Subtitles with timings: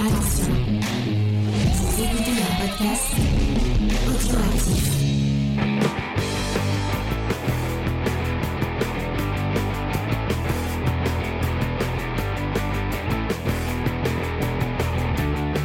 [0.00, 0.54] Attention,
[1.98, 3.02] écoutez un podcast.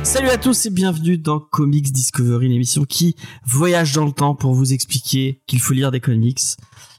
[0.04, 3.15] Salut à tous et bienvenue dans Comics Discovery, l'émission qui
[3.45, 6.41] voyage dans le temps pour vous expliquer qu'il faut lire des comics.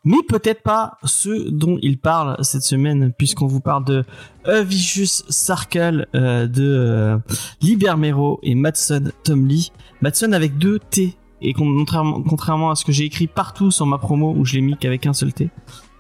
[0.04, 4.04] Mais peut-être pas ceux dont il parle cette semaine, puisqu'on vous parle de
[4.44, 7.18] A Vicious Circle euh, de euh,
[7.62, 9.60] Libermero et Madson Tomley.
[10.02, 13.98] Madson avec deux T, et contrairement, contrairement à ce que j'ai écrit partout sur ma
[13.98, 15.48] promo où je l'ai mis qu'avec un seul T,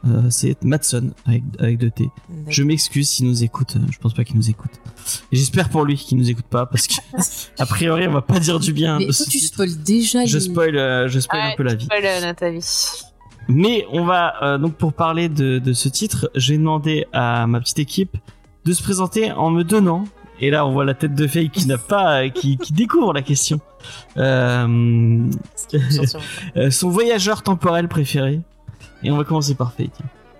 [0.06, 2.10] euh, c'est Madson avec, avec deux T.
[2.48, 4.72] Je m'excuse s'il nous écoute, euh, je pense pas qu'il nous écoute.
[5.32, 6.94] Et j'espère pour lui qu'il nous écoute pas parce que
[7.58, 8.98] a priori on va pas dire du bien.
[8.98, 10.26] Mais de toi, ce tu spoil déjà.
[10.26, 11.86] Je les- spoil, euh, je spoil un Ouais, peu la vie.
[11.86, 13.02] spoil, euh, avis.
[13.48, 17.60] Mais on va euh, donc pour parler de, de ce titre, j'ai demandé à ma
[17.60, 18.16] petite équipe
[18.64, 20.04] de se présenter en me donnant.
[20.40, 23.22] Et là, on voit la tête de Faye qui n'a pas, qui, qui découvre la
[23.22, 23.60] question.
[24.16, 25.30] Euh,
[26.56, 28.40] euh, son voyageur temporel préféré.
[29.02, 29.90] Et on va commencer par Faye.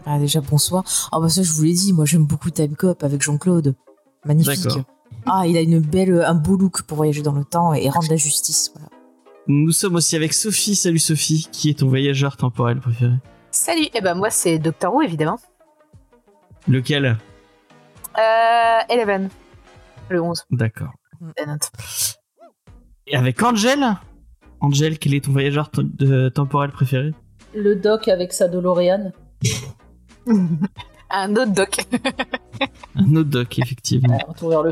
[0.05, 0.85] Ah, déjà, bonsoir.
[1.13, 3.75] Ah, bah, ça, je vous l'ai dit, moi, j'aime beaucoup Time Cop avec Jean-Claude.
[4.25, 4.69] Magnifique.
[5.27, 8.09] Ah, il a une belle, un beau look pour voyager dans le temps et rendre
[8.11, 8.73] la justice.
[8.75, 8.89] Voilà.
[9.47, 10.75] Nous sommes aussi avec Sophie.
[10.75, 13.13] Salut Sophie, qui est ton voyageur temporel préféré
[13.51, 15.39] Salut, et ben moi c'est Doctor Who évidemment.
[16.67, 17.17] Lequel?
[18.19, 19.29] Euh, Eleven,
[20.09, 20.45] le 11.
[20.51, 20.93] D'accord.
[23.07, 23.85] Et avec Angel?
[24.61, 27.13] Angel, quel est ton voyageur de- temporel préféré?
[27.55, 29.13] Le doc avec sa DeLorean.
[31.17, 31.87] Un autre Doc.
[32.97, 34.19] Un autre doc, effectivement.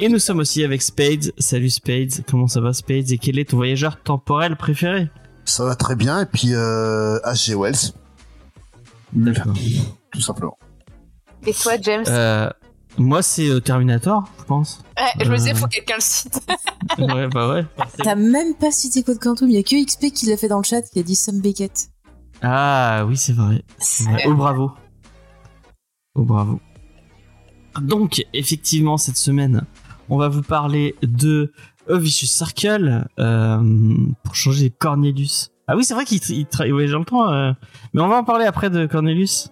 [0.00, 1.32] Et nous sommes aussi avec Spades.
[1.38, 3.10] Salut Spades, comment ça va Spades?
[3.12, 5.08] Et quel est ton voyageur temporel préféré?
[5.44, 7.54] Ça va très bien, et puis euh, H.G.
[7.54, 7.92] Wells,
[9.12, 9.54] D'accord.
[10.12, 10.56] tout simplement.
[11.46, 12.04] Et toi James?
[12.08, 12.48] Euh,
[12.96, 14.84] moi c'est euh, Terminator, je pense.
[14.96, 15.56] Ouais, je me disais euh.
[15.56, 16.40] faut que quelqu'un le cite.
[16.98, 17.64] ouais, bah ouais.
[17.98, 20.58] T'as même pas cité Code Quantum, il y a que XP qui l'a fait dans
[20.58, 21.88] le chat, qui a dit Sam Beckett.
[22.40, 23.64] Ah oui, c'est vrai.
[23.78, 24.22] C'est vrai.
[24.26, 24.70] Oh bravo.
[26.14, 26.60] Oh bravo.
[27.80, 29.64] Donc, effectivement, cette semaine,
[30.10, 31.52] on va vous parler de
[31.88, 35.50] A Vicious Circle euh, pour changer Cornelius.
[35.68, 37.30] Ah oui, c'est vrai qu'il tra- il tra- ouais, j'entends.
[37.32, 37.52] euh,
[37.94, 39.48] mais on va en parler après de Cornelius.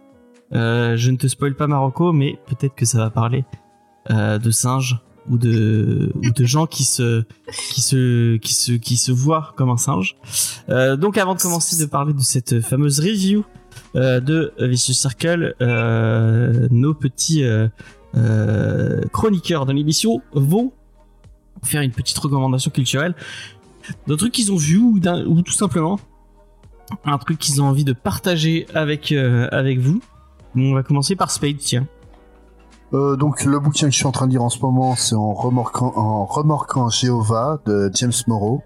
[0.53, 3.45] Euh, je ne te spoil pas Marocco, mais peut-être que ça va parler
[4.09, 4.99] de singes
[5.29, 7.23] ou de ou de gens qui se
[7.71, 10.17] qui se qui se qui se voient comme un singe.
[10.69, 13.45] Donc, avant de commencer de parler de cette fameuse review
[13.97, 20.73] euh, de Vicious Circle, euh, nos petits euh, chroniqueurs de l'émission vont
[21.63, 23.15] faire une petite recommandation culturelle
[24.07, 25.99] d'un truc qu'ils ont vu ou, tout simplement
[27.05, 30.01] un truc qu'ils ont envie de partager avec, avec vous.
[30.57, 31.87] On va commencer par Spade, tiens.
[32.93, 35.33] Donc le bouquin que je suis en train de lire en ce moment, c'est en
[35.33, 38.63] remorquant, en remorquant Jéhovah de James Morrow.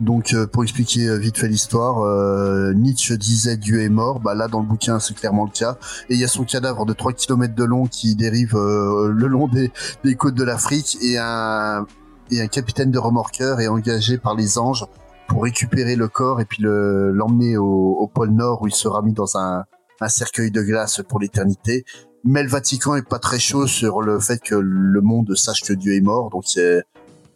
[0.00, 4.34] Donc euh, pour expliquer euh, vite fait l'histoire, euh, Nietzsche disait Dieu est mort, bah
[4.34, 5.76] là dans le bouquin c'est clairement le cas.
[6.08, 9.46] Et il y a son cadavre de 3 km de long qui dérive le long
[9.46, 9.70] des,
[10.02, 11.86] des côtes de l'Afrique et un,
[12.30, 14.86] et un capitaine de remorqueur est engagé par les anges
[15.28, 17.64] pour récupérer le corps et puis le- l'emmener au,
[18.00, 19.64] au pôle Nord où il sera mis dans un,
[20.00, 21.84] un cercueil de glace pour l'éternité.
[22.24, 25.72] Mais le Vatican est pas très chaud sur le fait que le monde sache que
[25.74, 26.82] Dieu est mort, donc il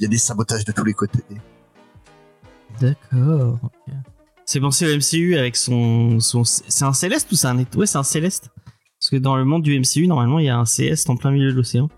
[0.00, 1.22] y a des sabotages de tous les côtés.
[2.80, 3.58] D'accord.
[4.46, 7.98] C'est pensé au MCU avec son, son c'est un céleste ou c'est un ouais c'est
[7.98, 8.50] un céleste.
[9.00, 11.30] Parce que dans le monde du MCU normalement il y a un céleste en plein
[11.30, 11.88] milieu de l'océan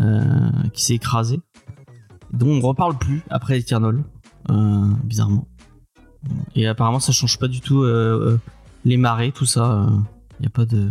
[0.00, 1.40] euh, qui s'est écrasé
[2.32, 4.04] dont on reparle plus après Eternal
[4.50, 5.48] euh, bizarrement.
[6.54, 8.38] Et apparemment ça change pas du tout euh,
[8.84, 9.88] les marées tout ça
[10.38, 10.90] il y a pas de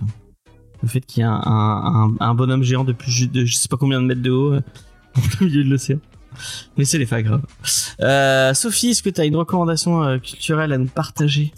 [0.81, 4.01] le fait qu'il y a un, bonhomme géant de plus de je sais pas combien
[4.01, 4.55] de mètres de haut
[5.15, 5.99] en plein milieu de l'océan
[6.77, 7.41] mais c'est les pas grave
[8.01, 11.53] euh, Sophie, est-ce que tu as une recommandation euh, culturelle à nous partager?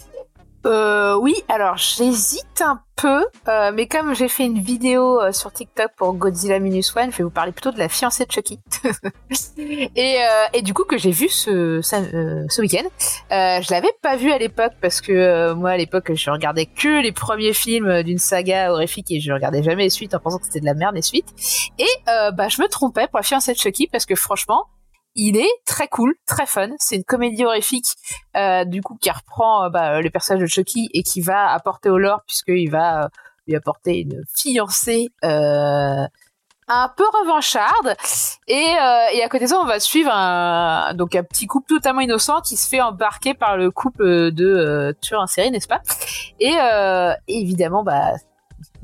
[0.64, 5.52] Euh, oui, alors j'hésite un peu, euh, mais comme j'ai fait une vidéo euh, sur
[5.52, 8.60] TikTok pour Godzilla Minus One, je vais vous parler plutôt de la fiancée de Chucky.
[9.58, 12.88] et, euh, et du coup que j'ai vu ce, ça, euh, ce week-end.
[13.30, 17.12] Je l'avais pas vu à l'époque parce que moi à l'époque je regardais que les
[17.12, 20.60] premiers films d'une saga horrifique et je regardais jamais les suites en pensant que c'était
[20.60, 21.32] de la merde les suites.
[21.78, 24.66] Et bah je me trompais pour la fiancée de Chucky parce que franchement
[25.14, 26.70] il est très cool, très fun.
[26.78, 27.96] C'est une comédie horrifique
[28.36, 31.90] euh, du coup qui reprend euh, bah, le personnage de Chucky et qui va apporter
[31.90, 33.08] au lore puisqu'il va euh,
[33.46, 36.06] lui apporter une fiancée euh,
[36.68, 37.96] un peu revancharde
[38.46, 42.00] et, et à côté de ça on va suivre un donc un petit couple totalement
[42.00, 45.82] innocent qui se fait embarquer par le couple de tueurs en série n'est-ce pas?
[46.38, 46.54] Et,
[47.26, 48.12] et évidemment bah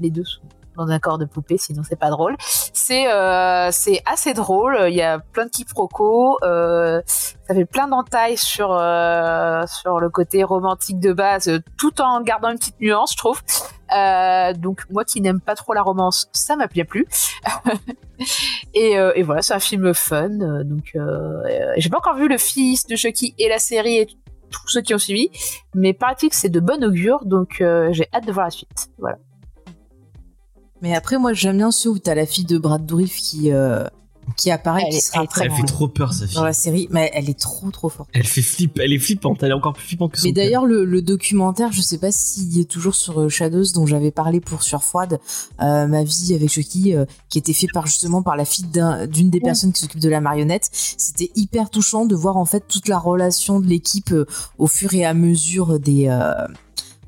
[0.00, 0.42] les deux sont
[0.78, 2.36] dans un corps de poupée, sinon c'est pas drôle.
[2.72, 4.78] C'est euh, c'est assez drôle.
[4.88, 6.38] Il y a plein de quiproquos.
[6.42, 12.20] Euh, ça fait plein d'entailles sur euh, sur le côté romantique de base, tout en
[12.22, 13.40] gardant une petite nuance, je trouve.
[13.96, 17.06] Euh, donc moi qui n'aime pas trop la romance, ça m'a bien plu.
[18.74, 20.30] et, euh, et voilà, c'est un film fun.
[20.40, 20.96] euh, Donc
[21.76, 24.06] j'ai pas encore vu le fils de Chucky et la série et
[24.50, 25.30] tous ceux qui ont suivi,
[25.74, 27.56] mais paraît-il que c'est de bon augure, donc
[27.90, 28.88] j'ai hâte de voir la suite.
[28.98, 29.18] Voilà.
[30.82, 33.84] Mais après, moi, j'aime bien ceux où t'as la fille de Brad Dourif qui, euh,
[34.36, 36.36] qui apparaît, Elle qui sera elle Elle dans, fait trop peur, sa fille.
[36.36, 36.86] dans la série.
[36.90, 38.08] Mais elle est trop, trop forte.
[38.12, 40.66] Elle fait flip, elle est flippante, elle est encore plus flippante que son Mais d'ailleurs,
[40.66, 44.40] le, le documentaire, je sais pas s'il est toujours sur euh, Shadows, dont j'avais parlé
[44.40, 45.18] pour Surfroide,
[45.62, 49.06] euh, ma vie avec Chucky, euh, qui était fait par justement par la fille d'un-
[49.08, 50.68] d'une des personnes qui s'occupe de la marionnette.
[50.72, 54.26] C'était hyper touchant de voir en fait toute la relation de l'équipe euh,
[54.58, 56.32] au fur et à mesure des euh,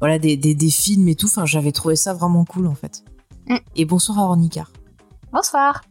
[0.01, 1.27] voilà des, des, des films et tout.
[1.27, 3.03] Enfin, j'avais trouvé ça vraiment cool en fait.
[3.51, 3.57] Mm.
[3.77, 4.71] Et bonsoir à Ornicar.
[5.33, 5.83] Bonsoir.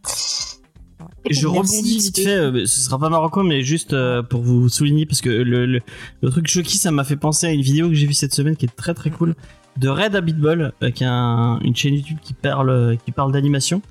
[1.25, 4.69] Et je rebondis vite fait, euh, ce sera pas Marocco, mais juste euh, pour vous
[4.69, 5.81] souligner, parce que le, le,
[6.21, 8.56] le truc Chucky, ça m'a fait penser à une vidéo que j'ai vue cette semaine
[8.56, 9.35] qui est très très cool,
[9.77, 13.81] de Red Habitball, euh, qui est un- une chaîne YouTube qui parle, qui parle d'animation.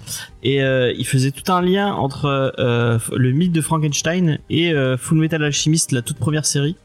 [0.43, 4.97] Et euh, il faisait tout un lien entre euh, le mythe de Frankenstein et euh,
[4.97, 6.77] Full Metal Alchemist, la toute première série.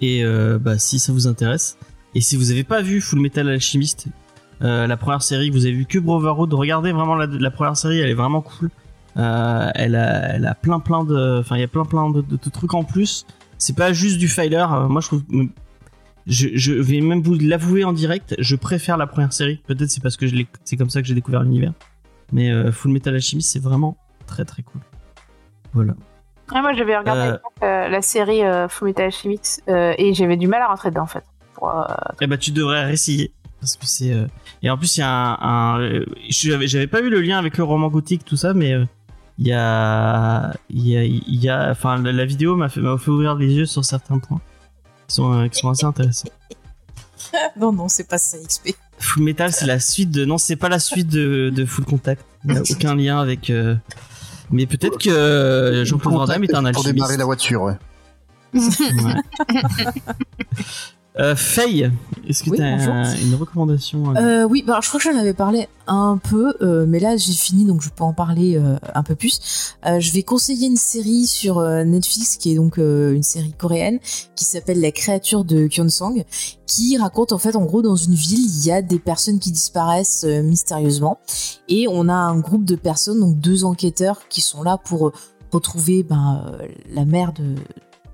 [0.00, 1.76] Et euh, bah, si ça vous intéresse,
[2.14, 4.06] et si vous avez pas vu Full Metal Alchemist,
[4.64, 7.76] euh, la première série, que vous avez vu que Brotherhood, regardez vraiment la, la première
[7.76, 8.70] série, elle est vraiment cool.
[9.16, 12.20] Euh, elle, a, elle a plein plein de, enfin il y a plein plein de,
[12.20, 13.26] de- de trucs en plus.
[13.58, 14.56] C'est pas juste du filer.
[14.68, 15.22] Euh, moi je trouve,
[16.26, 19.60] je, je vais même vous l'avouer en direct, je préfère la première série.
[19.66, 21.72] Peut-être c'est parce que je l'ai- c'est comme ça que j'ai découvert l'univers.
[22.32, 23.96] Mais euh, Full Metal Alchemist c'est vraiment
[24.26, 24.80] très très cool.
[25.74, 25.92] Voilà.
[26.52, 30.90] Ouais, moi j'avais regardé la série euh, Fullmetal Alchemist et j'avais du mal à rentrer
[30.90, 31.24] dedans en fait.
[31.54, 31.72] Pour,
[32.20, 33.32] Eh bah tu devrais réessayer
[33.64, 34.26] parce que c'est euh,
[34.62, 37.38] et en plus il y a un, un- euh, j'avais j'avais pas vu le lien
[37.38, 38.84] avec le roman gothique tout ça mais euh,
[39.38, 42.96] il y a il y a il y a enfin la, vidéo m'a fait m'a
[42.98, 44.40] fait ouvrir les yeux sur certains points
[45.08, 46.28] qui sont euh, qui sont assez intéressants.
[47.58, 48.76] Non, non, c'est pas ça, XP.
[48.98, 52.24] Full Metal c'est la suite de non c'est pas la suite de, de Full Contact.
[52.44, 53.74] Il n'y a aucun lien avec euh,
[54.50, 56.94] mais peut-être que Jean-Claude Van Damme est un Pour alchimiste.
[56.94, 57.76] démarrer la voiture, ouais.
[58.54, 58.60] Ouais.
[61.20, 61.92] Euh, Faye,
[62.28, 65.16] est-ce que Oui, tu as une recommandation euh, Euh, oui, bah, je crois que j'en
[65.16, 68.60] avais parlé un peu, euh, mais là j'ai fini donc je peux en parler
[68.94, 69.76] un peu plus.
[69.84, 74.00] Je vais conseiller une série sur Netflix qui est donc une série coréenne
[74.34, 76.24] qui s'appelle La créature de Kyonsang,
[76.66, 79.52] qui raconte en fait en gros dans une ville il y a des personnes qui
[79.52, 81.20] disparaissent mystérieusement
[81.68, 85.12] et on a un groupe de personnes donc deux enquêteurs qui sont là pour
[85.52, 86.58] retrouver ben,
[86.92, 87.54] la mère de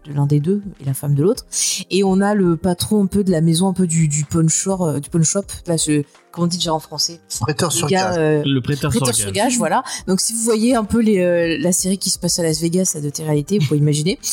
[0.07, 1.45] de l'un des deux et la femme de l'autre.
[1.91, 4.49] Et on a le patron un peu de la maison un peu du, du pawn
[4.49, 6.03] shop euh, du pawn shop là je
[6.33, 7.21] comment on dit déjà en français?
[7.41, 8.17] Prêteur sur gaz.
[8.19, 9.49] euh, le prêteur, prêteur sur sur gage.
[9.49, 9.83] gage voilà.
[10.07, 12.61] Donc si vous voyez un peu les, euh, la série qui se passe à Las
[12.61, 14.19] Vegas à de réalité vous pouvez imaginer.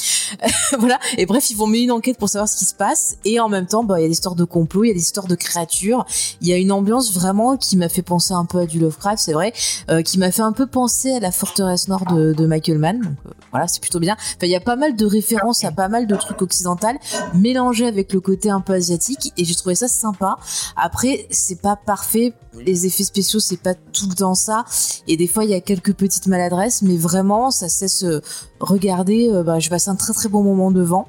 [0.80, 1.00] Voilà.
[1.18, 3.18] Et bref ils vont mener une enquête pour savoir ce qui se passe.
[3.26, 4.94] Et en même temps bah il y a des histoires de complot il y a
[4.94, 6.06] des histoires de créatures.
[6.42, 9.18] Il y a une ambiance vraiment qui m'a fait penser un peu à du Lovecraft
[9.24, 9.54] c'est vrai
[9.90, 13.00] euh, qui m'a fait un peu penser à la forteresse nord de, de Michael Mann.
[13.02, 14.16] Donc euh, voilà c'est plutôt bien.
[14.18, 16.88] Enfin il y a pas mal de références à pas mal de trucs occidentaux
[17.34, 20.38] mélangés avec le côté un peu asiatique et j'ai trouvé ça sympa.
[20.76, 22.34] Après c'est pas parfait.
[22.54, 24.66] Les effets spéciaux c'est pas tout le temps ça.
[25.08, 28.22] Et des fois il y a quelques petites maladresses mais vraiment ça cesse euh,
[28.60, 31.08] regarder euh, bah, je passe un très très bon moment devant.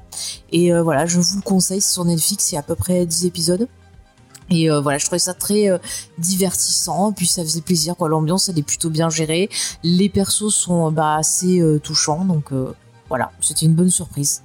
[0.51, 2.75] Et euh, voilà je vous le conseille c'est sur Netflix il y a à peu
[2.75, 3.67] près 10 épisodes
[4.51, 5.77] et euh, voilà, je trouvais ça très euh,
[6.17, 8.09] divertissant, puis ça faisait plaisir quoi.
[8.09, 9.49] L'ambiance elle est plutôt bien gérée,
[9.83, 12.73] les persos sont bah, assez euh, touchants, donc euh,
[13.09, 14.43] voilà, c'était une bonne surprise.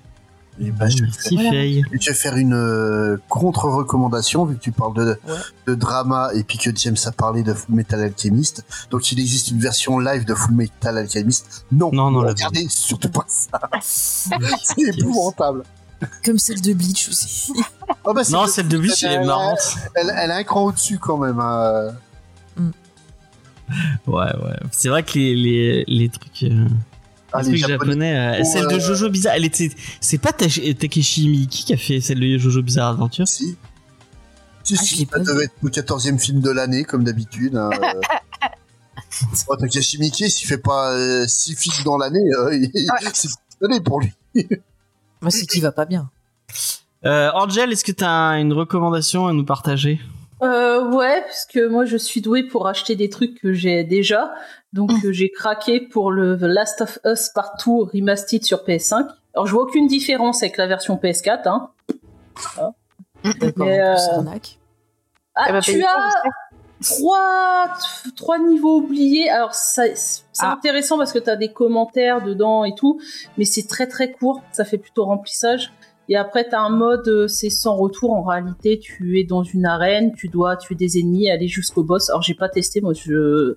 [0.61, 1.51] Et bah, je, vais Merci Voilà.
[1.51, 1.83] Faye.
[2.01, 5.35] je vais faire une contre-recommandation, vu que tu parles de, Ouais.
[5.67, 8.65] de drama et puis que James a parlé de Full Metal Alchemist.
[8.91, 11.67] Donc il existe une version live de Full Metal Alchemist.
[11.73, 13.61] Non, Non, non, regardez surtout pas ça.
[13.83, 15.65] C'est épouvantable.
[16.25, 17.53] Comme celle de Bleach aussi.
[18.05, 19.59] Ah bah, Non, celle de Bleach, elle est marrante.
[19.95, 21.41] Elle, elle a un cran au-dessus quand même.
[21.41, 21.95] hein.
[24.07, 24.57] Ouais, ouais.
[24.73, 26.67] C'est vrai que les, les, les trucs, euh, les
[27.33, 27.71] Ah, les trucs Japonais.
[28.13, 29.71] japonais, euh, Oh, celle de euh, Jojo Bizarre, elle était,
[30.01, 33.27] c'est pas Tashi- Takeshi Miike qui a fait celle de Jojo Bizarre Adventure?
[33.27, 33.57] Si.
[34.63, 37.57] Si, Ah, si, ça devait être le 14e film de l'année, comme d'habitude.
[37.57, 37.71] Hein.
[37.73, 38.47] euh.
[39.49, 42.71] oh, Takashi Miike, s'il fait pas 6 films dans l'année, euh, il-
[43.15, 43.29] c'est
[43.83, 44.13] pour lui.
[45.25, 46.11] Moi c'est qui va pas bien.
[47.07, 49.99] Euh, Angel, est-ce que t'as une recommandation à nous partager?
[50.43, 54.35] Euh, ouais, parce que moi je suis douée pour acheter des trucs que j'ai déjà.
[54.75, 59.07] Donc euh, j'ai craqué pour le The Last of Us Partout Remastered sur PS5.
[59.33, 61.49] Alors je vois aucune différence avec la version PS4.
[61.49, 61.71] Hein.
[63.57, 63.97] Mais, euh.
[65.35, 66.11] Ah, Elle va tu as...
[66.85, 67.69] trois,
[68.17, 69.29] trois niveaux oubliés.
[69.31, 70.53] Alors, ça, c'est Ah.
[70.53, 73.01] intéressant parce que tu as des commentaires dedans et tout,
[73.39, 74.43] mais c'est très très court.
[74.53, 75.73] Ça fait plutôt remplissage.
[76.11, 78.13] Et après, tu as un mode, euh, c'est sans retour.
[78.13, 82.11] En réalité, tu es dans une arène, tu dois tuer des ennemis, aller jusqu'au boss.
[82.11, 83.57] Alors, j'ai pas testé, moi, je...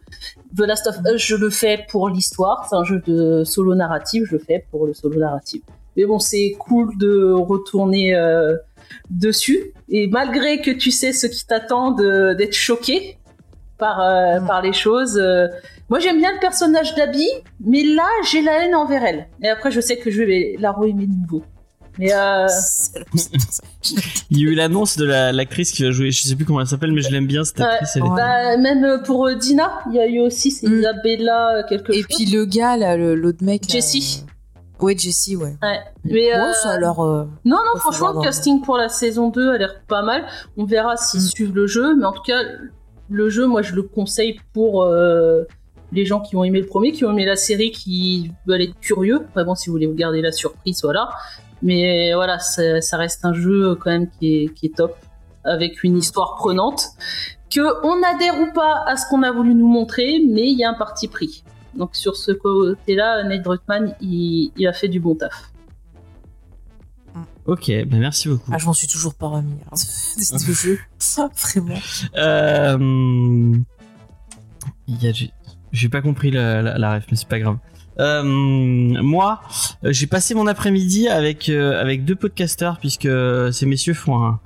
[0.56, 2.66] The Last of Us, je le fais pour l'histoire.
[2.70, 5.62] C'est un jeu de solo narratif, je le fais pour le solo narratif.
[5.98, 8.56] Mais bon, c'est cool de retourner euh,
[9.10, 9.74] dessus.
[9.90, 13.17] Et malgré que tu sais ce qui t'attend de- d'être choqué
[13.78, 15.18] par, euh, par les choses.
[15.18, 15.48] euh,
[15.90, 17.26] moi, j'aime bien le personnage d'Abby,
[17.64, 19.28] mais là, j'ai la haine envers elle.
[19.42, 21.44] Et après, je sais que je vais la re-aimer de nouveau.
[22.00, 22.46] Mais euh,
[24.30, 26.62] Il y a eu l'annonce de la- l'actrice qui va jouer, je sais plus comment
[26.62, 27.66] elle s'appelle, mais je l'aime bien cette Ouais.
[27.66, 27.96] actrice.
[27.96, 28.16] Elle est- Ouais.
[28.16, 30.80] bah, même pour euh, Dina, il y a eu aussi c'est Mm.
[30.80, 32.06] Isabella quelque Et chose.
[32.16, 33.64] puis le gars, là, l'autre mec.
[33.64, 34.24] là, Jessie.
[34.28, 34.32] euh,
[34.86, 35.56] Ouais, Jessie, ouais.
[35.64, 35.80] Ouais.
[36.04, 37.04] Mais, Bon, euh, ça a l'air.
[37.04, 40.24] euh, Non, non, franchement, le casting pour la saison 2 a l'air pas mal.
[40.56, 41.30] On verra s'ils Mm.
[41.30, 42.38] suivent le jeu, mais en tout cas,
[43.10, 45.44] le jeu, moi, je le conseille pour euh,
[45.92, 48.80] les gens qui ont aimé le premier, qui ont aimé la série, qui veulent être
[48.80, 49.22] curieux.
[49.34, 51.10] Vraiment, si vous voulez vous garder la surprise, voilà.
[51.62, 54.96] Mais voilà, ça, reste un jeu quand même qui est, top,
[55.44, 56.84] avec une histoire prenante,
[57.50, 60.64] que on adhère ou pas à ce qu'on a voulu nous montrer, mais il y
[60.64, 61.44] a un parti pris.
[61.76, 65.52] Donc sur ce côté-là, Nate Druckmann, il a fait du bon taf.
[67.48, 68.52] Ok, ben merci beaucoup.
[68.54, 69.54] Ah, je m'en suis toujours pas remis.
[69.72, 69.76] hein,
[70.18, 70.80] de ce jeu.
[71.42, 71.80] Vraiment.
[72.18, 73.56] Euh,
[74.88, 75.12] il y a-
[75.72, 77.58] j'ai- pas compris la, la, la ref, mais c'est pas grave.
[78.00, 79.42] Euh, moi,
[79.84, 83.08] euh, j'ai passé mon après-midi avec euh, avec deux podcasteurs puisque
[83.52, 84.40] ces messieurs font un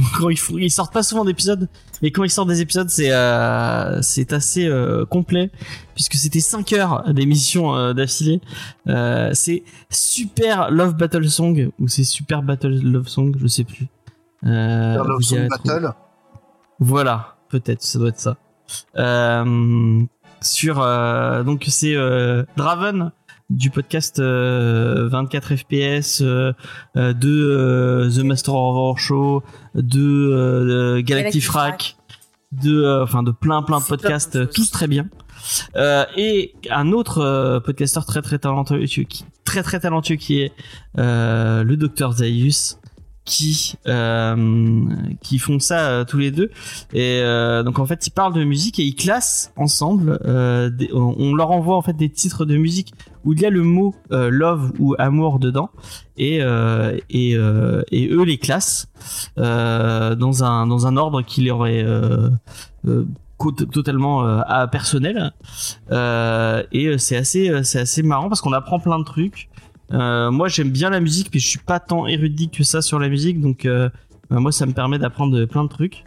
[0.18, 1.68] quand ils, sortent pas souvent d'épisodes,
[2.02, 5.50] mais quand ils sortent des épisodes, c'est euh, c'est assez euh, complet
[5.94, 8.40] puisque c'était 5 heures d'émission euh, d'affilée.
[8.88, 13.86] Euh, c'est Super Love Battle Song ou c'est Super Battle Love Song, je sais plus.
[14.44, 15.48] Euh, Love vous Song.
[15.48, 15.92] Battle.
[16.80, 18.36] Voilà, peut-être, ça doit être ça.
[18.96, 20.02] Euh,
[20.40, 23.12] sur euh, donc c'est euh, Draven
[23.50, 29.42] du podcast euh, 24 FPS de The Master of Horror Show
[29.74, 31.96] de euh, Galactic Galactic Frac
[32.52, 34.54] de enfin de plein plein de podcasts plein de choses.
[34.54, 35.08] tous très bien.
[35.76, 40.52] Euh, et un autre euh, podcasteur très très talentueux qui très très talentueux qui est
[40.98, 42.78] euh, le docteur Zaius
[43.24, 44.84] qui euh,
[45.22, 46.50] qui font ça tous les deux.
[46.92, 47.22] Et
[47.64, 50.18] donc en fait ils parlent de musique et ils classent ensemble
[50.76, 52.92] des- on on leur envoie en fait des titres de musique
[53.24, 55.70] où il y a le mot euh, love ou amour dedans
[56.16, 58.88] et euh, et, euh, et eux les classent
[59.36, 61.84] dans un dans un ordre qui leur est
[63.72, 65.32] totalement personnel.
[65.90, 69.48] Et c'est assez c'est assez marrant parce qu'on apprend plein de trucs.
[69.90, 73.08] Moi j'aime bien la musique mais je suis pas tant érudit que ça sur la
[73.08, 73.68] musique donc
[74.30, 76.04] moi ça me permet d'apprendre plein de trucs.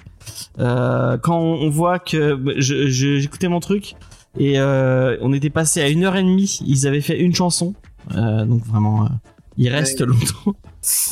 [0.57, 3.95] Quand on, voit que je- j'écoutais mon truc
[4.37, 7.73] et euh, on était passé à une heure et demie ils avaient fait une chanson
[8.15, 9.09] Euh, donc vraiment euh,
[9.57, 10.53] il reste Mais- longtemps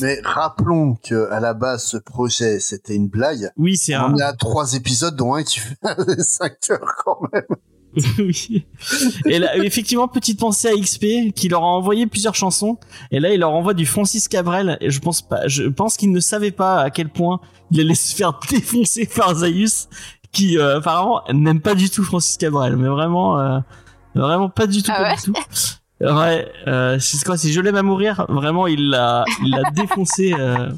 [0.02, 3.52] Mais rappelons que à la base, ce projet, c'était une blague.
[3.58, 5.76] oui c'est un On à trois épisodes, dont un qui fait
[6.22, 7.44] 5 heures quand même.
[8.18, 8.66] oui.
[9.26, 12.78] Et là, effectivement, petite pensée à XP qui leur a envoyé plusieurs chansons.
[13.12, 14.78] Et là, il leur envoie du Francis Cabrel.
[14.82, 17.40] Et je pense pas, je pense qu'il ne savait pas à quel point
[17.70, 19.90] il allait se faire défoncer par Zaius,
[20.34, 23.60] qui euh, apparemment n'aime pas du tout Francis Cabrel, mais vraiment, euh,
[24.16, 25.34] vraiment pas du tout, Ah pas ouais du tout.
[26.02, 28.26] Ouais, euh, c'est quoi, c'est Je l'aime à mourir?
[28.28, 30.34] Vraiment, il l'a, il l'a défoncé.
[30.38, 30.70] Euh...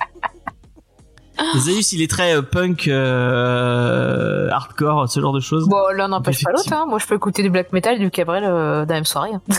[1.58, 5.68] Zaius, il est très euh, punk, euh, hardcore, ce genre de choses.
[5.68, 6.72] Bon, l'un n'empêche pas l'autre.
[6.72, 6.86] Hein.
[6.88, 9.32] Moi, je peux écouter du black metal et du Cabrel euh, dans la même soirée.
[9.34, 9.42] hein.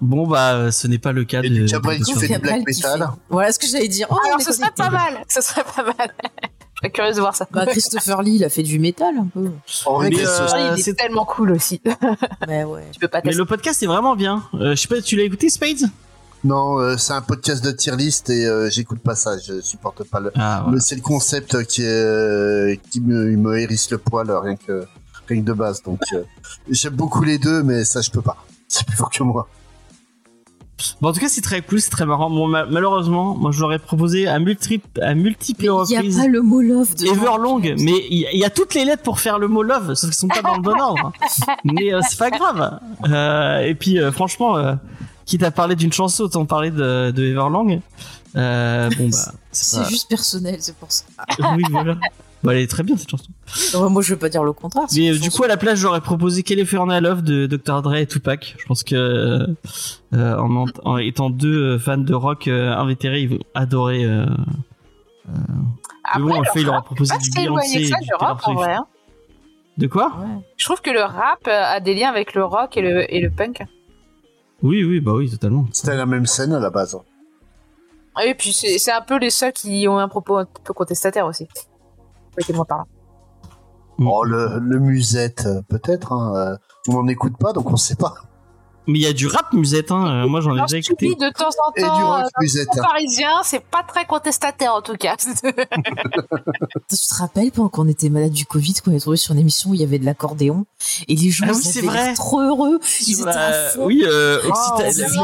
[0.00, 1.54] Bon bah ce n'est pas le cas Et de.
[1.56, 3.08] du Cabrel de- qui fait du black metal.
[3.30, 4.06] Voilà ce que j'allais dire.
[4.10, 5.24] Oh, Alors, ce serait pas mal.
[5.28, 6.12] Ce serait pas mal.
[6.82, 7.46] Je serais curieuse de voir ça.
[7.50, 9.50] Bah, Christopher Lee, il a fait du métal un peu.
[9.86, 11.80] Henri Mais, euh, Ah, il est c'est- tellement cool aussi.
[12.48, 12.84] Mais ouais.
[12.92, 14.44] tu peux pas Mais le podcast est vraiment bien.
[14.54, 15.90] Euh, je sais pas, tu l'as écouté Spades?
[16.44, 19.36] Non, euh, c'est un podcast de tier list et euh, j'écoute pas ça.
[19.38, 20.30] Je supporte pas le.
[20.36, 24.84] Ah Mais c'est le concept qui est qui me, hérisse le poil rien que
[25.28, 25.82] rien que de base.
[25.82, 26.22] Donc euh,
[26.70, 28.36] j'aime beaucoup les deux, mais ça je peux pas.
[28.68, 29.48] C'est plus fort que moi.
[31.00, 32.30] Bon en tout cas c'est très cool, c'est très marrant.
[32.30, 36.14] Bon ma- malheureusement, moi je leur ai proposé à multiples à multiples Mais il n'y
[36.16, 37.12] a pas le mot love dedans.
[37.12, 39.62] Everlong, mais il y, a- il y a toutes les lettres pour faire le mot
[39.62, 41.12] love, sauf qu'ils sont pas dans le bon ordre.
[41.64, 42.78] Mais euh, c'est pas grave.
[43.08, 44.56] Euh, et puis euh, franchement,
[45.26, 47.66] quitte à parler d'une chanson, autant parler de, de Everlong.
[47.66, 47.80] Bon
[48.34, 49.88] bah, c'est C'est pas...
[49.88, 51.04] juste personnel, c'est pour ça.
[51.56, 51.96] oui voilà.
[52.44, 53.32] Bah, elle est très bien cette chanson.
[53.90, 54.84] Moi, je veux pas dire le contraire.
[54.94, 57.82] Mais euh, du coup, à la place, j'aurais proposé California Love de Dr.
[57.82, 58.54] Dre et Tupac.
[58.58, 58.94] Je pense que,
[60.14, 60.36] euh,
[60.84, 64.04] en, étant deux euh, fans de rock euh, invétérés, ils vont adorer.
[64.04, 64.26] Euh,
[65.26, 68.74] mais bon, en fait, il leur a proposé du Beyoncé du rock en vrai.
[68.74, 68.86] hein.
[69.76, 70.12] De quoi?
[70.56, 73.30] Je trouve que le rap a des liens avec le rock et le, et le
[73.30, 73.62] punk.
[74.62, 75.66] Oui, oui, bah oui, totalement.
[75.72, 76.98] C'était la même scène à la base.
[78.24, 81.26] Et puis c'est c'est un peu les seuls qui ont un propos un peu contestataire
[81.26, 81.46] aussi.
[84.00, 86.12] Oh, le, musette, peut-être.
[86.12, 86.56] Hein, euh,
[86.88, 88.14] on n'en écoute pas, donc on sait pas.
[88.88, 90.24] Mais il y a du rap musette, hein.
[90.24, 91.08] euh, Moi, j'en ai déjà écouté.
[91.08, 92.68] de temps en Et du temps, rock euh, musette.
[92.74, 95.14] le parisien, c'est pas très contestataire en tout cas.
[96.88, 99.70] Tu te rappelles pendant qu'on était malade du Covid, qu'on est trouvé sur une émission
[99.70, 100.64] où il y avait de l'accordéon
[101.06, 102.14] et les gens Ah oui, ils c'est avaient l'air vrai.
[102.14, 102.80] trop heureux.
[103.06, 103.84] Ils Sur étaient à fond.
[103.86, 105.18] Oui, euh, Oh, Occitanie.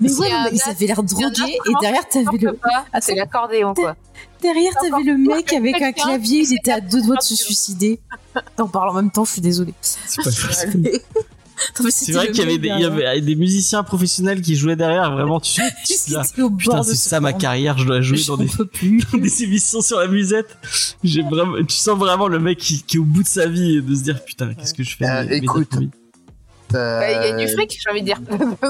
[0.00, 2.58] Mais ouais, mais ils avaient l'air drogués et derrière t'avais le
[3.00, 3.96] c'est l'accordéon quoi.
[4.42, 7.98] derrière t'avais le mec avec un clavier, il était à deux doigts de se suicider.
[8.56, 9.72] T'en parles en même temps, je suis désolée.
[9.80, 10.30] C'est pas.
[11.90, 13.10] C'est vrai qu'il y avait des, il y derrière.
[13.10, 15.10] avait des musiciens professionnels qui jouaient derrière.
[15.12, 17.78] Vraiment, tu, tu c'est ça ma carrière.
[17.78, 19.02] Je dois jouer dans des, peux plus.
[19.12, 20.56] dans des émissions sur la musette.
[21.04, 23.76] J'ai vraiment, tu sens vraiment le mec qui, qui est au bout de sa vie
[23.76, 25.90] et de se dire putain, qu'est-ce que je fais Euh, mes- mes écoute, après-midi
[26.72, 28.20] Bah, il gagne du fric, j'ai envie de dire.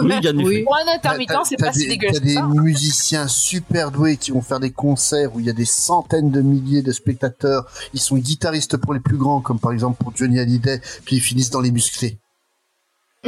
[0.03, 0.55] Oui, il gagne du Oui.
[0.57, 0.65] fric.
[0.65, 2.47] Pour un intermittent, c'est pas si dégueulasse T'as des ça.
[2.47, 6.41] musiciens super doués qui vont faire des concerts où il y a des centaines de
[6.41, 7.67] milliers de spectateurs.
[7.95, 11.21] Ils sont guitaristes pour les plus grands, comme par exemple pour Johnny Hallyday, puis ils
[11.21, 12.19] finissent dans les musclés.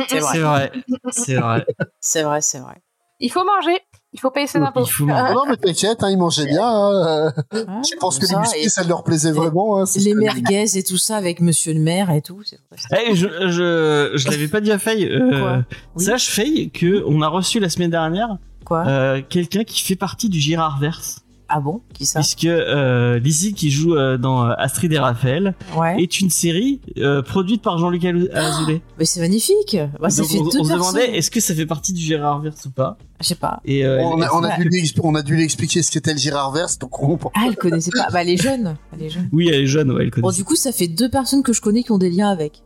[0.09, 0.33] C'est vrai.
[0.33, 0.71] C'est vrai,
[1.11, 1.67] c'est vrai.
[2.01, 2.83] C'est vrai, c'est vrai.
[3.25, 3.79] Il faut manger,
[4.13, 4.83] il faut payer ses impôts.
[4.85, 5.33] Il faut manger.
[5.35, 6.67] non, mais t'inquiète, hein, ils mangeaient bien.
[6.67, 9.79] hein, Je pense que ça, les et ça leur plaisait vraiment.
[9.79, 12.43] hein, c'est les merguez et tout ça avec Monsieur le maire et tout.
[12.45, 12.59] c'est
[12.91, 13.05] vrai.
[13.11, 15.05] Eh, je, je, je l'avais pas dit à Faye.
[15.07, 15.61] Euh,
[15.95, 16.05] Oui.
[16.05, 18.85] Sache Faye que on a reçu la semaine dernière Quoi?
[18.89, 21.21] euh, quelqu'un qui fait partie du Girardverse.
[21.55, 25.55] Ah bon Qui ça puisque euh, Lizzie qui joue euh, dans euh, Astrid et Raphaël
[25.77, 26.03] Ouais.
[26.03, 28.81] est une série euh, produite par Jean-Luc Alou- Azoulay.
[28.99, 29.77] Mais c'est magnifique.
[30.01, 32.65] Bah, ça fait on, deux on se demandait est-ce que ça fait partie du Gérardverse
[32.65, 33.61] ou pas Je sais pas.
[33.67, 34.57] Et euh, On a, on, a Ouais.
[34.57, 37.19] dû lui expli- on a dû lui expliquer ce qu'était le Girardverse, donc on...
[37.35, 38.09] Ah, elle connaissait pas.
[38.11, 38.75] Bah, elle est jeune.
[38.95, 39.29] Elle est jeune.
[39.31, 40.23] oui, elle est jeune, ouais, elle connaît.
[40.23, 42.63] Bon, du coup, ça fait deux personnes que je connais qui ont des liens avec.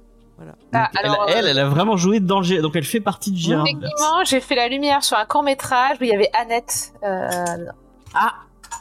[0.72, 3.00] Ah, elle, alors, elle, euh, elle a vraiment joué dans le Gé- donc elle fait
[3.00, 3.80] partie du Gérardverse.
[3.80, 6.92] Techniquement, j'ai fait la lumière sur un court métrage où il y avait Annette.
[7.04, 7.30] euh,
[8.14, 8.34] Ah,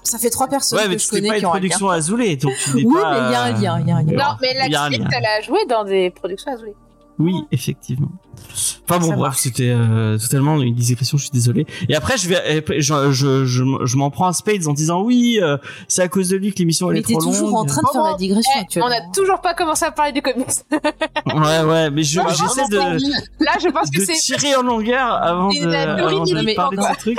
[0.07, 1.59] ça fait trois personnes Ouais, mais que je connais pas qui une ont un lien.
[1.59, 3.95] production Azoulay, donc tu Oui, pas, mais il y a un lien, il y a
[3.97, 4.13] un lien.
[4.13, 5.17] euh, Non, mais il y a un l'actrice, lien.
[5.17, 6.73] elle a joué dans des productions Azoulay.
[7.17, 8.09] Oui, effectivement.
[8.87, 11.65] Enfin bon, Ça bref, c'était euh, totalement une digression, je suis désolé.
[11.87, 15.39] Et après, je vais, je, je, je, je m'en prends à Spades en disant oui,
[15.41, 17.59] euh, c'est à cause de lui que l'émission elle Mais est t'es trop toujours longue.
[17.59, 20.21] en train de faire la digression Eh, on a toujours pas commencé à parler du
[20.21, 20.45] comics.
[21.25, 22.77] Ouais, ouais, mais je- Ah, j'essaie de,
[23.43, 24.13] Là, je pense que de c'est.
[24.13, 27.17] tirer en longueur avant C'est de, la avant de du parler de ce truc.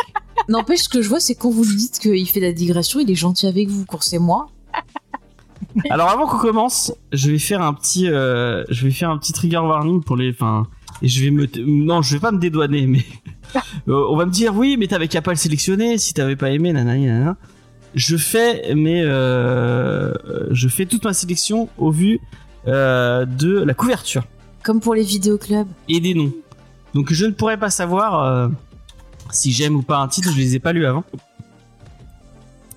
[0.48, 3.10] N'empêche, ce que je vois, c'est quand vous lui dites qu'il fait la digression, il
[3.10, 3.84] est gentil avec vous.
[3.88, 4.48] Quand c'est moi,
[5.90, 9.32] Alors avant qu'on commence, je vais faire un petit, euh, je vais faire un petit
[9.32, 10.66] trigger warning pour les, enfin,
[11.02, 13.04] et je vais me, non, je vais pas me dédouaner, mais
[13.88, 16.50] euh, on va me dire oui, mais t'avais qu'à pas le sélectionner si t'avais pas
[16.50, 17.36] aimé, nanani, nanana.
[17.94, 20.12] Je fais, mais euh,
[20.50, 22.20] je fais toute ma sélection au vu
[22.66, 24.24] de la couverture
[24.62, 25.68] comme pour les vidéoclubs.
[25.88, 26.32] et des noms.
[26.92, 28.50] Donc je ne pourrais pas savoir
[29.30, 31.04] si j'aime ou pas un titre, je les ai pas lus avant.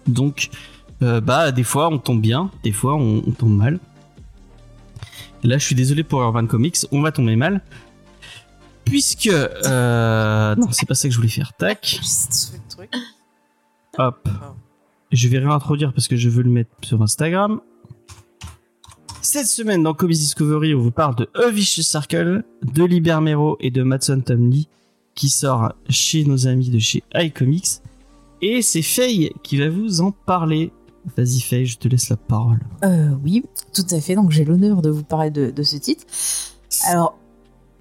[0.08, 0.50] Donc
[1.02, 3.80] euh, bah des fois on tombe bien, des fois on, on tombe mal.
[5.44, 7.62] Là je suis désolé pour Urban Comics, on va tomber mal.
[8.86, 11.54] Puisque euh, non c'est pas ça que je voulais faire.
[11.54, 12.00] Tac,
[13.98, 14.30] hop.
[15.12, 17.62] Je vais réintroduire parce que je veux le mettre sur Instagram.
[19.22, 23.70] Cette semaine dans Comics Discovery, on vous parle de A Vicious Circle, de Libermero et
[23.70, 24.66] de Matson Tomley,
[25.14, 27.82] qui sort chez nos amis de chez iComics.
[28.42, 30.72] Et c'est Faye qui va vous en parler.
[31.18, 32.60] Vas-y Faye, je te laisse la parole.
[32.84, 33.44] Euh, oui,
[33.74, 34.16] tout à fait.
[34.16, 36.06] Donc j'ai l'honneur de vous parler de, ce titre.
[36.86, 37.18] Alors,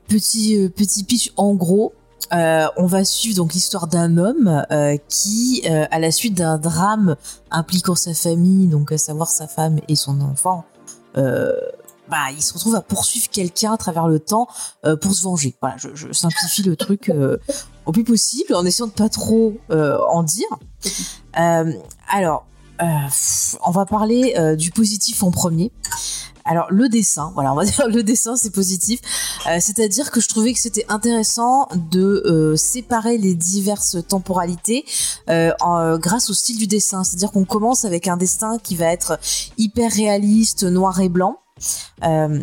[0.09, 1.93] petit euh, petit pitch en gros.
[2.33, 7.17] euh, on va suivre donc l'histoire d'un homme euh, qui, à la suite d'un drame
[7.51, 10.65] impliquant sa famille, donc à savoir sa femme et son enfant,
[11.15, 14.49] bah, il se retrouve à poursuivre quelqu'un à travers le temps
[15.01, 15.57] pour se venger.
[15.61, 17.13] Voilà, je, simplifie le truc
[17.87, 20.49] au plus possible en essayant de pas trop en dire.
[21.33, 22.47] Alors,
[22.81, 25.73] on va parler euh, du positif en premier.
[26.45, 29.01] Alors le dessin, voilà, on va dire le dessin c'est positif.
[29.47, 34.85] Euh, C'est-à-dire que je trouvais que c'était intéressant de euh, séparer les diverses temporalités
[35.29, 35.53] euh,
[35.99, 37.05] grâce au style du dessin.
[37.05, 39.19] C'est-à-dire qu'on commence avec un dessin qui va être
[39.59, 41.39] hyper réaliste, noir et blanc.
[42.05, 42.41] Euh,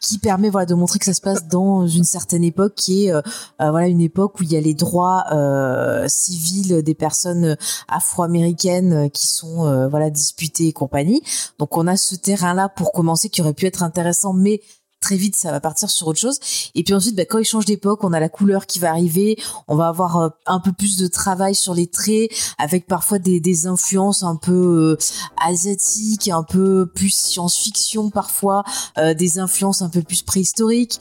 [0.00, 3.12] qui permet voilà de montrer que ça se passe dans une certaine époque qui est
[3.12, 3.20] euh,
[3.60, 7.56] euh, voilà une époque où il y a les droits euh, civils des personnes
[7.88, 11.22] afro-américaines qui sont euh, voilà disputés et compagnie.
[11.58, 14.60] Donc on a ce terrain là pour commencer qui aurait pu être intéressant mais
[15.00, 16.38] très vite ça va partir sur autre chose.
[16.74, 19.38] Et puis ensuite bah, quand il change d'époque on a la couleur qui va arriver.
[19.66, 23.40] On va avoir euh, un peu plus de travail sur les traits avec parfois des,
[23.40, 24.98] des influences un peu euh,
[25.44, 28.64] asiatiques un peu plus science-fiction parfois
[28.98, 31.00] euh, des influences un peu plus préhistoriques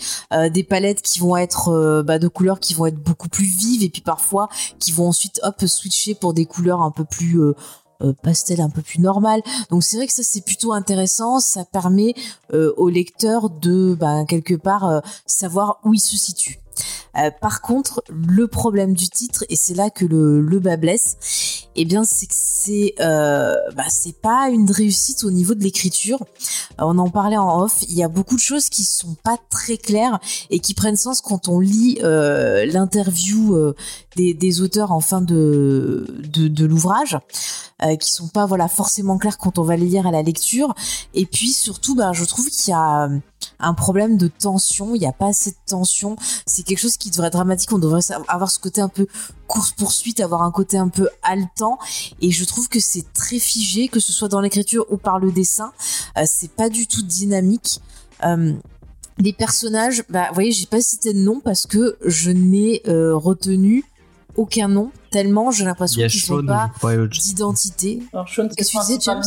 [0.51, 3.89] des palettes qui vont être bah, de couleurs qui vont être beaucoup plus vives et
[3.89, 7.55] puis parfois qui vont ensuite hop switcher pour des couleurs un peu plus euh,
[8.23, 9.41] pastel un peu plus normal.
[9.69, 12.13] Donc c'est vrai que ça c'est plutôt intéressant, ça permet
[12.53, 16.59] euh, au lecteur de ben, quelque part euh, savoir où il se situe.
[17.17, 21.17] Euh, par contre, le problème du titre, et c'est là que le, le bas blesse,
[21.75, 26.19] eh bien, c'est que c'est euh, bah, c'est pas une réussite au niveau de l'écriture.
[26.79, 27.83] Euh, on en parlait en off.
[27.87, 31.21] Il y a beaucoup de choses qui sont pas très claires et qui prennent sens
[31.21, 33.73] quand on lit l'interview
[34.15, 37.17] des, auteurs en fin de de, de l'ouvrage,
[37.99, 40.73] qui sont pas voilà forcément claires quand on va les lire à la lecture.
[41.13, 43.09] Et puis surtout, bah, je trouve qu'il y a
[43.59, 44.95] un problème de tension.
[44.95, 46.15] Il n'y a pas assez de tension.
[46.45, 47.71] C'est quelque chose qui devrait être dramatique.
[47.73, 49.07] On devrait avoir ce côté un peu
[49.47, 51.77] course poursuite, avoir un côté un peu haletant.
[52.21, 55.31] Et je trouve que c'est très figé, que ce soit dans l'écriture ou par le
[55.31, 55.71] dessin.
[56.17, 57.81] Euh, c'est pas du tout dynamique.
[58.23, 58.53] Euh,
[59.19, 63.15] les personnages, bah, vous voyez, j'ai pas cité de nom parce que je n'ai euh,
[63.15, 63.83] retenu
[64.35, 66.71] aucun nom tellement j'ai l'impression qu'ils n'ont pas
[67.07, 68.03] d'identité.
[68.13, 69.23] Alors Sean, c'est James?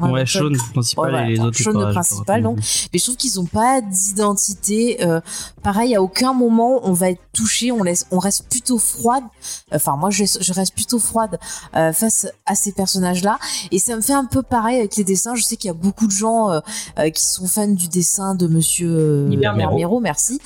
[0.00, 1.58] Ouais, Sean principal et les autres.
[1.58, 2.58] Sean le principal, donc.
[2.92, 5.04] Mais je trouve qu'ils ont pas d'identité.
[5.04, 5.20] Euh,
[5.62, 9.24] pareil, à aucun moment on va être touché, on laisse, on reste plutôt froide.
[9.72, 11.38] Enfin, moi, je, je reste plutôt froide
[11.76, 13.38] euh, face à ces personnages-là.
[13.70, 15.34] Et ça me fait un peu pareil avec les dessins.
[15.34, 16.60] Je sais qu'il y a beaucoup de gens euh,
[17.10, 20.40] qui sont fans du dessin de Monsieur Mermero, merci.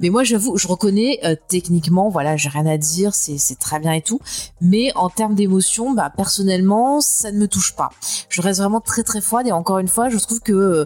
[0.00, 3.92] Mais moi, j'avoue, je reconnais techniquement, voilà, j'ai rien à dire, c'est c'est très bien
[3.92, 4.20] et tout.
[4.60, 7.90] Mais en termes d'émotion, bah personnellement, ça ne me touche pas.
[8.28, 9.46] Je reste vraiment très très froide.
[9.46, 10.84] Et encore une fois, je trouve que euh,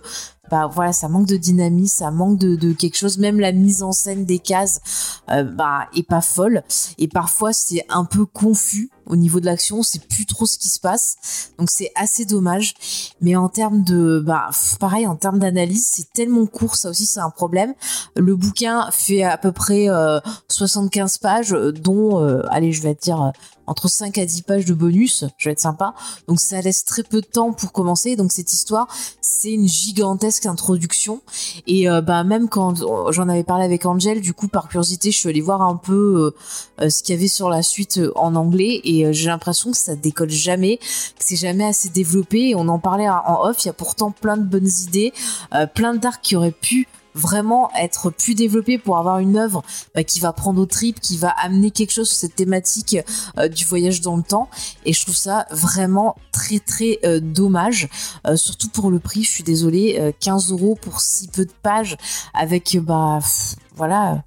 [0.50, 3.18] bah voilà, ça manque de dynamisme, ça manque de, quelque chose.
[3.18, 4.80] Même la mise en scène des cases,
[5.30, 6.62] euh, bah pas folle.
[6.98, 10.68] Et parfois c'est un peu confus au niveau de l'action, c'est plus trop ce qui
[10.68, 11.50] se passe.
[11.58, 12.74] Donc c'est assez dommage.
[13.20, 17.20] Mais en termes de, bah pareil, en termes d'analyse, c'est tellement court, ça aussi c'est
[17.20, 17.74] un problème.
[18.16, 19.88] Le bouquin fait à peu près
[20.48, 23.32] 75 euh, pages, dont, euh, allez, je vais te dire
[23.66, 25.94] entre 5 à 10 pages de bonus, je vais être sympa.
[26.28, 28.16] Donc ça laisse très peu de temps pour commencer.
[28.16, 28.88] Donc cette histoire,
[29.20, 31.22] c'est une gigantesque introduction.
[31.66, 32.74] Et euh, bah même quand
[33.12, 36.34] j'en avais parlé avec Angel du coup par curiosité je suis allée voir un peu
[36.82, 38.80] euh, euh, ce qu'il y avait sur la suite en anglais.
[38.84, 42.50] Et j'ai l'impression que ça décolle jamais que c'est jamais assez développé.
[42.50, 43.64] Et on en parlait en off.
[43.64, 45.12] Il y a pourtant plein de bonnes idées
[45.74, 50.20] plein d'arcs qui auraient pu vraiment être plus développé pour avoir une œuvre bah, qui
[50.20, 52.96] va prendre au trip, qui va amener quelque chose sur cette thématique
[53.38, 54.48] euh, du voyage dans le temps.
[54.84, 57.88] Et je trouve ça vraiment très très euh, dommage,
[58.26, 59.24] euh, surtout pour le prix.
[59.24, 61.96] Je suis désolée, 15 euros pour si peu de pages
[62.34, 63.20] avec bah
[63.74, 64.22] voilà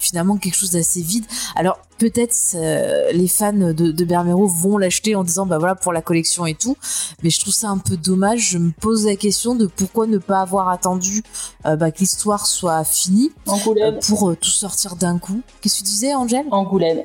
[0.00, 1.24] finalement quelque chose d'assez vide.
[1.54, 5.92] Alors peut-être euh, les fans de, de Bermero vont l'acheter en disant bah voilà pour
[5.92, 6.76] la collection et tout,
[7.22, 8.50] mais je trouve ça un peu dommage.
[8.50, 11.22] Je me pose la question de pourquoi ne pas avoir attendu
[11.66, 15.42] euh, bah, que l'histoire soit finie euh, pour tout sortir d'un coup.
[15.60, 16.46] Qu'est-ce que tu disais, Angèle?
[16.50, 17.02] Angoulême.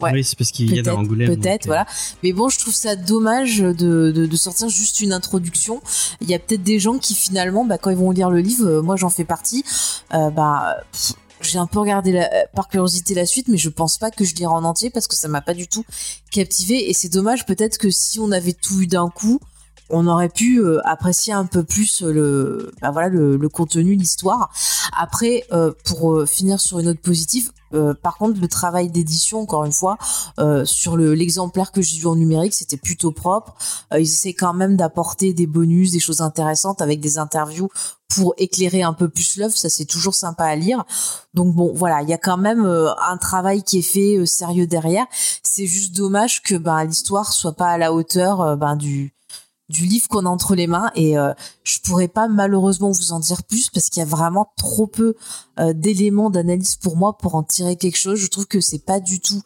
[0.00, 0.12] Ouais.
[0.14, 1.36] Oui, c'est parce qu'il y a Angoulême.
[1.36, 1.86] Peut-être, voilà.
[2.22, 5.82] Mais bon, je trouve ça dommage de, de, de, sortir juste une introduction.
[6.22, 8.80] Il y a peut-être des gens qui finalement, bah, quand ils vont lire le livre,
[8.80, 9.62] moi j'en fais partie,
[10.10, 10.78] bah
[11.42, 14.34] j'ai un peu regardé euh, par curiosité la suite, mais je pense pas que je
[14.34, 15.84] lirai en entier parce que ça m'a pas du tout
[16.30, 16.90] captivé.
[16.90, 19.40] Et c'est dommage, peut-être que si on avait tout eu d'un coup,
[19.90, 24.50] on aurait pu euh, apprécier un peu plus le, bah voilà, le, contenu, l'histoire.
[24.96, 27.52] Après, euh, pour finir sur une note positive,
[28.02, 29.96] par contre, le travail d'édition, encore une fois,
[30.64, 33.54] sur l'exemplaire que j'ai vu en numérique, c'était plutôt propre.
[33.92, 37.68] ils essaient quand même d'apporter des bonus, des choses intéressantes avec des interviews
[38.10, 40.84] pour éclairer un peu plus l'œuvre, ça c'est toujours sympa à lire.
[41.32, 44.26] Donc bon, voilà, il y a quand même euh, un travail qui est fait euh,
[44.26, 45.06] sérieux derrière.
[45.42, 49.14] C'est juste dommage que ben l'histoire soit pas à la hauteur euh, ben du
[49.70, 51.14] du livre qu'on a entre les mains et
[51.64, 55.14] je pourrais pas malheureusement vous en dire plus parce qu'il y a vraiment trop peu
[55.74, 58.18] d'éléments d'analyse pour moi pour en tirer quelque chose.
[58.18, 59.42] Je trouve que c'est pas du tout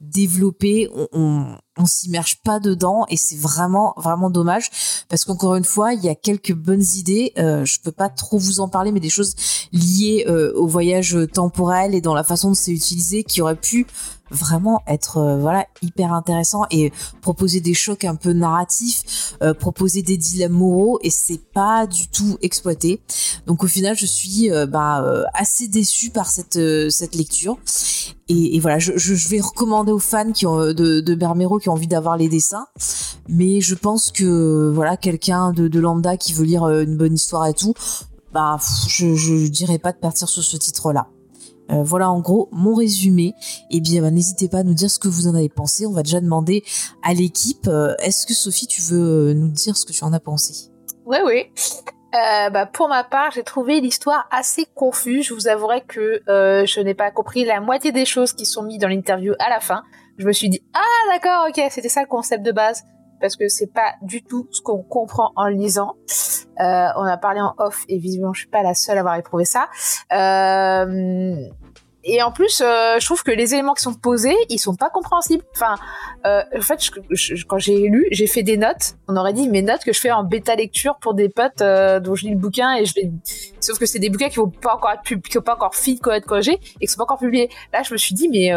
[0.00, 0.90] développé.
[1.12, 4.70] on, on s'immerge pas dedans et c'est vraiment vraiment dommage
[5.08, 8.38] parce qu'encore une fois il y a quelques bonnes idées euh, je peux pas trop
[8.38, 9.34] vous en parler mais des choses
[9.72, 13.86] liées euh, au voyage temporel et dans la façon de c'est utilisé qui auraient pu
[14.30, 20.02] vraiment être euh, voilà hyper intéressant et proposer des chocs un peu narratifs euh, proposer
[20.02, 23.00] des dilemmes moraux et c'est pas du tout exploité
[23.46, 26.58] donc au final je suis bah, assez déçue par cette
[26.90, 27.58] cette lecture
[28.28, 31.68] et, et voilà je, je, vais recommander aux fans qui ont de, de Bermero qui
[31.68, 32.66] envie d'avoir les dessins.
[33.28, 37.46] Mais je pense que voilà, quelqu'un de, lambda qui veut lire euh, une bonne histoire
[37.46, 37.74] et tout,
[38.32, 41.08] bah je je dirais pas de partir sur ce titre-là.
[41.70, 43.34] Euh, voilà en gros mon résumé.
[43.70, 45.86] Et bien bah, n'hésitez pas à nous dire ce que vous en avez pensé.
[45.86, 46.64] On va déjà demander
[47.02, 47.66] à l'équipe.
[47.68, 50.70] euh, Est-ce que Sophie, tu veux euh, nous dire ce que tu en as pensé?
[51.06, 51.46] Oui, oui.
[52.12, 55.26] Bah, pour ma part, j'ai trouvé l'histoire assez confuse.
[55.26, 58.78] Je vous avouerai que je n'ai pas compris la moitié des choses qui sont mises
[58.78, 59.82] dans l'interview à la fin.
[60.16, 62.82] Je me suis dit ah d'accord, ok, c'était ça le concept de base
[63.20, 65.94] parce que c'est pas du tout ce qu'on comprend en lisant.
[66.60, 69.16] Euh, on a parlé en off et visiblement je suis pas la seule à avoir
[69.16, 69.68] éprouvé ça.
[70.12, 71.36] Euh,
[72.04, 74.88] et en plus, euh, je trouve que les éléments qui sont posés, ils sont pas
[74.88, 75.44] compréhensibles.
[75.54, 75.74] Enfin,
[76.24, 76.80] en fait,
[77.46, 78.94] quand j'ai lu, j'ai fait des notes.
[79.08, 82.14] On aurait dit mes notes que je fais en bêta lecture pour des potes dont
[82.14, 82.94] je lis le bouquin et je.
[83.60, 85.20] Sauf que c'est des bouquins qui vont pas encore être pub...
[85.22, 85.72] qui vont pas encore
[86.26, 87.50] corrigés et qui sont pas encore publiés.
[87.72, 88.52] Là, je me suis dit, mais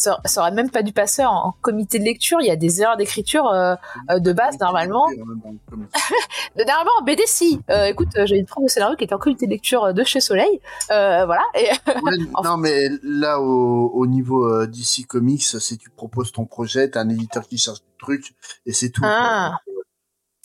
[0.00, 2.40] ça, ça aurait même pas dû passer en, en comité de lecture.
[2.40, 3.74] Il y a des erreurs d'écriture euh,
[4.10, 5.06] euh, de base normalement.
[5.10, 7.60] De- Normalement, en BD, si.
[7.70, 10.20] Euh, écoute, j'avais une prof de scénario qui était en comité de lecture de chez
[10.20, 10.60] Soleil.
[10.90, 11.42] Euh, voilà.
[11.54, 11.68] Et,
[12.02, 17.00] Ouais, non, mais là, au, au niveau DC Comics, si tu proposes ton projet, t'as
[17.02, 18.34] un éditeur qui cherche du truc,
[18.64, 19.02] et c'est tout.
[19.04, 19.58] Ah.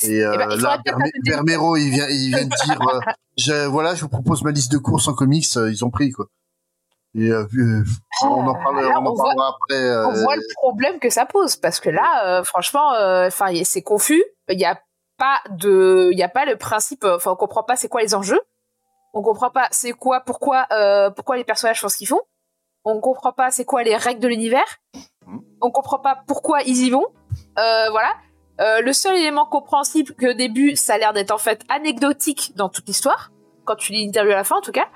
[0.03, 0.79] Et Eh ben, là,
[1.23, 2.79] Bermero, il vient, il vient de dire,
[3.37, 6.27] je, voilà, je vous propose ma liste de courses en comics, ils ont pris, quoi.
[7.17, 7.83] Et euh, euh,
[8.23, 9.79] on en, parle, là, on en on voit- parlera après.
[9.81, 12.89] euh, on voit le problème que ça pose parce que là, euh, franchement,
[13.25, 14.23] enfin, c'est confus.
[14.49, 14.77] Il y a
[15.17, 17.05] pas de, il y a pas le principe.
[17.05, 18.41] Enfin, on comprend pas c'est quoi les enjeux.
[19.13, 22.21] On comprend pas c'est quoi, pourquoi, euh, pourquoi les personnages font ce qu'ils font.
[22.83, 24.65] On comprend pas c'est quoi les règles de l'univers.
[25.61, 27.07] On comprend pas pourquoi ils y vont.
[27.57, 28.13] Euh, voilà.
[28.61, 32.51] Euh, le seul élément compréhensible que au début, ça a l'air d'être en fait anecdotique
[32.55, 33.31] dans toute l'histoire.
[33.63, 34.87] Quand tu lis l'interview à la fin, en tout cas.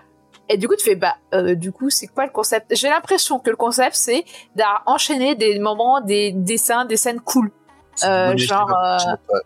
[0.50, 2.76] Et du coup, tu fais, bah, euh, du coup, c'est quoi le concept?
[2.76, 7.52] J'ai l'impression que le concept, c'est d'enchaîner des moments, des dessins, des scènes cool.
[8.04, 9.40] euh, genre, ouais.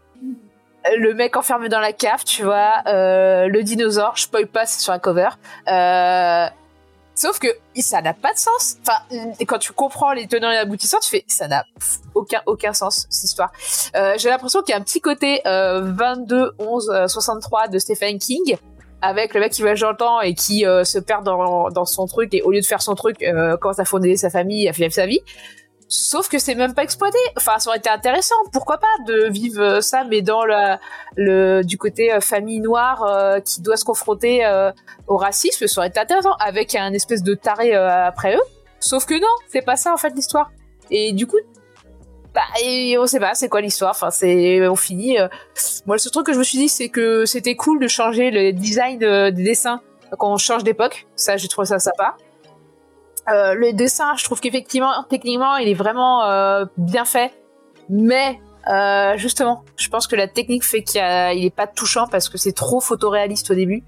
[0.97, 4.81] Le mec enfermé dans la cave, tu vois, euh, le dinosaure, je spoil pas, c'est
[4.81, 5.29] sur la cover.
[5.69, 6.45] Euh,
[7.15, 7.47] sauf que
[7.79, 8.75] ça n'a pas de sens.
[8.81, 8.99] Enfin,
[9.47, 11.63] quand tu comprends les tenants et aboutissants, tu fais, ça n'a
[12.15, 13.51] aucun aucun sens cette histoire.
[13.95, 17.79] Euh, J'ai l'impression qu'il y a un petit côté euh, 22 11 euh, 63 de
[17.79, 18.57] Stephen King
[19.03, 22.41] avec le mec qui le temps et qui euh, se perd dans, son truc et
[22.41, 25.05] au lieu de faire son truc euh, commence à fonder sa famille, à vivre sa
[25.05, 25.19] vie.
[25.89, 27.17] Sauf que c'est même pas exploité.
[27.35, 31.77] Enfin, ça aurait été intéressant, pourquoi pas, de vivre euh, ça, mais dans le du
[31.77, 34.43] côté famille noire qui doit se confronter
[35.07, 38.41] au racisme, ça aurait été intéressant, avec un espèce de taré après eux.
[38.79, 40.51] Sauf que non, c'est pas ça en fait l'histoire.
[40.89, 41.37] Et du coup,
[42.33, 43.91] bah, et on sait pas, c'est quoi l'histoire.
[43.91, 45.19] Enfin, c'est on finit.
[45.19, 45.27] euh.
[45.85, 48.31] Moi, le seul truc que je me suis dit, c'est que c'était cool de changer
[48.31, 49.81] le design euh, des dessins
[50.17, 51.05] quand on change d'époque.
[51.15, 52.15] Ça, j'ai trouvé ça sympa.
[53.31, 57.31] Euh, le dessin, je trouve qu'effectivement, techniquement, il est vraiment euh, bien fait,
[57.89, 58.39] mais
[59.17, 62.37] justement, je pense que la technique fait qu'il a- il est pas touchant parce que
[62.37, 63.83] c'est trop photoréaliste au début,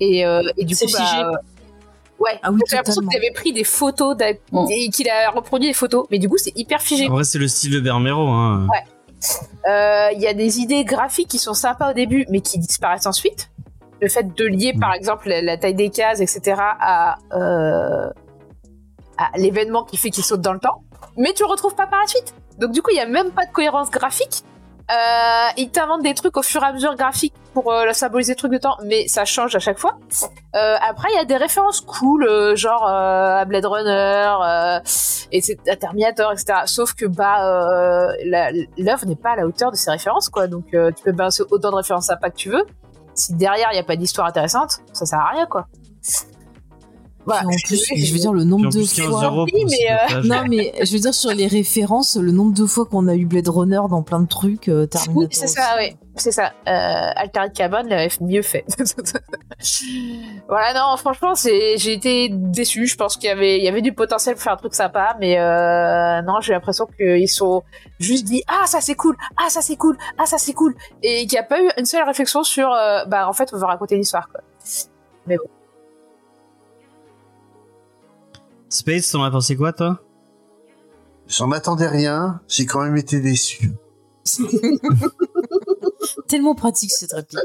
[0.00, 0.20] et,
[0.56, 1.30] et du coup, bah,
[2.24, 4.16] ouais, Ah oui, j'ai l'impression qu'il avait pris des photos
[4.52, 4.66] Mm.
[4.70, 7.08] et qu'il a reproduit des photos, mais du coup, c'est hyper figé.
[7.08, 8.26] En vrai, c'est le style de Bermero.
[8.28, 8.66] Hein.
[9.68, 13.06] Euh, Il y a des idées graphiques qui sont sympas au début, mais qui disparaissent
[13.06, 13.50] ensuite.
[14.00, 18.10] Le fait de lier, par exemple, la, la taille des cases, etc., à, euh,
[19.16, 20.82] à l'événement qui fait qu'il saute dans le temps.
[21.16, 22.34] Mais tu le retrouves pas par la suite.
[22.58, 24.42] Donc du coup, il y a même pas de cohérence graphique.
[24.90, 28.36] Euh, ils t'inventent des trucs au fur et à mesure graphiques pour euh, symboliser le
[28.36, 29.96] truc de temps, mais ça change à chaque fois.
[30.54, 34.80] Euh, après, il y a des références cool, euh, genre euh, à Blade Runner, euh,
[35.32, 36.60] et à Terminator, etc.
[36.66, 37.38] Sauf que bah
[38.76, 40.48] l'œuvre n'est pas à la hauteur de ces références, quoi.
[40.48, 42.64] Donc tu peux balancer autant de références sympas que tu veux.
[43.14, 45.66] Si derrière il n'y a pas d'histoire intéressante, ça sert à rien, quoi.
[47.26, 49.24] Puis en plus, je veux dire le nombre de plus, 15 fois.
[49.24, 50.22] euros Oui, mais, euh.
[50.24, 53.26] Non mais je veux dire sur les références, le nombre de fois qu'on a eu
[53.26, 55.22] Blade Runner dans plein de trucs, euh, Terminator.
[55.22, 55.96] Oui, c'est ça, oui.
[56.16, 56.52] C'est ça.
[56.68, 58.64] Euh, Altered Carbon l'avait mieux fait.
[60.48, 62.86] voilà, non, franchement, c'est, j'ai été déçu.
[62.86, 65.16] Je pense qu'il y avait, il y avait du potentiel pour faire un truc sympa,
[65.18, 67.62] mais euh, non, j'ai l'impression qu'ils sont
[67.98, 71.26] juste dit, ah, ça c'est cool, ah, ça c'est cool, ah, ça c'est cool, et
[71.26, 73.64] qu'il n'y a pas eu une seule réflexion sur, euh, bah, en fait, on veut
[73.64, 74.40] raconter une histoire, quoi.
[78.74, 80.00] Space, t'en as pensé quoi, toi?
[81.28, 83.70] J'en attendais rien, j'ai quand même été déçu.
[86.26, 87.38] Tellement pratique cette réplique.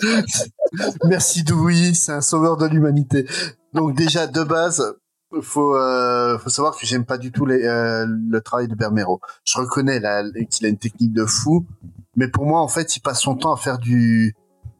[1.04, 3.28] Merci Dewey, c'est un sauveur de l'humanité.
[3.74, 4.96] Donc déjà de base,
[5.44, 9.22] faut euh, faut savoir que j'aime pas du tout les, euh, le travail de Bermero.
[9.44, 11.68] Je reconnais là, qu'il a une technique de fou,
[12.15, 14.34] mais pour moi en fait, il passe son temps à faire du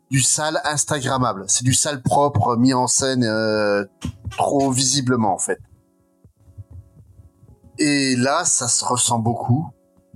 [0.10, 1.46] du sale instagrammable.
[1.48, 3.86] C'est du sale propre mis en scène euh,
[4.32, 5.60] trop visiblement en fait.
[7.80, 9.68] Et là, ça se ressent beaucoup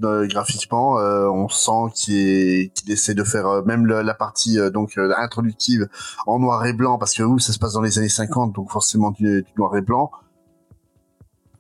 [0.04, 1.00] euh, graphiquement.
[1.00, 5.14] Euh, on sent qu'il qu'il essaie de faire euh, même la partie euh, donc euh,
[5.18, 5.88] introductive
[6.28, 8.70] en noir et blanc parce que où ça se passe dans les années 50, donc
[8.70, 10.12] forcément du, du noir et blanc.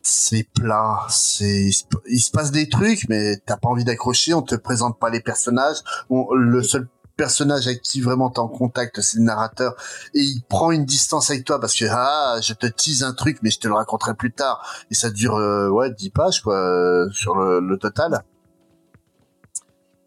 [0.05, 1.69] C'est plat, c'est
[2.09, 4.33] il se passe des trucs, mais t'as pas envie d'accrocher.
[4.33, 5.77] On te présente pas les personnages.
[6.09, 9.75] On- le seul personnage avec qui vraiment t'es en contact, c'est le narrateur,
[10.13, 13.37] et il prend une distance avec toi parce que ah, je te tease un truc,
[13.43, 16.55] mais je te le raconterai plus tard et ça dure euh, ouais 10 pages quoi
[16.55, 18.23] euh, sur le, le total.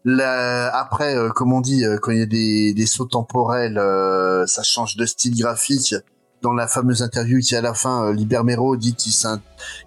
[0.05, 4.45] Après, euh, comme on dit, euh, quand il y a des, des sauts temporels, euh,
[4.47, 5.95] ça change de style graphique.
[6.43, 9.11] Dans la fameuse interview qui à la fin, Liber Mero dit qu'il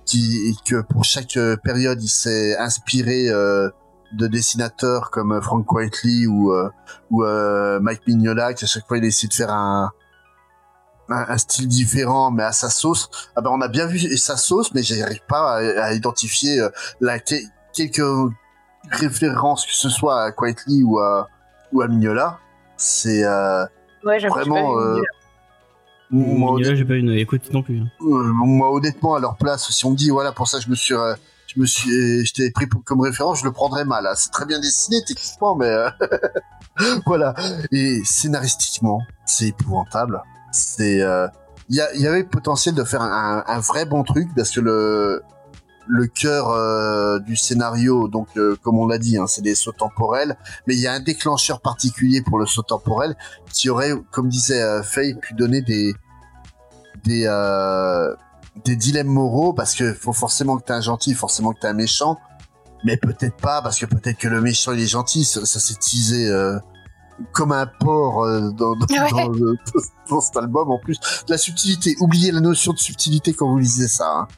[0.04, 3.28] qu'il- que pour chaque période, il s'est inspiré
[4.12, 6.68] de dessinateurs comme euh, Frank Whiteley ou euh,
[7.10, 9.90] ou euh, Mike Mignola, qu'à chaque fois il essaie de faire un,
[11.08, 13.08] un un style différent, mais à sa sauce.
[13.36, 16.68] Ah ben on a bien vu sa sauce, mais j'arrive pas à, à identifier euh,
[17.00, 17.34] la que-
[17.72, 18.32] quelques
[18.90, 21.28] références que ce soit à Quietly ou à
[21.72, 22.38] ou à Mignola.
[22.76, 23.64] C'est euh,
[24.04, 24.74] Ouais, vraiment.
[24.74, 25.02] pas euh,
[26.12, 27.78] moi, j'ai pas une écoute non plus.
[27.78, 27.86] hein.
[28.00, 30.74] euh, moi, honnêtement, à leur place, si on me dit voilà pour ça je me
[30.74, 31.14] suis euh,
[31.54, 34.06] je me suis euh, je t'ai pris comme référence, je le prendrais mal.
[34.06, 34.12] hein.
[34.16, 35.90] C'est très bien dessiné techniquement, mais euh,
[37.06, 37.34] voilà.
[37.72, 40.22] Et scénaristiquement, c'est épouvantable.
[40.52, 41.26] C'est euh,
[41.68, 45.22] il y, avait le potentiel de faire un, vrai bon truc parce que le
[45.86, 48.26] le cœur du scénario, donc
[48.62, 50.36] comme on l'a dit, hein, c'est des sauts temporels,
[50.66, 53.16] mais il y a un déclencheur particulier pour le saut temporel
[53.52, 55.94] qui aurait, comme disait Faye, pu donner des
[57.04, 57.26] des
[58.64, 61.72] des dilemmes moraux parce que faut forcément que t'es un gentil, forcément que t'es un
[61.74, 62.16] méchant,
[62.84, 65.74] mais peut-être pas parce que peut-être que le méchant il est gentil, ça, ça s'est
[65.74, 66.58] teasé euh,
[67.32, 69.10] comme un porc euh, dans, dans, Ouais.
[69.10, 69.56] dans le-
[70.10, 70.98] dans cet album en plus.
[71.28, 74.10] La subtilité, oubliez la notion de subtilité quand vous lisez ça.
[74.10, 74.28] hein.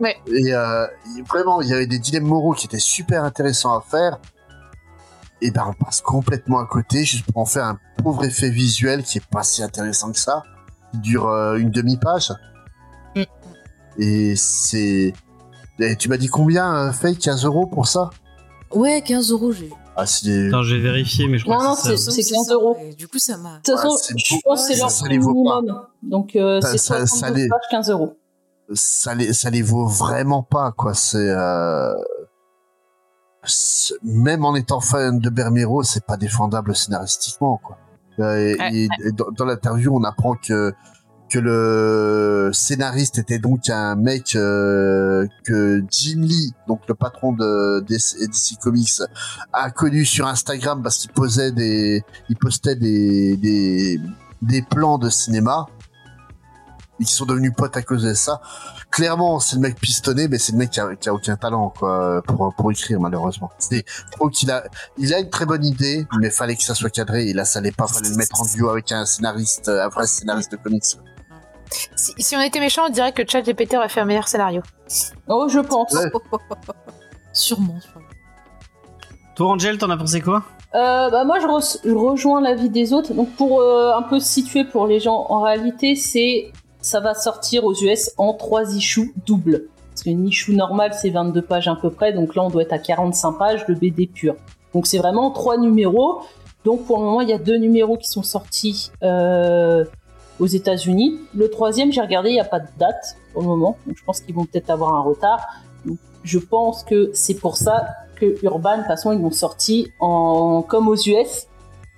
[0.00, 0.16] Ouais.
[0.26, 0.86] Et euh,
[1.28, 4.18] vraiment, il y avait des dilemmes moraux qui étaient super intéressants à faire.
[5.40, 9.04] Et ben on passe complètement à côté juste pour en faire un pauvre effet visuel
[9.04, 10.42] qui est pas si intéressant que ça.
[10.94, 12.32] Il dure une demi-page.
[13.98, 15.12] Et c'est...
[15.98, 18.10] Tu m'as dit combien, euh, Faye 15 euros pour ça?
[18.72, 19.70] Ouais, 15 euros, j'ai.
[19.96, 20.02] Ah.
[20.02, 22.10] Attends, j'ai vérifié, mais je crois Non, non, que c'est ça.
[22.12, 22.76] c'est- Ça, 15 ça, euros.
[22.76, 22.94] ouais.
[22.94, 23.56] Du coup, ça m'a.
[23.58, 25.08] De toute façon, Ouais, je pense que c'est leur pas.
[25.08, 25.82] minimum.
[26.02, 28.16] Donc, euh, Ça- c'est ça- ça 72 les- pages, 15 euros.
[28.74, 31.94] ça les ça les vaut vraiment pas quoi c'est euh...
[34.02, 37.78] même en étant fan de Bermero c'est pas défendable scénaristiquement quoi
[38.20, 40.74] Euh, et, Ouais, et- et dans, dans l'interview on apprend que
[41.28, 47.80] que le scénariste était donc un mec euh, que Jim Lee donc le patron de
[47.80, 49.02] DC, Comics
[49.52, 54.00] a connu sur Instagram parce qu'il posait des il postait des des
[54.42, 55.66] des plans de cinéma
[57.04, 58.40] qui sont devenus potes à cause de ça.
[58.90, 61.72] Clairement, c'est le mec pistonné, mais c'est le mec qui a, qui a aucun talent
[61.78, 63.50] quoi pour pour écrire malheureusement.
[63.58, 64.64] C'est trop qu'il a
[64.96, 67.28] il a une très bonne idée, mais fallait que ça soit cadré.
[67.28, 67.86] Et là, ça l'est pas.
[67.86, 70.84] Fallait le mettre en duo avec un scénariste, un vrai scénariste de comics.
[71.96, 74.62] Si, si on était méchant, on dirait que ChatGPT aurait fait un meilleur scénario.
[75.28, 75.92] Oh, je pense.
[75.92, 76.10] Ouais.
[77.32, 77.78] Sûrement.
[77.80, 78.06] sûrement.
[79.36, 80.42] Toi, Angel, t'en as pensé quoi?
[80.74, 83.14] Euh, bah moi je, re- je rejoins l'avis des autres.
[83.14, 86.52] Donc pour euh, un peu situer pour les gens, en réalité c'est
[86.82, 89.64] ça va sortir aux US en 3 issues doubles.
[89.90, 92.74] Parce qu'une issue normale c'est 22 pages à peu près, donc là on doit être
[92.74, 94.34] à 45 pages le BD pur.
[94.74, 96.20] Donc c'est vraiment trois numéros.
[96.66, 99.84] Donc pour le moment il y a deux numéros qui sont sortis euh,
[100.40, 101.18] aux États-Unis.
[101.34, 104.04] Le troisième j'ai regardé il n'y a pas de date pour le moment, donc je
[104.04, 105.46] pense qu'ils vont peut-être avoir un retard.
[106.24, 110.62] Je pense que c'est pour ça que Urban, de toute façon, ils l'ont sorti en,
[110.62, 111.46] comme aux US,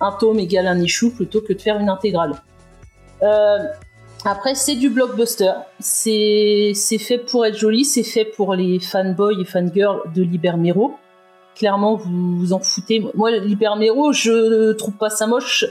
[0.01, 2.35] un tome égale un issue plutôt que de faire une intégrale.
[3.23, 3.59] Euh,
[4.25, 5.53] après, c'est du blockbuster.
[5.79, 10.95] C'est, c'est fait pour être joli, c'est fait pour les fanboys et fangirls de Libermero.
[11.55, 13.05] Clairement, vous vous en foutez.
[13.15, 15.67] Moi, Libermero, je trouve pas ça moche,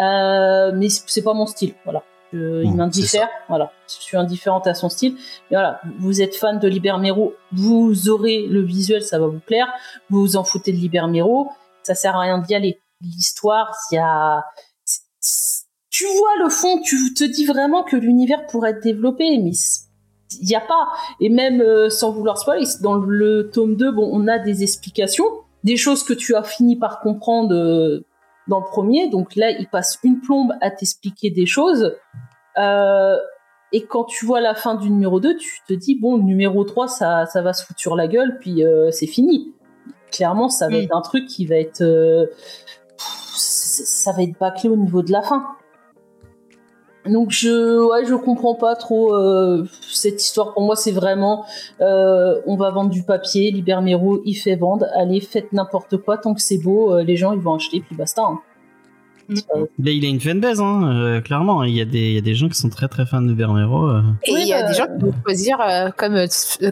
[0.00, 1.74] euh, mais c'est pas mon style.
[1.84, 2.02] Voilà.
[2.32, 3.28] Je- il m'indiffère.
[3.48, 3.72] Voilà.
[3.88, 5.14] Je suis indifférente à son style.
[5.50, 9.68] Mais voilà, vous êtes fan de Libermero, vous aurez le visuel, ça va vous plaire.
[10.08, 11.50] Vous vous en foutez de Libermero,
[11.82, 12.80] ça sert à rien d'y aller.
[13.02, 14.44] L'histoire, il y a,
[15.90, 19.50] tu vois le fond, tu te dis vraiment que l'univers pourrait être développé, mais
[20.40, 20.88] il n'y a pas.
[21.20, 25.24] Et même euh, sans vouloir spoiler, dans le tome 2, bon, on a des explications,
[25.64, 28.06] des choses que tu as fini par comprendre euh,
[28.48, 29.08] dans le premier.
[29.08, 31.96] Donc là, il passe une plombe à t'expliquer des choses.
[32.58, 33.16] Euh,
[33.72, 36.62] et quand tu vois la fin du numéro 2, tu te dis, bon, le numéro
[36.64, 39.54] 3, ça, ça va se foutre sur la gueule, puis euh, c'est fini.
[40.10, 40.82] Clairement, ça va Mm.
[40.82, 41.80] être un truc qui va être...
[41.80, 45.46] euh, pff, ça va être bâclé au niveau de la fin.
[47.06, 49.14] Donc je, ouais, je comprends pas trop.
[49.14, 49.66] euh,
[50.02, 51.44] cette histoire pour moi c'est vraiment
[51.80, 56.34] euh, on va vendre du papier, Libermero il fait vendre, allez faites n'importe quoi tant
[56.34, 58.22] que c'est beau, euh, les gens ils vont acheter puis basta.
[58.22, 58.40] hein.
[59.78, 61.62] Là, il a une fanbase, hein, euh, clairement.
[61.64, 63.32] Il y, a des, il y a des gens qui sont très très fans de
[63.32, 63.86] Bermero.
[63.88, 64.02] euh.
[64.24, 66.26] Et il y a bah, des gens qui vont choisir euh, comme, euh,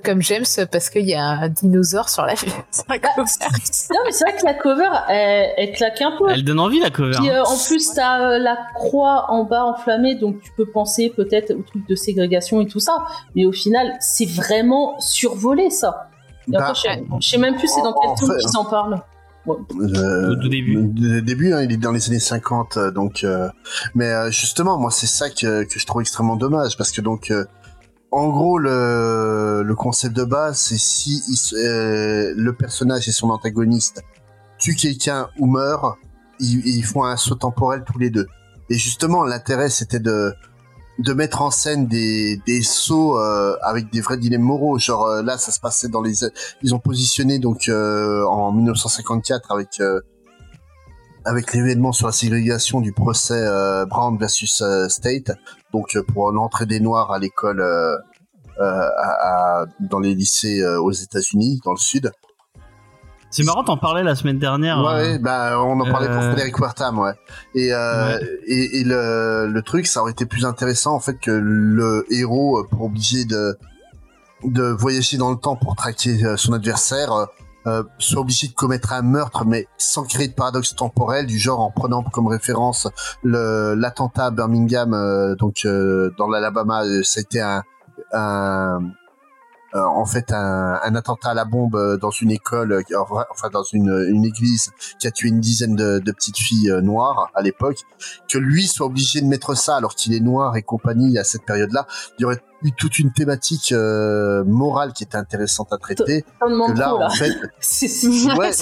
[0.05, 2.49] comme James parce qu'il y a un dinosaure sur la, sur
[2.89, 3.27] la Bah, cover.
[3.91, 6.31] Non mais c'est vrai que la cover elle, elle claque un peu.
[6.31, 7.13] Elle donne envie la cover.
[7.19, 7.43] Puis hein.
[7.43, 11.51] euh, en plus, t'as euh, la croix en bas enflammée, donc tu peux penser peut-être
[11.53, 13.05] au truc de ségrégation et tout ça.
[13.35, 16.09] Mais au final, c'est vraiment survolé ça.
[16.49, 18.65] Et Bah, encore, je, sais- je sais même plus c'est dans quel fait, qu'ils en
[18.65, 19.01] parlent.
[19.49, 20.77] Euh, Au tout début.
[21.23, 23.25] Début, hein, il est dans les années 50, euh, donc.
[23.25, 23.49] euh,
[23.95, 27.33] mais euh, justement, moi, c'est ça que, que je trouve extrêmement dommage, parce que donc,
[28.11, 34.03] en gros, le, le concept de base, c'est si il le personnage et son antagoniste
[34.59, 35.97] tuent quelqu'un ou meurent,
[36.39, 38.27] ils, ils font un saut temporel tous les deux.
[38.69, 40.33] Et justement, l'intérêt, c'était de
[41.01, 44.79] de mettre en scène des, des sauts euh, avec des vrais dilemmes moraux.
[44.79, 46.21] Genre euh, là, ça se passait dans les...
[46.63, 50.01] Ils ont positionné donc euh, en 1954 avec euh,
[51.25, 55.33] avec l'événement sur la ségrégation du procès euh, Brown versus State,
[55.73, 57.61] donc pour l'entrée des Noirs à l'école
[58.59, 62.11] à- à- dans les lycées aux États-Unis, dans le Sud.
[63.31, 64.79] C'est marrant, t'en parlais la semaine dernière.
[64.83, 67.13] Ouais, euh, bah, on en parlait pour Euh, Frédéric Wertham, ouais.
[67.55, 71.31] Et, euh, et, et le, le truc, ça aurait été plus intéressant, en fait, que
[71.31, 73.57] le héros, euh, pour obliger de,
[74.43, 77.29] de voyager dans le temps pour traquer euh, son adversaire,
[77.99, 81.71] soit obligé de commettre un meurtre, mais sans créer de paradoxe temporel, du genre en
[81.71, 82.89] prenant comme référence
[83.23, 87.63] le l'attentat à Birmingham, euh, donc euh, dans l'Alabama, euh, ça a été un,
[88.13, 88.79] un
[89.75, 92.83] euh, en fait un, un attentat à la bombe euh, dans une école, euh,
[93.31, 96.81] enfin dans une, une église qui a tué une dizaine de, de petites filles euh,
[96.81, 97.79] noires à l'époque,
[98.29, 101.45] que lui soit obligé de mettre ça alors qu'il est noir et compagnie à cette
[101.45, 101.87] période-là,
[102.19, 106.25] il y aurait eu toute une thématique euh, morale qui était intéressante à traiter.
[106.43, 107.07] On Que demande là, trop là.
[107.07, 108.07] en fait, C'est-
[108.37, 108.61] ouais, Est-ce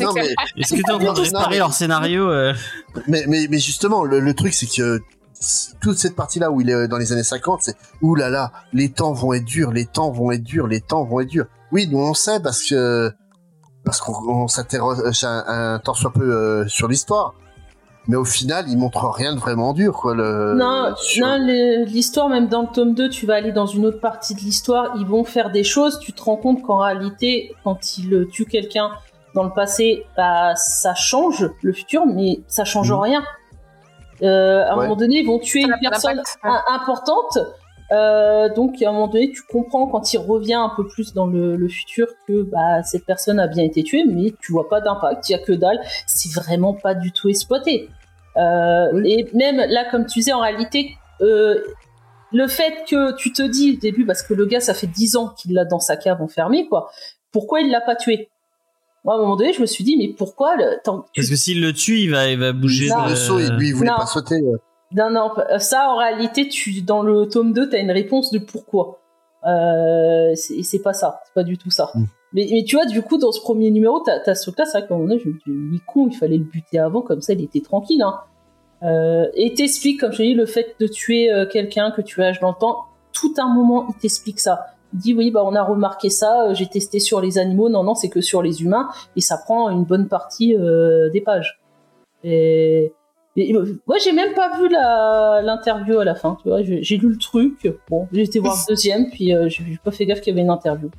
[0.75, 2.53] que t'es en train de Non, réparer mais- leur scénario euh,
[3.09, 5.01] mais, mais, mais justement, le, le truc, c'est que
[5.81, 8.91] toute cette partie-là où il est dans les années 50, c'est ouh là là, les
[8.91, 11.47] temps vont être durs, les temps vont être durs, les temps vont être durs.
[11.73, 13.13] Oui, nous on sait parce que
[13.85, 17.35] parce qu'on on s'interroge un, un temps soit peu euh, sur l'histoire.
[18.11, 20.15] Mais au final, il montre rien de vraiment dur, quoi.
[20.15, 21.37] Le, non, sur- non,
[21.85, 24.95] l'histoire, même dans le tome 2, tu vas aller dans une autre partie de l'histoire,
[24.99, 28.47] ils vont faire des choses, tu te rends compte qu'en réalité, quand ils euh, tuent
[28.47, 28.93] quelqu'un
[29.35, 32.99] dans le passé, bah, ça change le futur, mais ça change Mhm.
[32.99, 33.25] rien.
[34.23, 34.83] Euh, à un Ouais.
[34.85, 36.21] moment donné, ils vont tuer une personne
[36.69, 37.39] importante,
[37.91, 41.27] euh, donc à un moment donné, tu comprends quand il revient un peu plus dans
[41.27, 44.81] le, le futur que bah, cette personne a bien été tuée, mais tu vois pas
[44.81, 47.89] d'impact, il y a que dalle, c'est vraiment pas du tout exploité.
[48.37, 49.13] Euh, Oui.
[49.13, 50.91] Et même là, comme tu disais, en réalité,
[51.23, 51.61] euh,
[52.33, 55.17] le fait que tu te dis au début, parce que le gars, ça fait 10
[55.17, 56.91] ans qu'il l'a dans sa cave enfermé, quoi,
[57.33, 58.29] pourquoi il l'a pas tué?
[59.09, 60.77] Moi, à un moment donné, je me suis dit, mais pourquoi le...
[60.85, 62.89] tant- tu- Parce que s'il le tue, il va, il va bouger.
[62.91, 63.05] Non.
[63.07, 63.97] de- le saut, et lui, il voulait Non.
[63.97, 64.39] pas sauter.
[64.95, 69.01] Non, non, ça, en réalité, tu, dans le tome 2, t'as une réponse de pourquoi.
[69.47, 71.91] Euh, c'est- et c'est pas ça, c'est pas du tout ça.
[71.95, 72.05] Mm.
[72.35, 74.79] Mais, mais tu vois, du coup, dans ce premier numéro, t'as as ce cas, c'est
[74.79, 76.79] vrai qu'à un moment donné, je me dis, il est con, il fallait le buter
[76.79, 78.03] avant, comme ça, il était tranquille.
[78.03, 78.19] Hein.
[78.83, 82.41] Euh, et t'explique, comme je dit, le fait de tuer euh, quelqu'un que tu âges
[82.41, 82.85] dans le temps,
[83.15, 84.67] tout un moment, il t'explique ça.
[84.93, 87.95] Dit, oui, bah, on a remarqué ça, euh, j'ai testé sur les animaux, non, non,
[87.95, 91.61] c'est que sur les humains, et ça prend une bonne partie euh, des pages.
[92.25, 92.93] Et,
[93.39, 96.63] et, euh, moi, j'ai même pas vu l'interview à la fin, tu vois.
[96.63, 97.73] J'ai lu le truc.
[97.89, 100.45] Bon, j'ai été voir le deuxième, puis euh, j'ai pas fait gaffe qu'il y avait
[100.45, 100.91] une interview.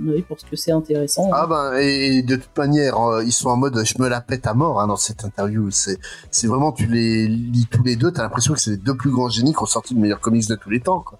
[0.00, 1.28] Oui, pour ce que c'est intéressant.
[1.32, 4.46] Ah ben, et de toute manière, euh, ils sont en mode je me la pète
[4.46, 5.70] à mort hein, dans cette interview.
[5.70, 5.98] C'est,
[6.30, 9.10] c'est vraiment, tu les lis tous les deux, t'as l'impression que c'est les deux plus
[9.10, 11.00] grands génies qui ont sorti le meilleur comics de tous les temps.
[11.00, 11.18] Quoi.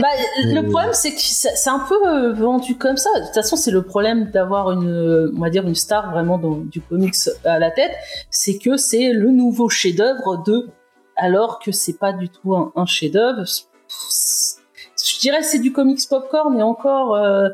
[0.00, 0.08] Bah,
[0.38, 3.10] le problème, c'est que c'est un peu euh, vendu comme ça.
[3.20, 6.56] De toute façon, c'est le problème d'avoir une, on va dire, une star vraiment dans,
[6.56, 7.14] du comics
[7.44, 7.92] à la tête,
[8.30, 10.68] c'est que c'est le nouveau chef-d'œuvre de,
[11.16, 13.44] alors que c'est pas du tout un, un chef-d'œuvre.
[13.46, 17.48] Je dirais que c'est du comics popcorn, et encore, euh,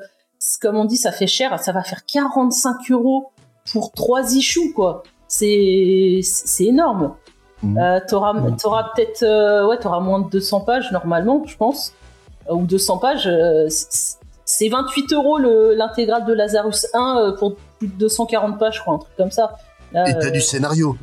[0.62, 1.58] comme on dit, ça fait cher.
[1.58, 3.32] Ça va faire 45 euros
[3.72, 5.02] pour trois issues, quoi.
[5.28, 7.14] C'est c'est énorme.
[7.62, 7.78] Mhm.
[7.78, 11.92] Euh, t'auras t'auras peut-être euh, ouais t'auras moins de 200 pages normalement je pense
[12.54, 17.56] ou 200 pages euh, c'est- c'est 28 euros le- l'intégrale de Lazarus 1 euh, pour
[17.78, 19.52] plus de 240 pages je crois un truc comme ça
[19.92, 20.96] Là, Et t'as euh, du scénario.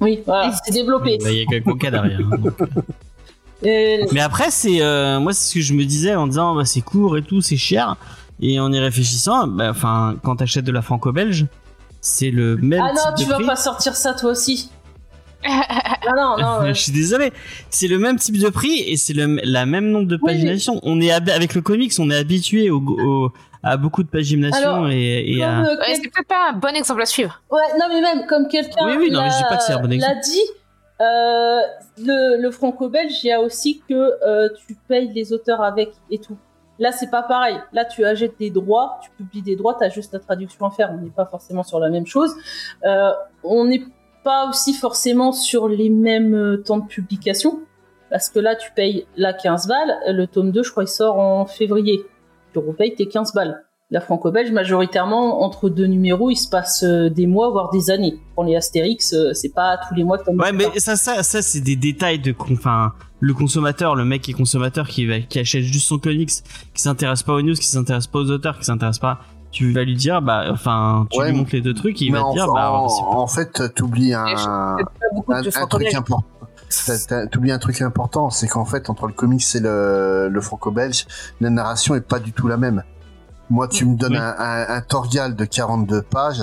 [0.00, 2.20] oui voilà c'est développé Bah, Il y a quelques coca derrière.
[2.20, 2.66] hein.
[3.62, 6.64] Et- Mais après, c'est euh, moi, c'est ce que je me disais en disant, bah,
[6.66, 7.96] c'est court et tout, c'est cher.
[8.40, 11.46] Et en y réfléchissant, bah, enfin, quand t'achètes de la franco-belge,
[12.02, 13.46] c'est le même ah type non de tu vas prix.
[13.46, 14.70] pas sortir ça toi aussi
[15.46, 16.66] Non, non, non.
[16.72, 17.32] Je suis désolé.
[17.70, 20.80] C'est le même type de prix et c'est le la même nombre de Oui, pagination.
[20.82, 23.32] On est avec le comics, on est habitué au, au-
[23.62, 25.60] à beaucoup de pagination Alors, et, et à.
[25.62, 27.40] euh, quel- c'est peut-être pas un bon exemple à suivre.
[27.50, 29.72] Ouais, non, mais même comme quelqu'un Oui, oui, non, mais je dis pas que c'est
[29.72, 30.14] un bon l'a exemple.
[30.14, 30.40] l'a dit,
[31.00, 31.60] euh,
[31.98, 33.94] le, le franco-belge, il y a aussi que
[34.26, 36.36] euh, tu payes les auteurs avec et tout.
[36.78, 37.56] Là, c'est pas pareil.
[37.72, 40.70] Là, tu achètes des droits, tu publies des droits, tu as juste la traduction à
[40.70, 40.90] faire.
[40.92, 42.34] On n'est pas forcément sur la même chose.
[42.84, 43.10] Euh,
[43.44, 43.82] on n'est
[44.24, 47.60] pas aussi forcément sur les mêmes euh, temps de publication.
[48.10, 49.96] Parce que là, tu payes la 15 balles.
[50.08, 52.04] Le tome 2, je crois, il sort en février.
[52.52, 53.64] Tu repayes tes 15 balles.
[53.90, 58.18] La franco-belge, majoritairement, entre deux numéros, il se passe euh, des mois, voire des années.
[58.34, 61.42] Pour les Astérix, euh, c'est pas tous les mois que Ouais, mais ça, ça, ça,
[61.42, 65.62] c'est des détails de, enfin, le consommateur, le mec qui est consommateur, qui qui achète
[65.62, 66.30] juste son comics,
[66.74, 69.20] qui s'intéresse pas aux news, qui s'intéresse pas aux auteurs, qui s'intéresse pas.
[69.54, 72.24] Tu vas lui dire, bah, enfin, tu Ouais, lui montres les deux trucs, il va
[72.24, 74.76] en, te dire, bah, en, pas- en fait, t'oublies un, un,
[75.68, 76.24] truc important.
[77.30, 81.06] T'oublies un truc important, c'est qu'en fait, entre le comics et le, le franco-belge,
[81.40, 82.82] la narration est pas du tout la même.
[83.48, 84.18] Moi, tu me donnes Oui.
[84.18, 86.42] un, un, un Torgal de 42 pages.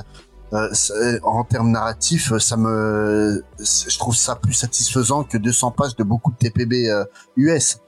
[0.53, 5.95] euh, c'est- en termes narratifs, ça me, je trouve ça plus satisfaisant que 200 pages
[5.97, 7.03] de beaucoup de TPB euh,
[7.35, 7.79] US.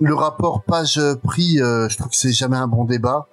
[0.00, 3.26] Le rapport page-prix, euh, je trouve que c'est jamais un bon débat.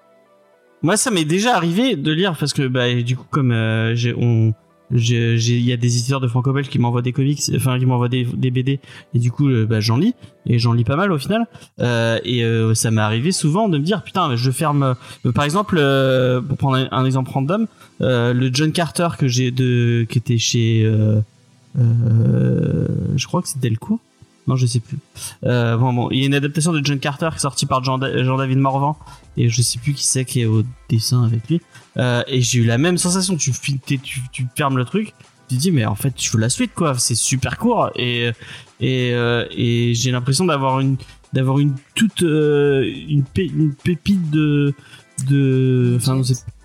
[0.83, 4.13] Moi, ça m'est déjà arrivé de lire parce que, bah, du coup, comme euh, j'ai,
[4.13, 4.53] on,
[4.91, 8.25] il y a des éditeurs de franco-belge qui m'envoient des comics, enfin, qui m'envoient des,
[8.25, 8.79] des BD,
[9.13, 10.13] et du coup, euh, bah, j'en lis,
[10.45, 11.47] et j'en lis pas mal au final.
[11.79, 14.95] Euh, et euh, ça m'est arrivé souvent de me dire, putain, je ferme.
[15.25, 17.67] euh, par exemple, euh, pour prendre un, exemple random,
[17.99, 20.83] le John Carter que j'ai de, qui était chez,
[21.75, 23.99] je crois que c'est Delcourt.
[24.47, 24.97] Non, je sais plus.
[25.45, 27.83] Euh, bon, bon, il y a une adaptation de John Carter qui est sortie par
[27.83, 28.97] Jean- Jean-David Morvan
[29.37, 31.61] et je sais plus qui c'est qui est au dessin avec lui.
[31.97, 33.37] Euh, et j'ai eu la même sensation.
[33.37, 33.51] Tu,
[33.85, 33.99] tu,
[34.31, 35.13] tu fermes le truc,
[35.47, 36.97] tu dis mais en fait tu veux la suite quoi.
[36.97, 38.31] C'est super court et
[38.81, 40.97] et, euh, j'ai l'impression d'avoir une
[41.31, 44.73] d'avoir une toute une, pé- une pépite de
[45.29, 46.21] de enfin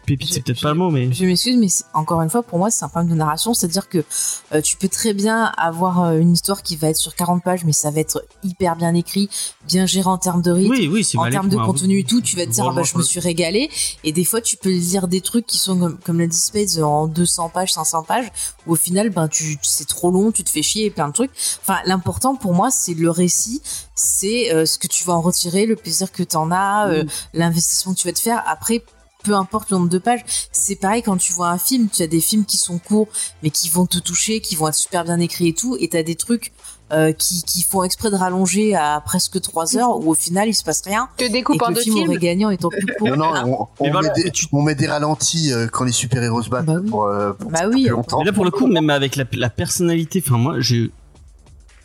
[0.09, 2.71] pépite c'est peut-être pas le mot mais Je m'excuse, mais encore une fois, pour moi,
[2.71, 3.55] c'est un problème de narration.
[3.55, 4.05] C'est-à-dire que
[4.53, 7.65] euh, tu peux très bien avoir euh, une histoire qui va être sur 40 pages,
[7.65, 9.29] mais ça va être hyper bien écrit,
[9.67, 10.71] bien géré en termes de rythme.
[10.71, 12.83] oui oui c'est en termes de contenu et tout, tu vas te dire, ah bah,
[12.83, 13.71] je me suis régalé.
[14.05, 16.83] Et des fois, tu peux lire des trucs qui sont comme, comme l'a dit Spades
[16.83, 18.31] en 200 pages, 500 pages,
[18.67, 21.13] où au final, ben, tu, c'est trop long, tu te fais chier et plein de
[21.13, 21.33] trucs.
[21.63, 23.63] Enfin, l'important pour moi, c'est le récit,
[23.95, 27.05] c'est euh, ce que tu vas en retirer, le plaisir que t'en as, euh,
[27.35, 28.43] l'investissement que tu vas te faire.
[28.47, 28.83] Après,
[29.25, 30.21] peu importe le nombre de pages,
[30.53, 33.09] c'est pareil quand tu vois un film, tu as des films qui sont courts,
[33.43, 36.03] mais qui vont te toucher, qui vont être super bien écrits et tout, et t'as
[36.03, 36.53] des trucs
[36.93, 40.55] euh, qui, qui font exprès de rallonger à presque 3 heures, où au final, il
[40.55, 42.09] se passe rien Te et découpe que en deux film films.
[42.09, 43.15] aurait gagné en étant plus court.
[43.17, 45.93] Non, on, on Mais voilà, met des, tu- on met des ralentis euh, quand les
[45.93, 46.89] super-héros se battent Bah oui.
[46.89, 47.83] pour, euh, pour Bah oui.
[47.83, 48.21] plus longtemps.
[48.21, 50.89] Mais là, pour le coup, même avec la, la personnalité, enfin, moi, je,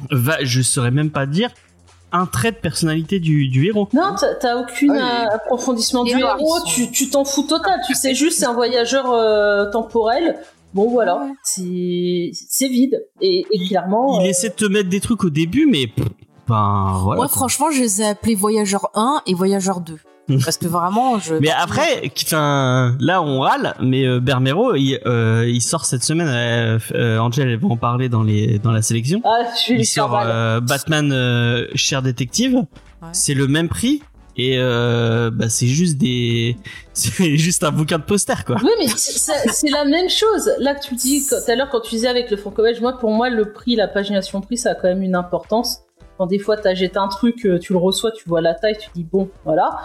[0.10, 1.50] va, je saurais même pas dire
[2.14, 3.90] un trait de personnalité du, du héros.
[3.94, 7.80] Non, t'as- t'as aucun Ah, il- approfondissement du héros, sont- tu tu t'en fous total.
[7.88, 10.38] Tu sais juste, c'est un voyageur euh, temporel.
[10.74, 11.32] Bon, voilà, Ouais.
[11.44, 13.04] c'est c'est vide.
[13.22, 14.20] Et, et clairement.
[14.22, 16.08] Il euh, essaie de te mettre des trucs au début, mais, pff,
[16.48, 17.18] ben, voilà.
[17.18, 17.36] Moi, quoi.
[17.36, 19.98] franchement, je les ai appelés Voyageur 1 et Voyageur 2.
[20.46, 21.36] Parce que vraiment, je.
[21.36, 26.30] Mais après, enfin, là on râle, mais euh, Bermero, il, euh, il sort cette semaine.
[26.30, 29.22] Euh, euh, Angel, elle va en parler dans les dans la sélection.
[29.26, 32.64] Ah, je vais Il sort euh, Batman euh, Cher Détective.
[33.12, 34.02] C'est le même prix
[34.38, 36.58] et euh, bah, c'est juste des,
[36.94, 38.56] c'est juste un bouquin de poster quoi.
[38.64, 40.52] Oui, mais c'est- la même chose.
[40.60, 43.12] Là que tu dis, tout à l'heure, quand tu disais avec le franco-belge, moi, pour
[43.12, 45.82] moi, le prix, la pagination prix, ça a quand même une importance.
[46.18, 48.90] Quand des fois, t'achètes un truc, euh, tu le reçois, tu vois la taille, tu
[48.94, 49.80] dis bon, voilà.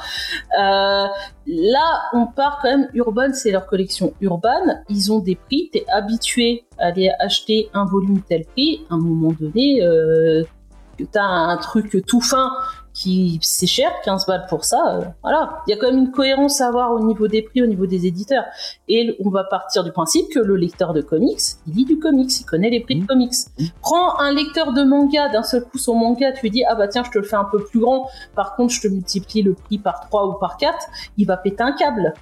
[0.59, 1.07] Euh,
[1.47, 4.83] là, on part quand même, Urban, c'est leur collection Urban.
[4.89, 8.85] Ils ont des prix, t'es habitué à aller acheter un volume tel prix.
[8.91, 10.45] À un moment donné, euh,
[11.05, 12.53] t'as un truc tout fin
[12.94, 15.62] qui c'est cher, 15 balles pour ça, euh, voilà.
[15.66, 17.86] Il y a quand même une cohérence à avoir au niveau des prix, au niveau
[17.86, 18.42] des éditeurs.
[18.88, 21.38] Et on va partir du principe que le lecteur de comics,
[21.68, 23.34] il lit du comics, il connaît les prix de comics.
[23.82, 26.88] Prends un lecteur de manga, d'un seul coup son manga, tu lui dis, ah bah
[26.88, 29.55] tiens, je te le fais un peu plus grand, par contre, je te multiplie le
[29.55, 30.76] prix par 3 ou par 4,
[31.18, 32.14] il va péter un câble.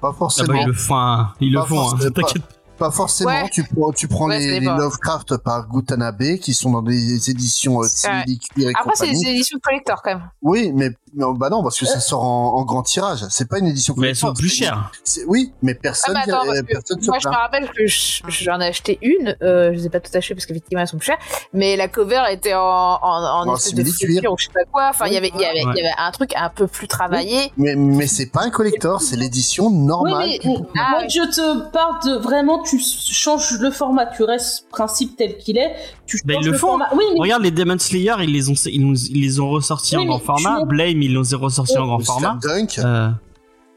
[0.00, 0.52] Pas Ah forcément.
[0.54, 1.28] bah, ils le font, hein.
[1.40, 1.80] ils le font.
[1.80, 1.90] hein.
[1.90, 2.57] forcément, pas- T'inquiète.
[2.78, 3.30] Pas forcément.
[3.30, 3.48] Ouais.
[3.50, 4.66] Tu prends, tu prends Ouais, les, les.
[4.66, 7.86] Lovecraft par Gutanabe qui sont dans des éditions euh.
[7.88, 10.30] Simili Cuir et Après, c'est des éditions collector quand même.
[10.42, 13.24] Oui, mais non, bah non, parce que ça sort en, en grand tirage.
[13.30, 13.94] C'est pas une édition.
[13.96, 14.92] Mais elles sont collector, plus chères.
[15.26, 18.22] Oui, mais Ah, personne, mais attends, parce que personne moi, je me rappelle que je-
[18.28, 20.98] j'en ai acheté une, euh, je les ai pas toutes achetées parce qu'effectivement elles sont
[20.98, 21.18] plus chères,
[21.52, 24.08] mais la cover était en, en, en En espèce de simili-cuir.
[24.08, 24.88] fléchir ou je sais pas quoi.
[24.90, 25.72] Enfin, il y avait, il y avait, Ouais.
[25.76, 27.52] il y avait un truc un peu plus travaillé.
[27.56, 30.26] Mais, mais c'est pas un collector, c'est l'édition Oui, normale.
[30.28, 32.78] mais qui- moi, Ah, je te parle de vraiment, tu
[33.14, 35.74] changes le format, tu restes principe tel qu'il est,
[36.06, 36.66] tu Bah, changes ils le le font.
[36.68, 36.88] format.
[36.94, 39.96] Oui, mais Regarde les Demon Slayer, ils les ont, ils nous- ils les ont ressortis
[39.96, 40.60] Oui, en grand format.
[40.60, 42.38] tu- Blame, ils les ont ressortis en grand format.
[42.42, 42.78] Slam Dunk.
[42.78, 43.08] Euh,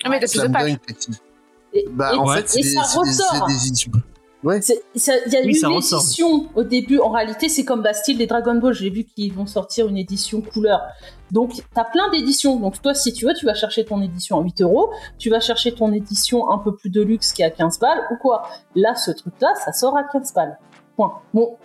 [0.03, 0.27] Ah, mais t'as
[0.77, 1.11] petit.
[1.73, 2.37] et, Bah, et- en Ouais.
[2.37, 3.05] fait, c'est et des, ça ressort.
[4.95, 5.99] ça- Il y a Oui, une ressort.
[6.01, 6.97] édition au début.
[6.99, 8.73] En réalité, c'est comme Bastille des Dragon Ball.
[8.73, 10.79] J'ai vu qu'ils vont sortir une édition couleur.
[11.31, 12.59] Donc, t'as plein d'éditions.
[12.59, 14.89] Donc, toi, si tu veux, tu vas chercher ton édition à 8 euros.
[15.17, 18.01] Tu vas chercher ton édition un peu plus de luxe qui est à 15 balles
[18.11, 18.43] ou quoi.
[18.75, 20.59] Là, ce truc-là, ça sort à 15 balles.
[20.95, 21.13] Point.
[21.33, 21.57] Bon.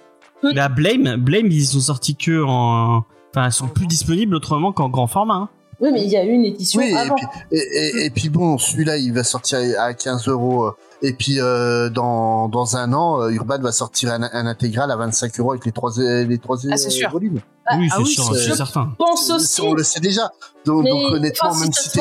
[0.42, 3.04] La Blame, Blame, ils sont sortis que en.
[3.30, 5.34] Enfin, elles sont plus disponibles autrement qu'en grand format.
[5.34, 5.48] hein.
[5.80, 7.14] Oui, mais il y a eu une édition Oui, et avant.
[7.16, 10.64] puis, et, et- et puis bon, celui-là, il va sortir à 15 euros.
[10.66, 10.70] euh,
[11.02, 14.96] Et puis euh, dans, dans un an, euh, Urban va sortir un, un intégral à
[14.96, 17.10] 25 euros avec les trois, les trois Ah, c'est sûr.
[17.10, 17.40] volumes.
[17.66, 18.90] Ah, oui, ah c'est oui, sûr, c'est- certain.
[18.96, 19.60] pense Ça, aussi.
[19.60, 20.30] On le sait déjà.
[20.64, 21.98] Donc, mais, donc honnêtement, enfin, même si si.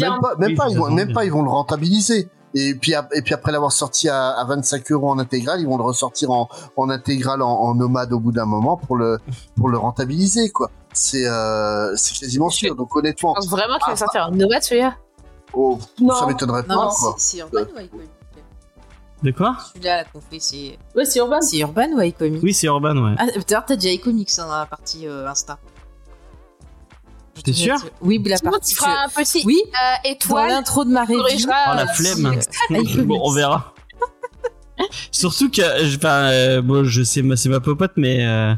[0.00, 1.14] Même pas, même Oui, pas, ils vont, se vend même bien.
[1.14, 2.28] pas, ils vont le rentabiliser.
[2.54, 5.76] Et puis, et puis après l'avoir sorti à, à 25 euros en intégral, ils vont
[5.76, 9.18] le ressortir en, en intégral en, en nomade au bout d'un moment pour le,
[9.56, 10.70] pour le rentabiliser, quoi.
[10.98, 12.74] C'est, euh, c'est quasiment sûr.
[12.74, 14.96] Donc Je honnêtement, pense vraiment qu'il va Ah, sortir un Nomade celui-là.
[15.52, 16.14] oh, Non.
[16.14, 17.60] ça m'étonnerait pas, Non, c'est Urban
[17.92, 18.00] ou
[19.22, 21.40] De quoi Celui-là, là, qu'on fait, c'est Ouais, c'est Urban.
[21.42, 23.14] c'est Urban ou iComics Oui, c'est Urban, ouais.
[23.18, 25.58] Ah, d'ailleurs, t'as déjà iComics hein, dans la partie euh, Insta.
[27.36, 28.70] Je T'es te sûr Oui, la partie.
[28.70, 29.72] tu feras un petit Oui, euh,
[30.04, 30.48] dans étoile.
[30.48, 31.20] l'intro de ma review.
[31.46, 32.40] Oh la flemme.
[33.06, 33.74] bon, on verra.
[35.10, 38.54] Surtout que, je- enfin, euh, bon, je sais, c'est ma popote, mais euh,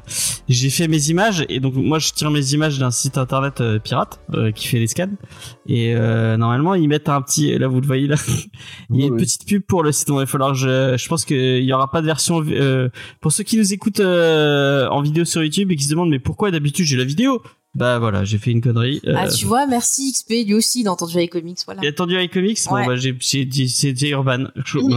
[0.48, 3.78] j'ai fait mes images et donc moi je tire mes images d'un site internet euh,
[3.78, 5.08] pirate euh, qui fait les scans
[5.68, 8.16] et euh, normalement ils mettent un petit, là vous le voyez là,
[8.90, 9.20] il y a une Oui.
[9.20, 10.08] petite pub pour le site.
[10.08, 12.88] Donc il va falloir, je, je pense qu'il y aura pas de version euh,
[13.20, 16.18] pour ceux qui nous écoutent euh, en vidéo sur YouTube et qui se demandent mais
[16.18, 17.42] pourquoi d'habitude j'ai la vidéo?
[17.78, 19.00] Bah voilà, j'ai fait une connerie.
[19.06, 21.80] Euh, Ah, tu vois, merci XP, lui aussi, il a entendu iComics, voilà.
[21.82, 22.58] il a attendu avec comics?
[22.68, 22.86] Bon Ouais.
[22.86, 24.44] bah j'ai j'ai dit c'était Urban.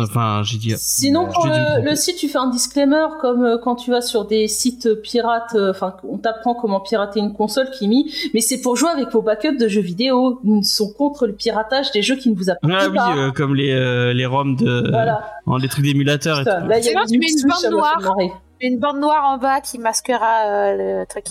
[0.01, 0.73] Enfin j'ai dit.
[0.77, 4.25] Sinon, pour me le, site, tu fais un disclaimer comme euh, quand tu vas sur
[4.25, 8.75] des sites pirates, euh, enfin, on t'apprend comment pirater une console, Kimi, mais c'est pour
[8.75, 10.39] jouer avec vos backups de jeux vidéo.
[10.43, 13.15] Nous sont contre le piratage des jeux qui ne vous appartiennent Ah oui, pas.
[13.17, 15.21] euh, comme les euh, les ROM de Voilà.
[15.45, 16.49] en des trucs d'émulateurs et tout.
[16.49, 18.15] là, il y a Sinon, tu mets une Switch, bande noire.
[18.62, 21.26] Une bande noire en bas qui masquera euh, le truc.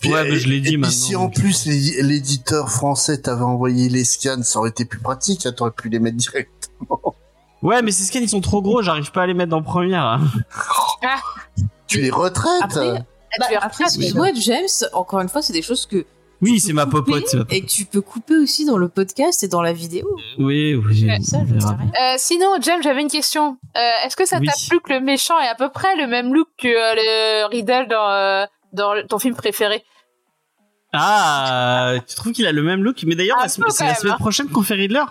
[0.00, 3.42] Puis, Ouais, mais je l'ai dit et maintenant, si en plus l'é- l'éditeur français t'avait
[3.42, 6.70] envoyé les scans, ça aurait été plus pratique, hein, t'aurais pu les mettre direct.
[7.62, 10.20] Ouais, mais ces scans ils sont trop gros, j'arrive pas à les mettre en première.
[11.86, 12.98] Tu les retraites Après, Ah,
[13.46, 16.04] tu les après, retraces, excuse-moi, James, encore une fois, c'est des choses que.
[16.42, 17.36] Oui, c'est ma couper popote.
[17.50, 20.04] Et tu peux couper aussi dans le podcast et dans la vidéo.
[20.38, 21.06] Oui, oui.
[21.08, 21.92] Ouais, Ça, je rien.
[22.02, 23.56] Euh, sinon, James, j'avais une question.
[23.76, 24.46] Euh, Est-ce que ça Oui.
[24.48, 27.46] t'a plu que le méchant ait à peu près le même look que euh, le
[27.46, 29.84] Riddle dans, euh, ton film préféré?
[30.92, 33.02] Ah, tu trouves qu'il a le même look?
[33.06, 34.16] Mais d'ailleurs, la c'est la même, semaine hein.
[34.18, 35.04] prochaine qu'on fait Riddler?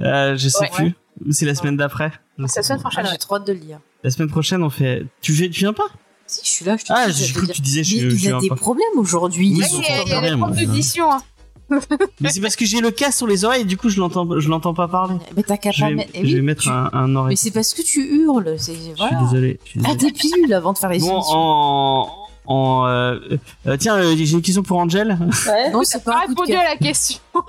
[0.00, 0.70] Euh, Je sais Ouais.
[0.74, 0.94] plus.
[1.26, 2.12] Ou C'est la semaine d'après?
[2.38, 2.74] La semaine plus.
[2.84, 3.06] Ah, prochaine.
[3.10, 3.78] J'ai trop hâte de le lire.
[4.02, 5.06] La semaine prochaine, on fait.
[5.22, 5.86] Tu tu viens pas?
[6.26, 8.38] Si, je suis là, je te Ah, j'ai cru que tu disais je, il viens
[8.38, 9.48] a des problèmes aujourd'hui.
[9.56, 11.22] Oui, il y a, il y des hein.
[12.20, 14.38] Mais c'est parce que j'ai le cas sur les oreilles et du coup je l'entends,
[14.38, 15.16] je l'entends pas parler.
[15.36, 16.10] Mais t'as qu'à Je pas vais, mettre.
[16.14, 17.30] eh je oui, vais mettre tu- un, un oreille.
[17.32, 18.54] Mais c'est parce que tu hurles.
[18.56, 18.72] Je suis
[19.24, 19.58] désolé.
[19.64, 21.34] je suis Ah, des pilules avant de faire les Bon, émissions.
[21.36, 22.08] en,
[22.46, 23.18] en euh,
[23.66, 25.18] euh, tiens, euh, j'ai une question pour Angel.
[25.48, 25.70] Ouais.
[25.72, 27.18] Non, c'est pas pas répondu à la question.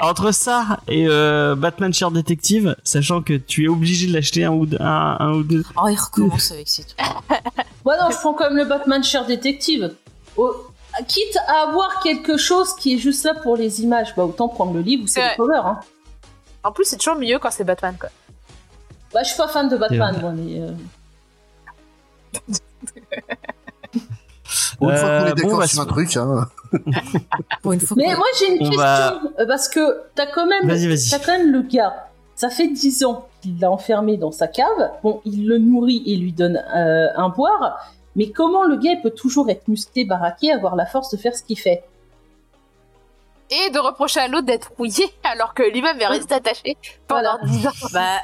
[0.00, 4.52] Entre ça et euh, Batman Cher Detective, sachant que tu es obligé de l'acheter un
[4.52, 5.62] ou deux, un, un ou deux.
[5.76, 6.98] Oh, il recommence avec ces trucs.
[7.84, 9.94] Moi, non, je prends quand même le Batman Cher Détective.
[10.36, 10.52] Oh,
[11.08, 14.72] quitte à avoir quelque chose qui est juste là pour les images, bah autant prendre
[14.74, 15.60] le livre ou c'est le cover.
[15.64, 15.80] Hein.
[16.62, 18.08] En plus, c'est toujours mieux quand c'est Batman, quoi.
[19.12, 20.60] Bah, je suis pas fan de Batman, C'est moi, mais.
[20.60, 20.72] euh,
[24.80, 26.46] Bon, une fois qu'on Euh, est d'accord bon, bah, sur un truc, hein.
[27.62, 29.80] Pour une fois Mais moi, j'ai une On question va- euh, parce que
[30.14, 31.10] t'as quand même, Vas-y, vas-y.
[31.10, 32.08] t'as quand même le gars.
[32.36, 34.90] Ça fait 10 ans qu'il l'a enfermé dans sa cave.
[35.02, 37.78] Bon, il le nourrit et lui donne euh, un boire.
[38.16, 41.34] Mais comment le gars il peut toujours être musclé, baraqué, avoir la force de faire
[41.36, 41.82] ce qu'il fait?
[43.50, 46.76] Et de reprocher à l'autre d'être rouillé alors que lui-même est resté attaché
[47.06, 47.58] pendant Voilà.
[47.58, 47.70] 10 ans.
[47.92, 48.18] Bah,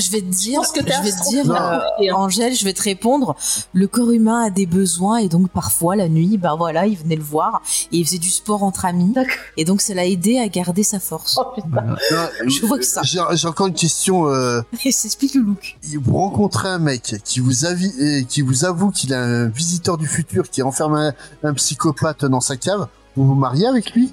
[0.00, 2.12] je vais te dire, t'es je vais te dire, euh.
[2.14, 3.34] Angèle, je vais te répondre.
[3.72, 7.16] Le corps humain a des besoins et donc parfois la nuit, bah voilà, il venait
[7.16, 7.62] le voir
[7.92, 9.14] et il faisait du sport entre amis
[9.56, 11.38] et donc ça l'a aidé à garder sa force.
[11.40, 11.68] Oh putain.
[11.70, 11.96] Voilà.
[12.12, 13.00] Non, Je vois que ça.
[13.02, 14.28] J'ai j'ai encore une question.
[14.28, 15.76] Euh, Et ça explique le look.
[16.00, 19.96] vous rencontrez un mec qui vous, avi- euh, qui vous avoue qu'il a un visiteur
[19.98, 24.12] du futur qui enferme un, un psychopathe dans sa cave, vous vous mariez avec lui?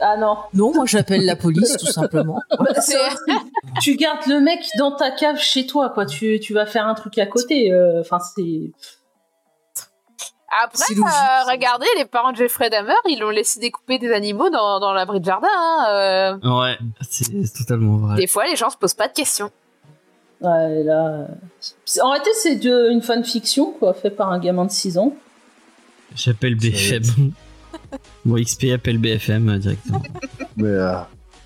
[0.00, 0.36] Ah non.
[0.54, 2.38] Non, moi j'appelle la police tout simplement.
[3.82, 6.06] Tu gardes le mec dans ta cave chez toi, quoi.
[6.06, 7.72] Tu, tu vas faire un truc à côté.
[7.72, 8.70] euh, Enfin, c'est.
[10.64, 14.80] Après, euh, regardez, les parents de Jeffrey Dahmer, ils l'ont laissé découper des animaux dans,
[14.80, 15.46] dans l'abri de jardin.
[15.54, 15.86] hein,
[16.42, 16.58] euh.
[16.58, 18.16] Ouais, c'est totalement vrai.
[18.16, 19.50] Des fois, les gens se posent pas de questions.
[20.40, 21.26] Ouais, là.
[21.84, 25.12] c'est- En réalité, c'est une fanfiction, quoi, fait par un gamin de 6 ans.
[26.14, 27.32] J'appelle BFM.
[28.24, 30.02] bon, XP appelle BFM euh, directement.
[30.56, 30.92] Mais euh,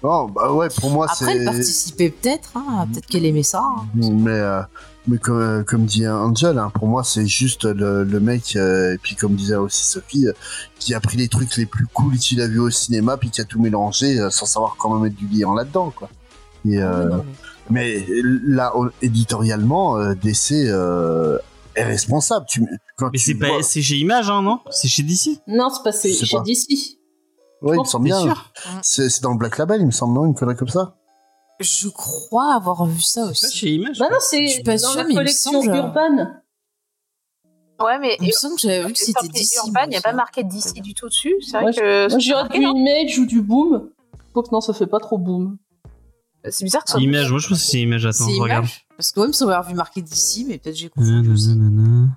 [0.02, 1.44] non, bah ouais, pour moi Après, elle c'est.
[1.44, 3.62] participait peut-être, hein, peut-être qu'elle aimait ça.
[3.62, 3.84] hein.
[3.94, 4.60] Mais euh,
[5.06, 8.94] mais comme, euh, comme dit Angel, hein, pour moi c'est juste le, le mec euh,
[8.94, 10.32] et puis comme disait aussi Sophie, euh,
[10.78, 13.40] qui a pris les trucs les plus cool qu'il a vu au cinéma puis qui
[13.40, 16.08] a tout mélangé euh, sans savoir comment mettre du liant là-dedans quoi.
[16.68, 17.24] Et euh, Non,
[17.70, 21.38] mais- mais là au- éditorialement, euh, DC euh,
[21.74, 22.46] est responsable.
[22.48, 22.64] Tu,
[22.96, 24.60] quand Mais c'est pas, vois- c'est chez Image, hein, non?
[24.70, 26.42] C'est chez DC Non, c'est pas c'est Je sais chez pas.
[26.42, 26.98] DC.
[27.62, 28.20] Ouais, il me semble bien.
[28.20, 28.52] sûr?
[28.82, 30.26] C'est c'est dans le Black Label, il me semble, non?
[30.26, 30.96] Une connerie comme ça?
[31.60, 33.56] Je crois avoir vu ça C'est pas aussi.
[33.56, 35.62] chez Image Bah non, Je c'est suis pas dans sûre, la mais il me collection.
[35.62, 36.26] Urban.
[37.80, 39.56] Ouais, mais Il me semble que j'avais vu que c'était d'ici.
[39.64, 40.02] Urban, il n'y a aussi.
[40.02, 41.34] pas marqué d'ici du tout dessus.
[41.40, 42.08] C'est vrai que.
[42.08, 43.90] Moi, marqué, du Image ou du Boom.
[44.34, 45.58] Faut que non, ça fait pas trop Boom.
[46.50, 47.02] C'est bizarre que ce soit.
[47.02, 48.64] Image, moi je pense que c'est Image, attends, C'est je regarde.
[48.64, 51.32] Image Parce que moi, il me semble avoir vu marqué d'ici, mais peut-être j'ai confondu.
[51.32, 51.48] aussi.
[51.56, 52.08] Nanana.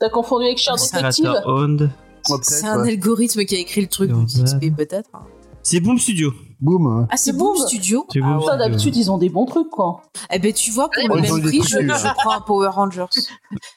[0.00, 1.80] T'as confondu avec Cher C'est Detective Creator owned.
[2.28, 2.90] Ouais, C'est un ouais.
[2.90, 4.24] algorithme qui a écrit le truc, Urban.
[4.26, 5.08] XP peut-être.
[5.14, 5.22] hein.
[5.62, 6.32] C'est Boom Studio.
[6.60, 6.86] Boum.
[6.86, 7.06] hein.
[7.10, 7.66] Ah, c'est C'est Boom Boom.
[7.66, 8.40] Studio C'est Boom Ah.
[8.40, 8.58] Ça, Studio.
[8.68, 10.02] d'habitude, ils ont des bons trucs, quoi.
[10.32, 12.32] Eh ben, tu vois, pour Ouais, le ils ont même des prix, je, je prends
[12.32, 13.04] un Power Rangers.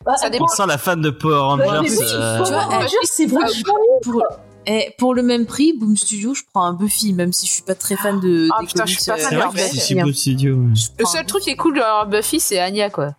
[0.06, 0.46] Bah, Ça dépend.
[0.46, 1.90] On sent la fan de Power mais Rangers.
[1.90, 3.74] oui, euh, tu vois, Rangers, c'est vachement
[4.04, 4.24] Pour,
[4.66, 7.64] eh, pour le même prix, Boom Studio, je prends un Buffy, même si je suis
[7.64, 8.48] pas très fan de.
[8.54, 10.04] Ah, des putain, je suis pas C'est euh, bien.
[10.04, 10.56] Boom Studio.
[10.56, 10.74] ouais.
[11.00, 13.16] Le seul truc qui est cool dans Buffy, c'est Anya, quoi.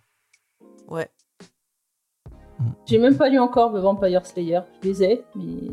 [0.87, 1.09] Ouais.
[2.85, 4.61] J'ai même pas lu encore The Vampire Slayer.
[4.81, 5.71] Je les ai, mais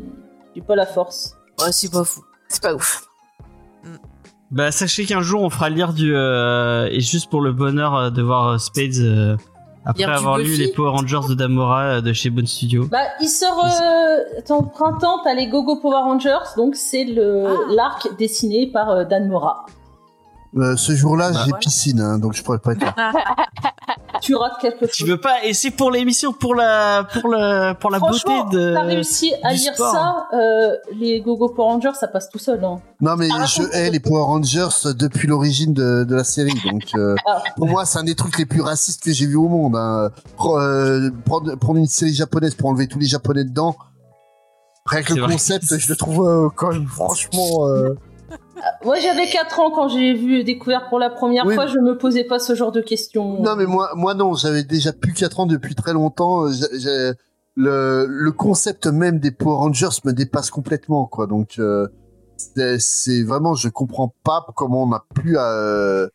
[0.55, 1.35] j'ai pas la force.
[1.59, 2.21] Ouais, c'est pas fou.
[2.47, 3.07] C'est pas ouf.
[4.51, 8.09] Bah sachez qu'un jour on fera lire du euh, et juste pour le bonheur euh,
[8.09, 9.37] de voir Spades euh,
[9.85, 12.87] après avoir lu les Power Rangers de Damora euh, de chez Boom Studio.
[12.91, 13.63] Bah, il sort.
[13.63, 14.39] Euh...
[14.39, 17.73] Attends, printemps, t'as les Gogo Power Rangers, donc c'est le Ah.
[17.73, 19.65] l'arc dessiné par euh, Dan Mora.
[20.57, 21.57] Euh, ce jour-là, Bah, j'ai voilà.
[21.59, 22.93] piscine, hein, donc je pourrais pas être là.
[24.21, 25.09] Tu rates quelque Tu chose.
[25.09, 28.81] veux pas et c'est pour l'émission pour la pour la pour la beauté de t'as
[28.83, 29.91] réussi à lire sport.
[29.91, 32.63] ça, euh, les Gogo Power Rangers, ça passe tout seul.
[32.63, 32.79] Hein.
[32.99, 36.83] Non, mais Ah, je hais les Power Rangers depuis l'origine de, de la série, donc
[36.95, 37.41] euh, Ah.
[37.55, 39.75] pour moi, c'est un des trucs les plus racistes que j'ai vu au monde.
[39.75, 40.11] Hein.
[40.37, 43.75] Pre- euh, prendre, prendre une série japonaise pour enlever tous les japonais dedans.
[44.85, 47.65] Rien que le concept, je le trouve euh, quand même franchement.
[48.61, 51.55] Euh, Moi, j'avais 4 ans quand j'ai vu découvert pour la première Oui.
[51.55, 53.41] fois, je me posais pas ce genre de questions.
[53.41, 56.45] Non, mais moi, moi non, j'avais déjà plus 4 ans depuis très longtemps.
[56.51, 57.13] J'ai-
[57.57, 61.27] Le, le concept même des Power Rangers me dépasse complètement, quoi.
[61.27, 61.85] Donc, euh,
[62.37, 66.07] c'est- vraiment, je comprends pas comment on a pu euh,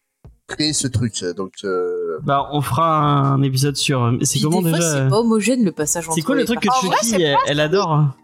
[0.46, 1.22] créer ce truc.
[1.36, 5.00] Donc, euh, Bah on fera un épisode sur euh, c'est comment des fois, déjà c'est
[5.02, 7.60] euh, pas homogène le passage entre C'est quoi le truc que Chucky c'est elle, elle
[7.60, 8.14] adore hein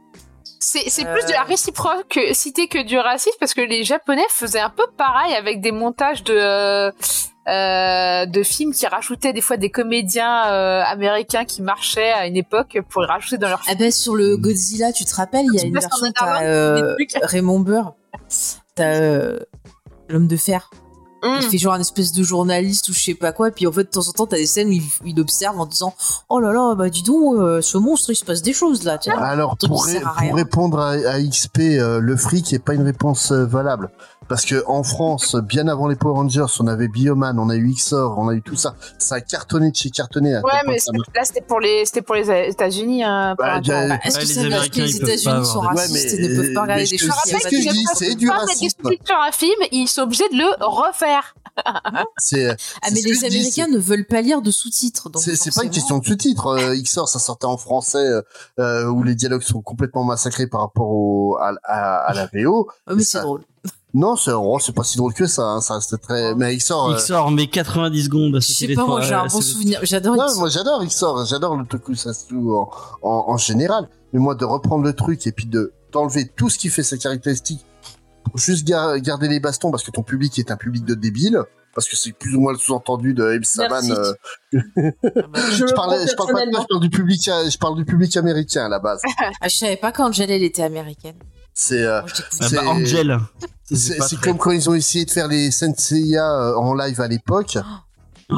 [0.65, 1.13] C'est Euh.
[1.13, 4.87] plus de la réciproque cité que du racisme parce que les Japonais faisaient un peu
[4.97, 6.93] pareil avec des montages de euh,
[7.49, 12.37] euh, de films qui rajoutaient des fois des comédiens euh, américains qui marchaient à une
[12.37, 15.59] époque pour les rajouter dans leurs Ah ben sur le Godzilla, tu te rappelles, il
[15.59, 16.95] y a une version t'as euh.
[17.23, 17.95] Raymond Burr,
[18.77, 19.41] t'as euh,
[20.09, 20.71] l'homme de fer.
[21.25, 23.73] Il fait genre un espèce de journaliste ou je sais pas quoi, et puis en
[23.73, 25.95] fait de temps en temps t'as des scènes où il, il observe en disant
[26.29, 28.99] oh là là bah dis donc euh, ce monstre il se passe des choses là.
[28.99, 29.15] Tiens.
[29.19, 33.31] alors pour, ré- pour répondre à, à XP, euh, le fric est pas une réponse
[33.33, 33.91] euh, valable.
[34.33, 37.71] Parce que en France, bien avant les Power Rangers, on avait Bioman, on a eu
[37.75, 38.75] XOR, on a eu tout ça.
[38.97, 40.37] Ça a cartonné de chez cartonné.
[40.37, 43.05] Ouais, mais que ça c'est- là c'était pour les c'était pour les États-unis.
[43.05, 46.35] Hein, Bah, Bah, Est-ce que veut dire que les États-Unis sont racistes Ouais, et ne
[46.37, 48.31] peuvent mais- pas regarder mais des je- choses c'est que je dis, différence c'est du
[48.31, 48.77] racisme.
[48.83, 51.35] sous-titres sur un film, ils sont obligés de le refaire.
[52.17, 52.57] C'est Ah
[52.89, 55.11] c'est mais que les Américains ne veulent pas lire de sous-titres.
[55.11, 56.47] donc C'est c'est pas une question de sous-titres.
[56.47, 58.23] Euh, XOR, ça sortait en français euh,
[58.59, 62.69] euh, où les dialogues sont complètement massacrés par rapport au, à, à, à la VO.
[62.89, 63.43] Ouais, mais ça- c'est drôle.
[63.95, 65.43] Non, c'est oh, c'est pas si drôle que ça.
[65.43, 66.35] hein, ça reste très.
[66.35, 66.91] Mais XOR.
[66.91, 69.81] euh, XOR mais 90 secondes Je c'était sais pas moi j'ai un euh, bon souvenir.
[69.83, 70.17] J'adore.
[70.17, 72.71] Non, moi j'adore XOR, j'adore le tokusatsu en,
[73.03, 73.89] en, en général.
[74.13, 76.97] Mais moi, de reprendre le truc et puis de d'enlever tout ce qui fait ses
[76.99, 77.65] caractéristiques
[78.25, 81.43] pour juste gar- garder les bastons parce que ton public est un public de débiles.
[81.75, 83.81] Parce que c'est plus ou moins le sous-entendu de Abe Saban.
[83.91, 84.13] Euh,
[84.53, 84.59] Je,
[85.57, 86.61] je, le parlais, prends je parle pas de toi, personnellement.
[86.61, 89.01] je parle du public, je parle du public américain à la base.
[89.41, 91.17] Ah, je savais pas qu'Angel elle était américaine.
[91.55, 92.07] C'est euh, Ah
[92.43, 93.19] C'est- bah, Angel.
[93.77, 97.09] C'est très- comme quand ils ont essayé de faire les Senseiya euh, en live à
[97.09, 97.59] l'époque,
[98.31, 98.35] Oh.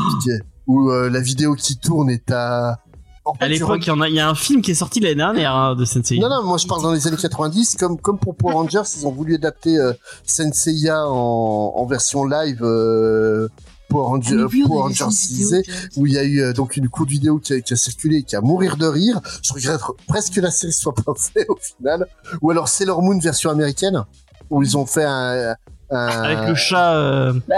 [0.66, 2.78] où euh, la vidéo qui tourne est à.
[3.26, 5.00] En fait, À l'époque, il y, a- il y a un film qui est sorti
[5.00, 6.18] l'année dernière hein, de Sensei.
[6.18, 9.06] Non, non, moi je parle dans les années 90, comme, comme pour Power Rangers, ils
[9.06, 9.94] ont voulu adapter euh,
[10.26, 13.48] Senseiya en, en version live euh,
[13.88, 15.88] Power, Ranger- Ah, mais oui, on Power avait vu Rangers une vidéo, 6 James.
[15.96, 18.24] où il y a eu euh, donc une courte vidéo qui a, qui a circulé,
[18.24, 19.20] qui a mourir de rire.
[19.42, 22.06] Je regrette presque que la série soit pas faite au final.
[22.42, 24.04] Ou alors Sailor Moon version américaine,
[24.50, 25.54] où ils ont fait un...
[25.90, 26.94] un- Avec le chat.
[26.96, 27.54] euh, Bah,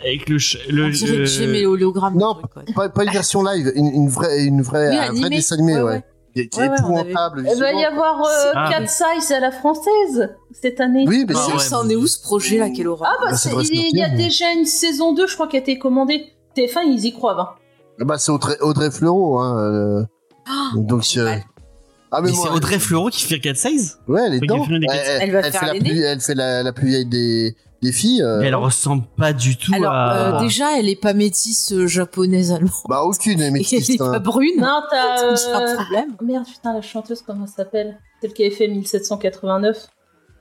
[0.00, 2.16] avec le ch- le, On dirait le- Jim et l'hologramme.
[2.18, 2.74] Non, le truc, ouais.
[2.74, 5.74] Pas, pas une version live, une, une vraie, une vraie, Oui, un vrai dessin animé,
[5.76, 5.90] Ouais, ouais.
[5.92, 6.04] ouais.
[6.34, 7.46] Qui est, qui Ouais, est ouais, on avait- épouvantable.
[7.54, 8.70] Il va y avoir euh, Ah.
[8.86, 11.04] Size à la française cette année.
[11.06, 11.58] Oui, mais Ah, c'est ouais.
[11.60, 14.08] Ça en est où ce projet là Quelle horreur Ah bah, Bah, il y a
[14.10, 16.32] déjà une saison 2, je crois, qui a été commandée.
[16.56, 17.40] TF1, ils y croient.
[18.00, 18.04] Hein.
[18.04, 19.58] bah, c'est Audrey, Audrey Fleurot, hein.
[19.58, 20.02] euh,
[20.74, 21.42] donc, euh, mal.
[22.14, 24.64] Ah, Mais mais c'est Audrey Fleurot qui fait 4 size ouais, elle est dedans.
[24.70, 27.92] Elle, va elle faire fait la plus, elle fait la, la plus vieille des, des
[27.92, 28.22] filles.
[28.22, 30.36] euh, Mais elle ressemble pas du tout Alors à.
[30.36, 32.70] euh, déjà, elle est pas métisse euh, japonaise allemande.
[32.88, 34.58] Bah, aucune, mais Et elle est pas brune.
[34.60, 35.36] Non, t'as.
[35.36, 36.16] C'est un euh, problème.
[36.22, 37.98] Merde, putain, la chanteuse, comment elle s'appelle?
[38.20, 39.86] Celle qui avait fait 1789.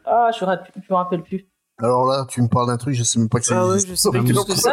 [0.05, 1.47] Ah, je me rappelle, je me rappelle plus.
[1.80, 3.80] Alors là, tu me parles d'un truc, je sais même pas que ça Ah ouais,
[3.80, 4.69] je sais pas ce que c'est.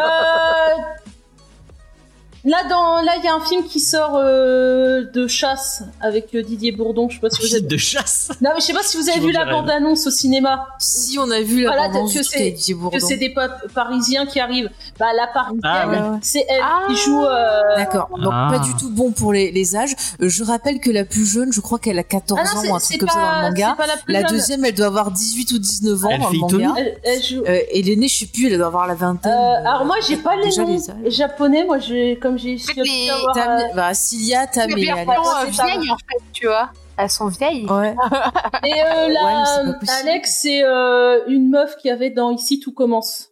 [2.45, 6.43] Là, dans, là, il y a un film qui sort euh, de chasse avec euh,
[6.43, 7.09] Didier Bourdon.
[7.11, 7.67] Je sais pas si vous avez.
[7.67, 8.31] de chasse?
[8.41, 9.61] Non, mais je sais pas si vous avez Je vu la m'en dirais.
[9.61, 10.67] bande-annonce au cinéma.
[10.79, 12.99] Si on a vu la Voilà, bande-annonce que du c'est- Que Bourdon.
[13.07, 14.71] c'est des pa- Parisiens qui arrivent.
[14.99, 16.85] Bah, la Parisienne, Ah ouais, c'est elle Ah.
[16.89, 17.23] qui joue.
[17.25, 18.49] euh, D'accord, donc Ah.
[18.51, 19.95] pas du tout bon pour les, les âges.
[20.19, 22.75] Je rappelle que la plus jeune, je crois qu'elle a 14 Ah non, ans ou
[22.77, 23.77] un truc comme ça dans le manga.
[23.87, 24.31] la plus La jeune.
[24.31, 26.75] deuxième, elle doit avoir 18 ou 19 ans Elle dans le manga.
[26.79, 27.43] Elle, elle joue.
[27.47, 29.31] Euh, et l'aînée, je sais plus, elle doit avoir la vingtaine.
[29.31, 33.11] Euh, alors moi j'ai pas les noms japonais, moi j'ai comme j'ai j'ai pu les-
[33.11, 35.11] avoir, euh, bah, Cilia, Tam Les et Alex.
[35.11, 35.15] euh,
[35.47, 35.65] c'est ça.
[35.67, 36.71] vieilles en fait, tu vois.
[36.97, 37.67] Elles sont vieilles.
[37.67, 37.95] Ouais.
[38.65, 39.91] Et euh, mais pas possible.
[40.09, 43.29] Alex c'est euh, une meuf qui avait dans Ici tout commence.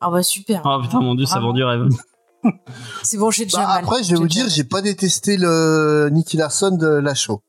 [0.00, 0.60] Ah bah super.
[0.64, 1.88] Oh putain, mon dieu, ça vend du rêve.
[3.02, 3.78] C'est bon, j'ai déjà Bah, mal.
[3.84, 7.40] après, je vais vous J'ai dire, j'ai pas détesté le Nicky Larson de la show.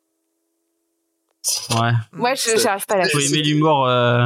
[1.80, 1.92] Ouais.
[2.14, 3.86] Moi, je j'arrive pas à la Faut C'est- aimer l'humour.
[3.86, 4.26] euh,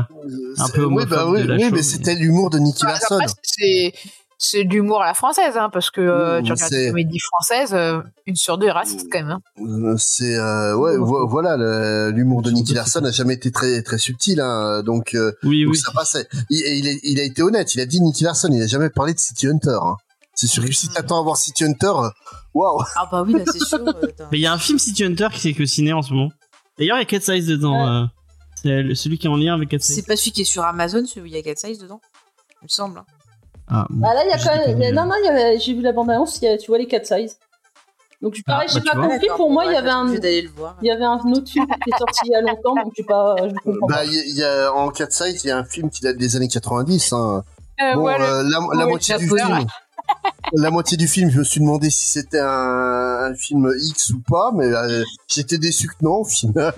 [0.57, 2.59] Un peu oui, bah, homophobe oui, de la oui, show, mais mais- c'était l'humour de
[2.59, 3.15] Nicky Bah, Larson.
[3.19, 3.93] après,
[4.43, 6.83] c'est c'est de l'humour à la française, hein, parce que euh, Oui, tu regardes c'est-
[6.85, 9.29] les comédies françaises, euh, une sur deux est raciste quand même.
[9.29, 9.41] hein.
[9.59, 11.57] Euh, C'est euh, ouais, vo- voilà,
[12.11, 15.73] l'humour de Nicky Larson a jamais été très très subtil, hein, donc, euh, Oui, donc
[15.73, 15.79] oui.
[15.79, 16.27] ça passait.
[16.49, 18.89] Il, il, a, il a été honnête, il a dit Nicky Larson, il a jamais
[18.89, 19.77] parlé de City Hunter.
[19.81, 19.95] hein.
[20.33, 22.09] C'est sûr que si t'attends à voir City Hunter, euh,
[22.53, 22.81] waouh.
[22.95, 23.79] Ah bah oui, là c'est sûr.
[23.79, 23.93] euh,
[24.31, 26.29] Mais il y a un film City Hunter qui s'est que ciné en ce moment.
[26.79, 27.87] D'ailleurs, il y a Cat Size dedans.
[27.87, 28.05] euh,
[28.63, 30.05] C'est celui qui est en lien avec Cat C'est Size.
[30.05, 31.99] pas celui qui est sur Amazon, celui où il y a 4 size dedans?
[32.61, 33.03] Il me semble.
[33.73, 34.05] Ah, bon.
[34.07, 35.15] Ah là il y a Je quand même, a- non non
[35.59, 37.37] j'ai vu la bande annonce, il y a- tu vois les 4 sizes.
[38.21, 40.07] Donc pareil Ah, j'ai bah, pas compris pour moi il y ouais, avait je un
[40.81, 43.03] il y avait un autre film qui est sorti il y a longtemps donc j'ai
[43.03, 44.05] pas je comprends Bah, pas.
[44.05, 46.17] y, a- il y a en 4 size, il y a un film qui date
[46.17, 47.13] des années 90.
[47.13, 47.43] Hein.
[47.81, 48.43] Euh, Bon, ouais, euh,
[48.77, 49.65] la, moitié du film.
[50.53, 52.47] La moitié du film, je me suis demandé si c'était un,
[53.31, 56.73] un film X ou pas, mais euh, j'étais déçu que non au final.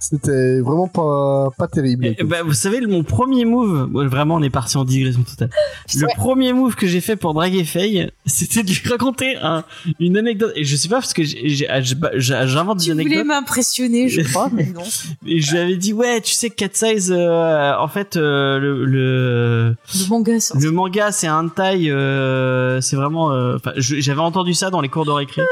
[0.00, 2.14] C'était vraiment pas pas terrible.
[2.18, 5.50] Eh bah, vous savez, mon premier move, bon, vraiment, on est parti en digression totale.
[5.94, 9.64] Le premier move que j'ai fait pour draguer Faye, c'était de lui raconter un-
[10.00, 10.52] une anecdote.
[10.56, 11.68] Et je sais pas parce que j'ai-
[12.16, 13.26] j'invente des Tu voulais anecdotes.
[13.26, 14.82] m'impressionner, je crois, mais non.
[15.26, 18.84] Et je lui avais dit, ouais, tu sais, Cat Size, euh, en fait, euh, le,
[18.84, 23.32] le, Le manga le manga, c'est un taille, euh, c'est vraiment.
[23.32, 25.42] euh, j'avais entendu ça dans les cours de récré.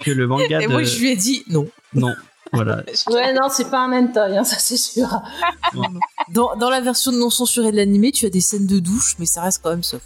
[0.00, 0.70] Que le manga Et de.
[0.72, 1.68] moi, je lui ai dit non.
[1.94, 2.12] Non,
[2.52, 2.82] voilà.
[3.10, 5.08] Ouais non c'est pas un hentai hein, ça c'est sûr.
[6.30, 9.26] Dans, dans la version non censurée de l'animé, tu as des scènes de douche, mais
[9.26, 10.02] ça reste quand même sauf.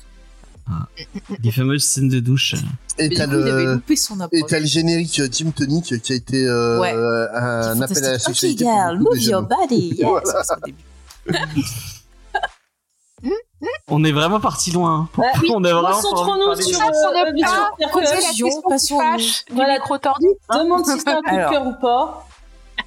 [1.45, 2.55] Les fameuses scènes de douche.
[2.99, 3.81] Et t'as le
[4.61, 6.93] le générique euh, Team Tonic qui a été euh, Ouais.
[6.93, 8.65] un appel à la sexualité.
[8.65, 9.95] Ok, pour girl, move your body.
[9.99, 10.07] Yes,
[11.27, 11.47] Voilà.
[13.89, 14.95] On est vraiment parti loin.
[14.95, 15.09] hein.
[15.17, 18.99] Bah, oui, On a vraiment Concentrons-nous sur euh, la question qui passons
[19.49, 20.27] du micro tordu.
[20.53, 22.27] Demande si c'est un coup de cœur ou pas.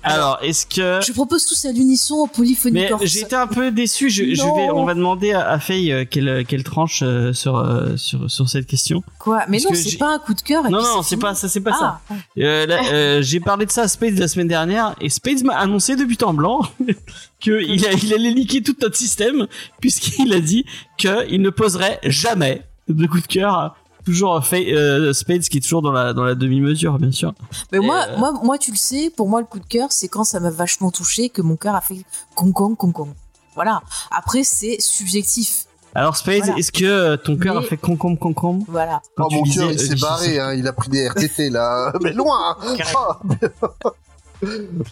[0.04, 1.06] Alors, est-ce que.
[1.06, 4.10] Je propose tous à l'unisson en polyphonie Mais été un peu déçu.
[4.10, 7.58] Je, je vais, on va demander à, à Faye euh, qu'elle qu'elle tranche euh, sur,
[7.58, 9.04] euh, sur sur cette question.
[9.20, 10.66] Quoi Mais Parce non, c'est pas un coup de cœur.
[10.66, 12.00] et Non, non, c'est pas ça, c'est pas ça.
[12.10, 15.58] Ah, Euh, euh, j'ai parlé de ça à Spades la semaine dernière et Spades m'a
[15.58, 16.62] annoncé de but en blanc
[17.43, 19.47] que il, a- il allait niquer tout notre système
[19.82, 20.66] puisqu'il a dit
[20.97, 23.76] qu'il ne poserait jamais de coup de cœur.
[24.06, 27.34] Toujours euh, Spades qui est toujours dans la dans la demi-mesure, bien sûr.
[27.72, 30.08] Mais moi, euh, moi, moi, tu le sais, pour moi, le coup de cœur, c'est
[30.08, 32.04] quand ça m'a vachement touché, que mon cœur a fait
[32.36, 33.10] concon, concon.
[33.56, 33.82] Voilà.
[34.12, 35.66] Après, c'est subjectif.
[35.95, 36.58] Alors Spades, Voilà.
[36.58, 39.02] est-ce que euh, ton cœur a Mais- fait concombre concombre Voilà.
[39.18, 41.50] quand Oh, tu mon disais, cœur, il s'est barré, hein, il a pris des RTT
[41.50, 42.56] là, mais loin.
[42.62, 42.78] hein.
[42.95, 43.89] Oh.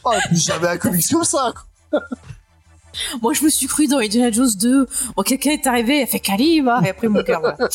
[0.03, 1.53] Oh, j'avais un comics comme ça.
[1.91, 2.01] quoi.
[3.21, 4.87] Moi, je me suis cru dans Indiana Jones 2.
[5.15, 7.57] Bon, quelqu'un est arrivé, il a fait Kalima, et après mon cœur, voilà.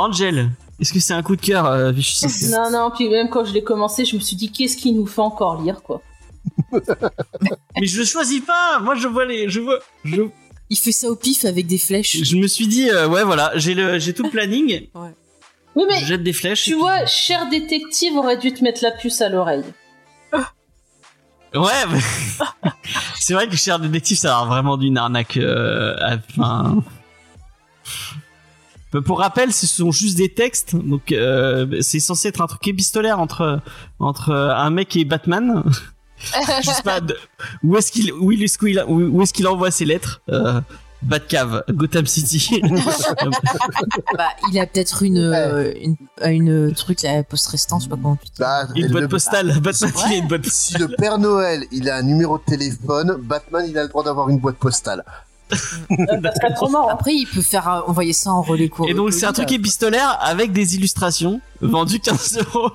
[0.00, 1.92] Angel, est-ce que c'est un coup de cœur, euh,
[2.50, 5.06] Non, non, puis même quand je l'ai commencé, je me suis dit, qu'est-ce qui nous
[5.06, 6.02] fait encore lire, quoi
[6.72, 8.78] Mais je le choisis pas.
[8.80, 10.22] Moi, je vois les, je vois, je,
[10.70, 12.16] Il fait ça au pif avec des flèches.
[12.22, 14.88] je me suis dit, euh, ouais, voilà, j'ai le, j'ai tout le planning.
[15.76, 16.64] Oui, mais Je jette des flèches.
[16.64, 19.62] tu puis- vois, cher détective aurait dû te mettre la puce à l'oreille.
[21.54, 22.00] Ouais, mais...
[23.20, 25.36] c'est vrai que cher détective, ça a l'air vraiment d'une arnaque.
[25.36, 26.82] euh, à- Enfin,
[29.04, 33.20] Pour rappel, ce sont juste des textes, donc euh, c'est censé être un truc épistolaire
[33.20, 33.60] entre
[33.98, 35.62] entre un mec et Batman.
[36.62, 37.16] Je sais pas de-
[37.62, 40.20] où est-ce qu'il où est-ce qu'il où où est-ce qu'il envoie ses lettres.
[40.30, 40.60] Euh,
[41.02, 42.60] Batcave, Gotham City.
[44.16, 47.96] Bah, il a peut-être une, euh, une, une truc, la poste restante, je sais pas
[47.96, 48.32] comment tu dis.
[48.38, 49.60] Bah, une boîte postale.
[49.60, 53.16] Batman, il a une boîte Si le Père Noël, il a un numéro de téléphone,
[53.22, 55.04] Batman, il a le droit d'avoir une boîte postale.
[56.56, 56.88] Trop.
[56.88, 58.88] Après, il peut faire euh, envoyer ça en relais court.
[58.88, 62.70] Et donc c'est un truc épistolaire avec des illustrations vendu 15 euros.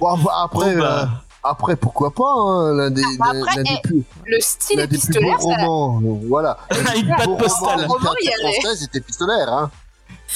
[0.00, 1.06] Bon, bah, après, Bon, bah, euh,
[1.42, 4.78] après, pourquoi pas, hein, l'un des, Bah, l'un- après, l'un des eh, plus, Le style
[4.78, 6.58] l'un des plus épistolaire, beaux ça, romans, euh, voilà.
[6.96, 7.80] une Beau postale.
[7.86, 8.60] roman Roman, il y littérature avait.
[8.60, 9.70] française est épistolaire, hein.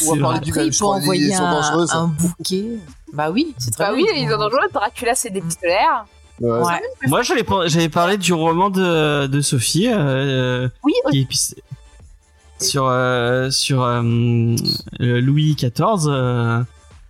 [0.06, 2.78] On va parler du même, je envoyer sont un, bouquet.
[3.12, 4.68] Bah oui, c'est très Bah oui, ils ont dangereux.
[4.72, 6.04] Dracula, c'est des pistolaires.
[6.40, 6.80] Ouais.
[7.06, 11.54] Moi j'avais parlé du roman de, de Sophie euh, Oui, qui est
[12.58, 14.02] sur euh, sur euh,
[15.00, 16.62] euh, Louis XIV euh,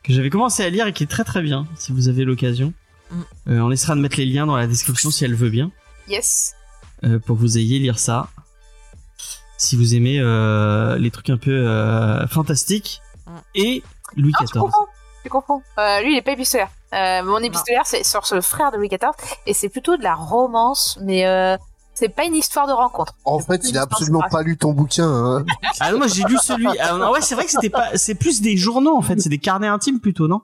[0.02, 2.72] que j'avais commencé à lire et qui est très très bien si vous avez l'occasion.
[3.10, 3.20] Mm.
[3.48, 5.70] Euh, on essaiera de mettre les liens dans la description si elle veut bien
[6.08, 6.54] yes.
[7.04, 8.28] euh, pour que vous ayez lire ça.
[9.58, 13.32] Si vous aimez euh, les trucs un peu euh, fantastiques Mm.
[13.54, 13.82] et
[14.16, 14.60] Louis Non, tu XIV.
[14.60, 14.86] confonds.
[15.22, 15.62] Tu confonds.
[15.78, 16.70] Euh, lui, il est pas épistolaire.
[16.95, 19.11] Euh, mon épistolaire, c'est sur le frère de Louis XIV
[19.47, 21.57] et c'est plutôt de la romance, mais euh,
[21.95, 23.14] c'est pas une histoire de rencontre.
[23.24, 25.09] En fait, il a absolument pas lu ton bouquin.
[25.09, 25.45] Hein.
[25.78, 26.66] Ah non, moi j'ai lu celui.
[26.80, 27.97] Ah non, ouais, c'est vrai que c'était pas.
[27.97, 29.20] C'est plus des journaux en fait.
[29.20, 30.41] C'est des carnets intimes plutôt, non?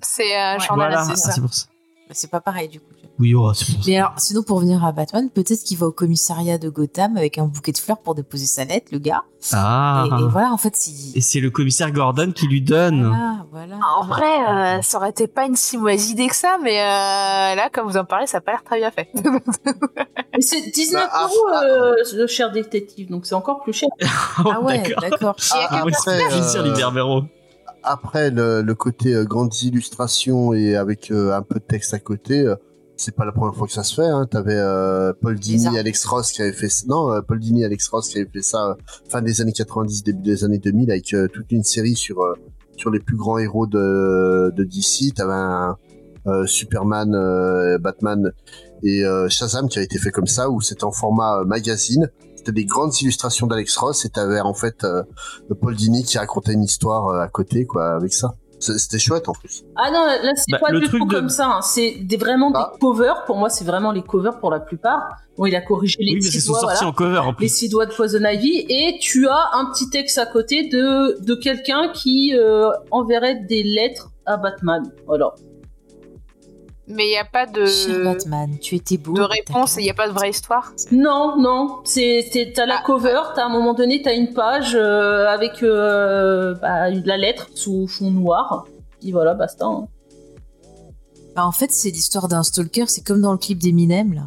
[0.00, 0.64] C'est un Ouais.
[0.64, 1.66] journal Voilà, ah, c'est pour ça.
[2.12, 2.86] C'est pas pareil du coup.
[3.18, 3.90] Oui, oh, c'est pour ça.
[3.90, 7.38] Mais alors, sinon, pour venir à Batman, peut-être qu'il va au commissariat de Gotham avec
[7.38, 9.22] un bouquet de fleurs pour déposer sa lettre, le gars.
[9.52, 10.06] Ah.
[10.06, 11.12] Et, et voilà, en fait, si.
[11.14, 13.06] Et c'est le commissaire Gordon qui lui donne.
[13.06, 13.78] Voilà, voilà.
[13.98, 17.54] En vrai, euh, ça aurait été pas une si mauvaise idée que ça, mais euh,
[17.54, 19.08] là, comme vous en parlez, ça a pas l'air très bien fait.
[20.34, 23.88] Mais c'est 19 Bah, euros ah, euh, le cher détective, donc c'est encore plus cher.
[24.38, 25.34] Ah ouais, D'accord.
[25.54, 27.20] Il y Ah, euh,
[27.82, 31.98] après le, le côté euh, grandes illustrations et avec euh, un peu de texte à
[31.98, 32.56] côté, euh,
[32.98, 34.06] c'est pas la première fois que ça se fait.
[34.06, 34.26] Hein.
[34.30, 35.78] T'avais euh, Paul Dini.
[35.78, 36.84] Alex Ross qui avait fait ça.
[36.88, 38.74] Non, euh, Paul Dini, Alex Ross qui avait fait ça euh,
[39.08, 42.34] fin des années 90, début des années 2000 avec euh, toute une série sur euh,
[42.76, 45.14] sur les plus grands héros de de DC.
[45.14, 45.76] T'avais un
[46.26, 48.32] euh, Superman, euh, Batman
[48.82, 52.10] et euh, Shazam qui a été fait comme ça où c'était en format euh, magazine.
[52.36, 55.02] C'était des grandes illustrations d'Alex Ross et t'avais en fait euh,
[55.60, 58.34] Paul Dini qui racontait une histoire euh, à côté quoi avec ça.
[58.60, 59.62] C'est- C'était chouette en plus.
[59.76, 61.46] Ah non, là c'est Bah, pas le du truc tout de- comme ça.
[61.46, 61.60] hein.
[61.62, 62.72] C'est des, vraiment Ah.
[62.74, 63.24] des covers.
[63.24, 65.08] Pour moi, c'est vraiment les covers pour la plupart.
[65.36, 66.88] Bon, il a corrigé les Oui, six doigts, sortis voilà.
[66.88, 67.48] en cover en les plus.
[67.56, 71.34] six doigts de Poison Ivy et tu as un petit texte à côté de, de
[71.36, 74.82] quelqu'un qui euh, enverrait des lettres à Batman.
[75.06, 75.32] Voilà.
[76.88, 79.12] Mais il n'y a pas Cher de, Batman, tu étais beau.
[79.12, 80.72] de réponse et il n'y a pas de vraie histoire?
[80.90, 82.82] Non, non, c'est t'as la Ah.
[82.84, 87.48] cover, t'as à un moment donné t'as une page euh, avec euh, bah, la lettre
[87.54, 88.66] sous fond noir.
[89.04, 89.64] Et voilà, basta.
[89.66, 89.86] hein.
[91.36, 92.86] Bah, en fait, c'est l'histoire d'un stalker.
[92.88, 94.22] C'est comme dans le clip d'Eminem, là.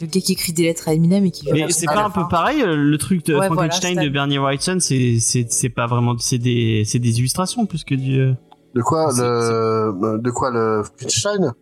[0.00, 2.10] Le gars qui écrit des lettres à Eminem et qui veut Mais c'est pas un
[2.10, 2.26] peu fin.
[2.26, 6.38] pareil euh, le truc de Ouais, Frankenstein voilà, de Bernie Wrightson, c'est pas vraiment c'est
[6.38, 8.32] des c'est des illustrations plus que du euh,
[8.74, 11.52] De quoi le de quoi le Frankenstein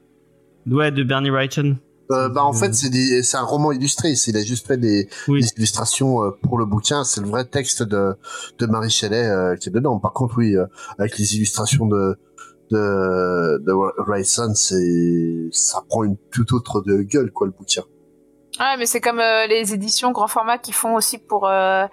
[0.70, 1.76] ouais de Bernie Wrightson.
[2.10, 4.14] euh, Bah en fait c'est des c'est un roman illustré.
[4.14, 5.40] C'est- Il a juste fait des, Oui.
[5.40, 7.04] des illustrations euh, pour le bouquin.
[7.04, 8.14] C'est le vrai texte de
[8.58, 9.98] de Marie Shelley euh, qui est dedans.
[9.98, 10.66] Par contre oui, euh,
[10.98, 12.16] avec les illustrations de
[12.70, 13.72] de de
[14.06, 17.82] Wrightson, c'est ça prend une toute autre de gueule quoi le bouquin.
[18.60, 21.86] Ouais, mais c'est comme euh, les éditions grand format qui font aussi pour euh, euh,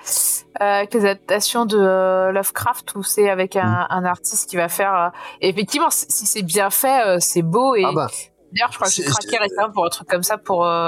[0.59, 4.93] avec les adaptations de euh, Lovecraft où c'est avec un, un artiste qui va faire.
[4.95, 5.09] euh,
[5.41, 7.75] et effectivement, c- si c'est bien fait, euh, c'est beau.
[7.75, 8.07] Et Ah bah
[8.51, 10.65] d'ailleurs, je crois que j'ai c'est- craqué récemment pour un truc comme ça pour.
[10.65, 10.87] Euh,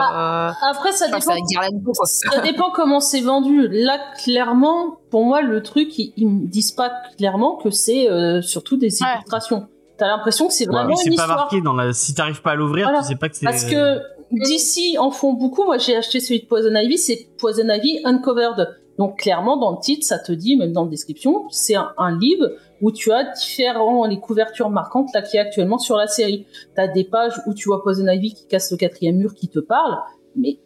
[0.70, 1.20] Après, ça dépend.
[1.20, 3.68] Ça dépend comment c'est vendu.
[3.70, 8.42] Là, clairement, pour moi, le truc, ils, ils me disent pas clairement que c'est euh,
[8.42, 9.10] surtout des Ouais.
[9.16, 9.68] illustrations.
[9.98, 11.38] T'as l'impression que c'est Ouais, vraiment mais une c'est pas histoire.
[11.40, 13.02] marqué dans la si t'arrives pas à l'ouvrir, Voilà.
[13.02, 14.00] tu sais pas que c'est Parce que
[14.32, 15.64] d'ici en font beaucoup.
[15.64, 18.78] Moi, j'ai acheté celui de Poison Ivy, c'est Poison Ivy Uncovered.
[18.98, 22.54] Donc clairement, dans le titre, ça te dit, même dans la description, c'est un, livre
[22.82, 26.48] où tu as différents les couvertures marquantes là qui est actuellement sur la série.
[26.76, 29.60] T'as des pages où tu vois Poison Ivy qui casse le quatrième mur, qui te
[29.60, 29.98] parle,
[30.36, 30.60] mais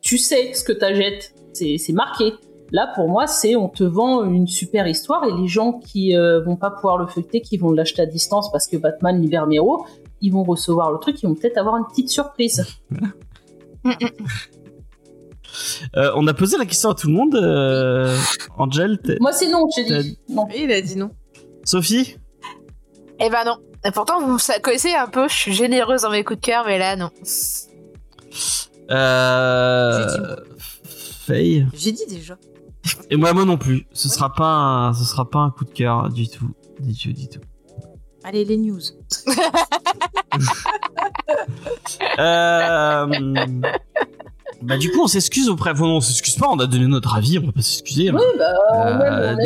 [0.00, 2.32] tu sais ce que t'achètes, c'est c'est marqué.
[2.72, 6.42] Là, pour moi, c'est on te vend une super histoire et les gens qui euh,
[6.42, 9.56] vont pas pouvoir le feuilleter, qui vont l'acheter à distance parce que Batman libère mes
[9.56, 9.84] héros,
[10.20, 12.64] ils vont recevoir le truc, ils vont peut-être avoir une petite surprise.
[15.96, 17.34] Euh, on a posé la question à tout le monde.
[17.36, 18.18] Euh,
[18.56, 20.18] Angel, Moi, c'est non, j'ai dit.
[20.28, 20.46] Non.
[20.48, 21.10] Oui, il a dit non.
[21.64, 22.16] Sophie,
[23.20, 23.58] Eh ben non.
[23.86, 25.28] Et pourtant, vous me connaissez un peu.
[25.28, 27.10] Je suis généreuse dans mes coups de cœur, mais là, non.
[28.90, 30.08] euh...
[30.08, 30.26] J'ai dit
[31.26, 31.66] Faye.
[31.74, 32.36] J'ai dit déjà.
[33.10, 33.86] Et moi, moi non plus.
[33.92, 36.50] Ce sera pas, un, ce sera pas un coup de cœur du tout,
[36.80, 37.40] du tout, du tout.
[38.24, 38.80] Allez, les news.
[42.18, 43.06] Euh...
[44.62, 45.74] Bah du coup, on s'excuse auprès.
[45.74, 46.48] Non, on s'excuse pas.
[46.50, 47.38] On a donné notre avis.
[47.38, 48.08] On va pas s'excuser.
[48.08, 48.14] hein.
[48.16, 49.36] Oui, bah, Euh,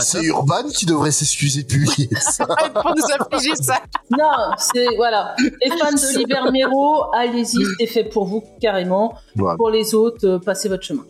[0.00, 0.22] C'est.
[0.24, 2.46] Urban qui devrait s'excuser de publier ça.
[2.74, 3.80] pour nous affliger ça.
[4.10, 5.34] Non, c'est voilà.
[5.64, 9.14] Les fans d'Oliver Mero, allez-y, c'est fait pour vous carrément.
[9.34, 9.56] Voilà.
[9.56, 11.04] Pour les autres, euh, passez votre chemin.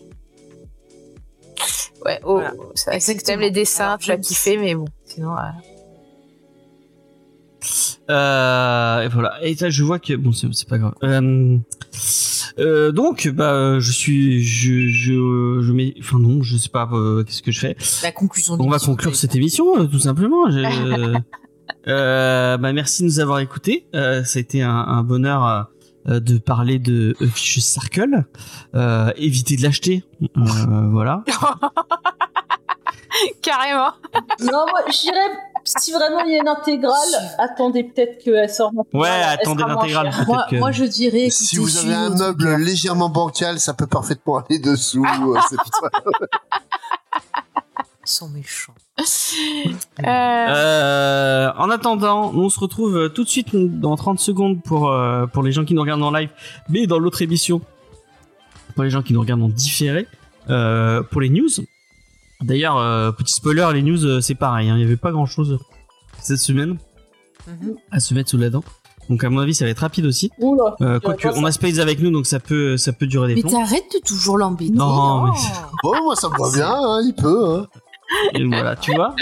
[2.04, 2.52] Ouais, oh, Voilà.
[2.74, 5.32] c'est vrai que t'aimes les dessins, Alors, tu vas je- kiffer, mais bon, sinon.
[5.36, 5.40] euh,
[8.10, 9.42] Euh, et voilà.
[9.44, 10.94] Et là, je vois que bon, c'est pas grave.
[11.04, 11.56] Euh,
[12.58, 17.22] euh, donc, bah, je suis, je, je, je mets, enfin non, je sais pas, euh,
[17.24, 17.76] qu'est-ce que je fais.
[18.02, 18.56] La conclusion.
[18.56, 20.50] de On va conclure cette émission, euh, tout simplement.
[20.50, 21.16] Je-
[21.88, 23.86] euh, bah, merci de nous avoir écoutés.
[23.94, 25.68] Euh, ça a été un, un bonheur
[26.08, 28.24] euh, de parler de A Vicious Circle.
[28.74, 30.04] Euh, évitez de l'acheter.
[30.22, 31.22] Euh, voilà.
[33.42, 33.92] Carrément.
[34.40, 35.28] Non, moi, je dirais,
[35.78, 36.94] si vraiment il y a une intégrale,
[37.38, 38.72] attendez peut-être qu'elle sorte.
[38.74, 39.00] maintenant.
[39.00, 40.10] Ouais, attendez l'intégrale.
[40.26, 41.28] Moi, Peut-être que- moi, je dirais.
[41.30, 45.04] Si écoutez, vous avez un meuble légèrement bancal, ça peut parfaitement aller dessous.
[45.04, 45.90] euh, c'est pas-
[48.04, 48.74] Ils sont méchants.
[48.98, 54.60] Euh, Euh, en attendant, nous on se retrouve euh, tout de suite dans 30 secondes
[54.62, 56.30] pour, euh, pour les gens qui nous regardent en live,
[56.68, 57.60] mais dans l'autre émission,
[58.74, 60.08] pour les gens qui nous regardent en différé,
[60.50, 61.48] euh, pour les news.
[62.42, 65.26] D'ailleurs, euh, petit spoiler, les news euh, c'est pareil, hein, il n'y avait pas grand
[65.26, 65.58] chose
[66.20, 66.78] cette semaine
[67.46, 67.74] Mhm.
[67.90, 68.62] à se mettre sous la dent.
[69.10, 70.30] Donc à mon avis ça va être rapide aussi.
[70.38, 70.76] Oula.
[70.80, 73.40] Euh, Quoique on a Spades avec nous donc ça peut, ça peut durer des Mais
[73.42, 73.50] plombs.
[73.50, 74.72] t'arrêtes de toujours l'embêter.
[74.72, 75.30] Non, mais-
[75.84, 77.56] Oh, moi ça me va bien, hein, il peut.
[77.58, 77.66] Hein.
[78.34, 79.14] Et voilà, tu vois.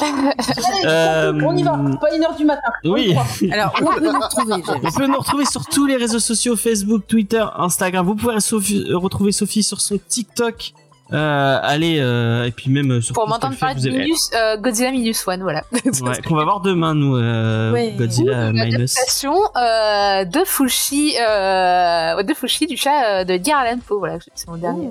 [0.00, 0.32] Allez,
[0.86, 1.72] Euh, on y va.
[2.00, 2.62] Pas une heure du matin.
[2.84, 3.10] On y Oui.
[3.14, 3.26] croit.
[3.52, 6.18] Alors, où on peut nous retrouver James On peut nous retrouver sur tous les réseaux
[6.20, 8.06] sociaux Facebook, Twitter, Instagram.
[8.06, 10.72] Vous pouvez Sophie- euh, retrouver Sophie sur son TikTok.
[11.12, 14.90] Euh, allez, euh, et puis même euh, sur pour m'entendre parler de Minus, euh, Godzilla
[14.92, 15.62] Minus One, voilà.
[16.02, 17.92] Ouais, qu'on va voir demain, nous, euh, Ouais.
[17.98, 18.96] Godzilla Minus.
[19.24, 24.48] Euh, de Fushi, euh, de Fushi du chat euh, de Edgar Allan Poe, voilà, c'est
[24.48, 24.88] mon dernier.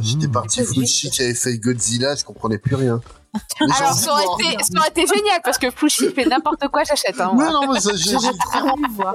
[0.00, 0.32] J'étais Mmh.
[0.32, 3.00] parti Fushi qui avait fait Godzilla, je comprenais plus rien.
[3.60, 7.20] Alors ça aurait, été, ça aurait été génial parce que Fushi fait n'importe quoi, j'achète.
[7.20, 9.14] Hein, Mais non, mais ça, j'ai- J'aurais j'ai- très envie de voir.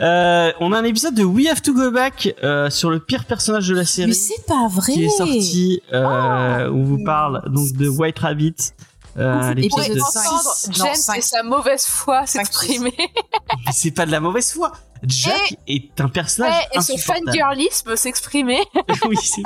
[0.00, 3.24] Euh, on a un épisode de We Have to Go Back euh, sur le pire
[3.24, 4.92] personnage de la Mais série c'est pas vrai.
[4.92, 8.54] qui est sorti, euh, où on vous parle donc de White Rabbit.
[9.18, 12.94] Euh, Et l'épisode Pour épisode de entendre James et sa mauvaise foi s'exprimer.
[12.96, 14.72] Mais c'est pas de la mauvaise foi.
[15.02, 17.26] Jack est un personnage Ouais, et ce insupportable.
[17.26, 18.60] fangirlisme s'exprimer.
[19.08, 19.42] oui, c'est-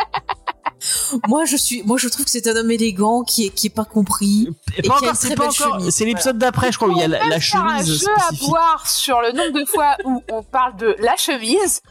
[1.28, 3.70] Moi, je suis, moi, je trouve que c'est un homme élégant qui est, qui est
[3.74, 4.48] pas compris.
[4.76, 5.78] Et pas encore, c'est pas encore.
[5.80, 8.00] chemise, C'est l'épisode d'après, je crois, où il y a la, la faire un chemise
[8.00, 11.80] jeu à boire sur le nombre de fois où on parle de la chemise.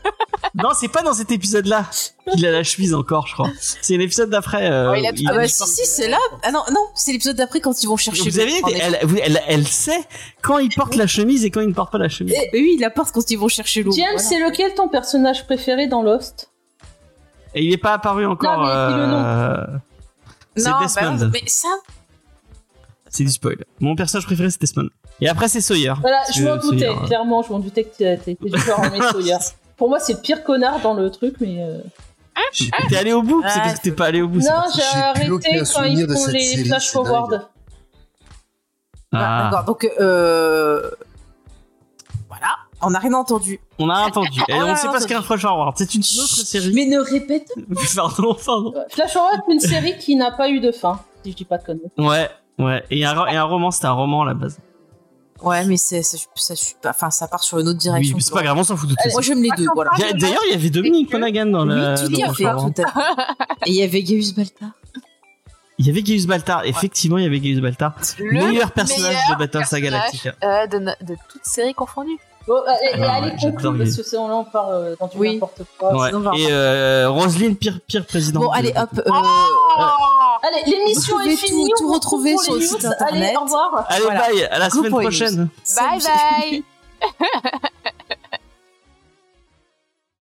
[0.55, 1.85] Non, c'est pas dans cet épisode-là
[2.31, 3.49] qu'il a la chemise encore, je crois.
[3.59, 4.69] C'est l'épisode d'après.
[4.69, 6.19] euh, Oh, il Ah bah si, si, c'est là.
[6.43, 8.29] Ah non, non, c'est l'épisode d'après quand ils vont chercher.
[8.29, 9.99] Vous avez elle, elle, elle sait
[10.43, 12.35] quand il porte la chemise et quand il ne porte pas la chemise.
[12.53, 13.91] Mais oui, il la porte quand ils vont chercher l'eau.
[13.93, 14.19] James, Voilà.
[14.21, 16.51] c'est lequel ton personnage préféré dans Lost?
[17.55, 18.59] Et il est pas apparu encore.
[18.59, 19.23] Non, mais dis le nom.
[19.23, 19.65] euh,
[20.55, 21.17] C'est Non, bah Desmond.
[21.25, 21.67] non, mais ça,
[23.09, 23.57] C'est du spoil.
[23.79, 24.89] Mon personnage préféré c'est Desmond.
[25.21, 25.93] Et après c'est Sawyer.
[26.01, 28.81] Voilà, je m'en doutais, Sawyer, euh, clairement, je m'en doutais que t'étais du genre
[29.11, 29.37] Sawyer.
[29.77, 31.57] Pour moi, c'est le pire connard dans le truc, mais.
[31.61, 31.79] euh,
[32.89, 34.41] T'es allé au bout C'est Ah, parce que t'es pas allé au bout.
[34.41, 35.81] c'est Non, j'ai arrêté quand ils font
[36.31, 37.31] les série, flash c'est forward.
[39.11, 39.43] bah, Ah.
[39.51, 39.65] d'accord.
[39.65, 40.89] Donc, euh,
[42.85, 43.59] on n'a rien entendu.
[43.79, 44.39] On a entendu.
[44.49, 45.21] Et On a sait pas ce qu'est un.
[45.21, 45.73] Flash Forward.
[45.77, 46.71] C'est une autre série.
[46.73, 47.47] Mais ne répète.
[47.95, 48.73] pardon, pardon.
[48.89, 51.63] Flash forward, une série qui n'a pas eu de fin, si je dis pas de
[51.65, 51.91] conneries.
[51.97, 52.29] Ouais,
[52.59, 52.83] ouais.
[52.91, 54.57] Et un, et un roman, c'était un roman à la base.
[55.41, 58.15] Ouais, mais c'est, ça, ça, ça- enfin, ça part sur une autre Oui, direction.
[58.15, 59.09] mais c'est pas grave, on s'en fout de tout ça.
[59.13, 59.65] Moi, j'aime les deux.
[59.75, 59.91] Voilà.
[59.97, 62.07] Il y a- D'ailleurs, il y avait Dominique Monaghan dans Oui, le.
[62.07, 62.73] tout à fait, Forward.
[62.73, 62.99] tout à fait.
[63.65, 64.69] Et il y avait Gaius Baltar.
[65.79, 66.63] Il y avait Gaius Baltar.
[66.65, 67.93] Effectivement, il y avait Gaius Baltar.
[68.19, 70.33] Le meilleur personnage meilleur de Battlestar Galactica.
[70.43, 71.41] euh, de, no- de toutes
[72.45, 72.61] séries confondues.
[72.61, 75.17] Bon, allez, Ah, allez ouais, conclure, parce que c'est- là, on part euh, dans du
[75.17, 75.33] Oui.
[75.33, 75.95] n'importe quoi.
[75.95, 76.07] Ouais.
[76.09, 78.41] sinon, on va Et euh, Roselyne, pire, pire président.
[78.41, 78.89] Bon, allez, hop.
[78.97, 81.69] euh, Oh Allez, l'émission est finie.
[81.69, 82.91] tout- tout vous retrouver retrouve sur le site news.
[82.99, 83.37] Allez, internet.
[83.37, 83.85] au revoir.
[83.87, 84.19] Allez, Voilà.
[84.19, 85.01] bye, à la semaine news.
[85.01, 85.49] prochaine.
[85.75, 86.63] Bye bye